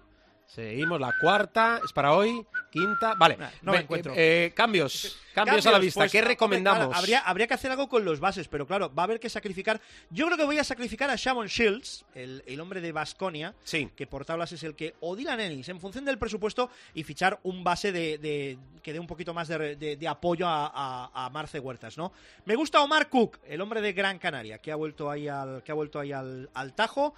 Seguimos, 0.49 0.99
la 0.99 1.15
cuarta 1.21 1.79
es 1.85 1.93
para 1.93 2.15
hoy, 2.15 2.47
quinta. 2.71 3.15
Vale, 3.15 3.39
no 3.63 3.73
me 3.73 3.79
encuentro. 3.79 4.13
Eh, 4.17 4.53
cambios, 4.55 5.19
cambios, 5.35 5.67
a 5.67 5.73
la 5.73 5.79
vista. 5.79 6.01
Pues, 6.01 6.13
¿Qué 6.13 6.21
recomendamos? 6.21 6.97
habría, 6.97 7.21
habría 7.21 7.47
que 7.47 7.55
hacer 7.55 7.71
algo 7.71 7.89
con 7.89 8.05
los 8.05 8.21
bases, 8.21 8.49
pero 8.49 8.67
claro, 8.67 8.93
va 8.95 9.03
a 9.03 9.05
haber 9.05 9.21
que 9.21 9.29
sacrificar. 9.29 9.81
Yo 10.11 10.27
creo 10.27 10.39
que 10.39 10.45
voy 10.45 10.59
a 10.59 10.65
sacrificar 10.65 11.11
a 11.11 11.17
Shamon 11.17 11.47
Shields, 11.47 12.05
el, 12.15 12.43
el 12.47 12.61
hombre 12.61 12.81
de 12.81 12.93
Basconia, 12.93 13.55
sí. 13.65 13.91
que 13.97 14.07
por 14.07 14.25
tablas 14.25 14.53
es 14.53 14.63
el 14.63 14.75
que. 14.75 14.95
O 15.01 15.17
Dylan 15.17 15.41
Ennis, 15.41 15.69
en 15.69 15.81
función 15.81 16.05
del 16.05 16.19
presupuesto, 16.19 16.71
y 16.95 17.05
fichar 17.05 17.41
un 17.43 17.65
base 17.65 17.93
de, 17.93 18.59
que 18.83 18.93
dé 18.93 19.01
un 19.01 19.07
poquito 19.07 19.35
más 19.35 19.49
de, 19.49 20.07
apoyo 20.09 20.47
a, 20.47 21.11
a, 21.13 21.31
Marce 21.31 21.61
Huertas, 21.61 21.99
¿no? 21.99 22.13
Me 22.45 22.55
gusta 22.55 22.83
Omar 22.83 23.09
Cook, 23.09 23.39
el 23.47 23.61
hombre 23.61 23.81
de 23.81 23.93
Gran 23.93 24.19
Canaria, 24.19 24.59
que 24.59 24.73
ha 24.73 24.77
vuelto 24.77 25.11
ahí 25.11 25.29
al, 25.29 25.63
que 25.63 25.73
ha 25.73 25.75
vuelto 25.75 26.01
ahí 26.01 26.13
al, 26.13 26.51
al 26.55 26.75
Tajo. 26.75 27.15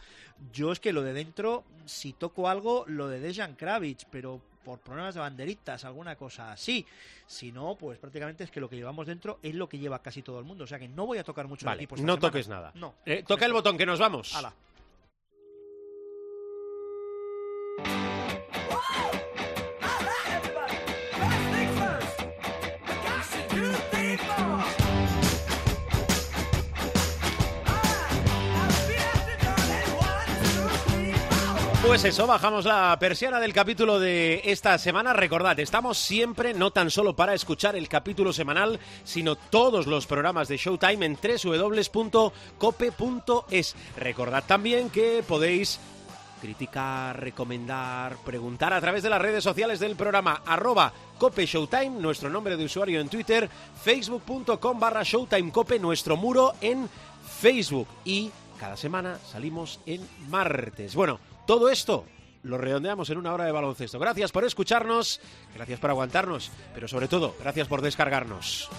Yo 0.53 0.72
es 0.72 0.80
que 0.80 0.92
lo 0.92 1.03
de 1.03 1.12
dentro, 1.12 1.64
si 1.84 2.12
toco 2.12 2.48
algo, 2.48 2.84
lo 2.86 3.09
de 3.09 3.20
Dejan 3.20 3.55
Kravitz, 3.55 4.07
pero 4.11 4.40
por 4.64 4.78
problemas 4.78 5.14
de 5.14 5.20
banderitas, 5.20 5.84
alguna 5.84 6.16
cosa 6.16 6.52
así. 6.52 6.86
Si 7.26 7.52
no, 7.52 7.76
pues 7.76 7.98
prácticamente 7.98 8.44
es 8.44 8.50
que 8.50 8.61
lo 8.61 8.68
que 8.68 8.76
llevamos 8.76 9.06
dentro 9.06 9.38
es 9.42 9.54
lo 9.54 9.68
que 9.68 9.78
lleva 9.78 10.00
casi 10.00 10.22
todo 10.22 10.38
el 10.38 10.44
mundo. 10.44 10.64
O 10.64 10.66
sea 10.66 10.78
que 10.78 10.88
no 10.88 11.06
voy 11.06 11.18
a 11.18 11.24
tocar 11.24 11.46
mucho 11.48 11.66
vale, 11.66 11.84
equipo. 11.84 12.00
no 12.02 12.18
toques 12.18 12.48
nada. 12.48 12.72
No. 12.74 12.94
Eh, 13.06 13.24
toca 13.26 13.46
el 13.46 13.52
botón, 13.52 13.78
que 13.78 13.86
nos 13.86 13.98
vamos. 13.98 14.34
Ala. 14.34 14.52
Pues 31.91 32.05
eso, 32.05 32.24
bajamos 32.28 32.66
la 32.66 32.97
persiana 33.01 33.41
del 33.41 33.53
capítulo 33.53 33.99
de 33.99 34.43
esta 34.45 34.78
semana. 34.78 35.12
Recordad, 35.12 35.59
estamos 35.59 35.99
siempre, 35.99 36.55
no 36.55 36.70
tan 36.70 36.88
solo 36.88 37.16
para 37.16 37.34
escuchar 37.34 37.74
el 37.74 37.88
capítulo 37.88 38.32
semanal, 38.32 38.78
sino 39.03 39.34
todos 39.34 39.88
los 39.88 40.07
programas 40.07 40.47
de 40.47 40.57
Showtime 40.57 41.05
en 41.05 41.18
www.cope.es. 41.20 42.34
Recordad 43.97 44.45
también 44.47 44.88
que 44.91 45.24
podéis 45.26 45.80
criticar, 46.41 47.18
recomendar, 47.18 48.18
preguntar 48.18 48.72
a 48.72 48.80
través 48.80 49.03
de 49.03 49.11
las 49.11 49.20
redes 49.20 49.43
sociales 49.43 49.80
del 49.80 49.97
programa 49.97 50.43
arroba 50.47 50.93
Showtime, 51.18 52.01
nuestro 52.01 52.30
nombre 52.30 52.57
de 52.57 52.66
usuario 52.66 53.01
en 53.01 53.09
Twitter, 53.09 53.51
facebook.com 53.82 54.78
barra 54.78 55.03
Showtime 55.03 55.51
Cope, 55.51 55.80
nuestro 55.80 56.16
muro 56.16 56.53
en 56.61 56.88
Facebook 57.41 57.88
y 58.05 58.30
cada 58.61 58.76
semana 58.76 59.18
salimos 59.32 59.80
en 59.86 60.07
martes. 60.28 60.95
Bueno, 60.95 61.18
todo 61.51 61.68
esto 61.68 62.05
lo 62.44 62.59
redondeamos 62.59 63.11
en 63.11 63.18
una 63.18 63.34
hora 63.34 63.44
de 63.44 63.51
baloncesto. 63.51 63.98
Gracias 63.98 64.30
por 64.30 64.44
escucharnos, 64.44 65.20
gracias 65.53 65.80
por 65.80 65.90
aguantarnos, 65.90 66.53
pero 66.72 66.86
sobre 66.86 67.09
todo, 67.09 67.34
gracias 67.40 67.66
por 67.66 67.82
descargarnos. 67.82 68.70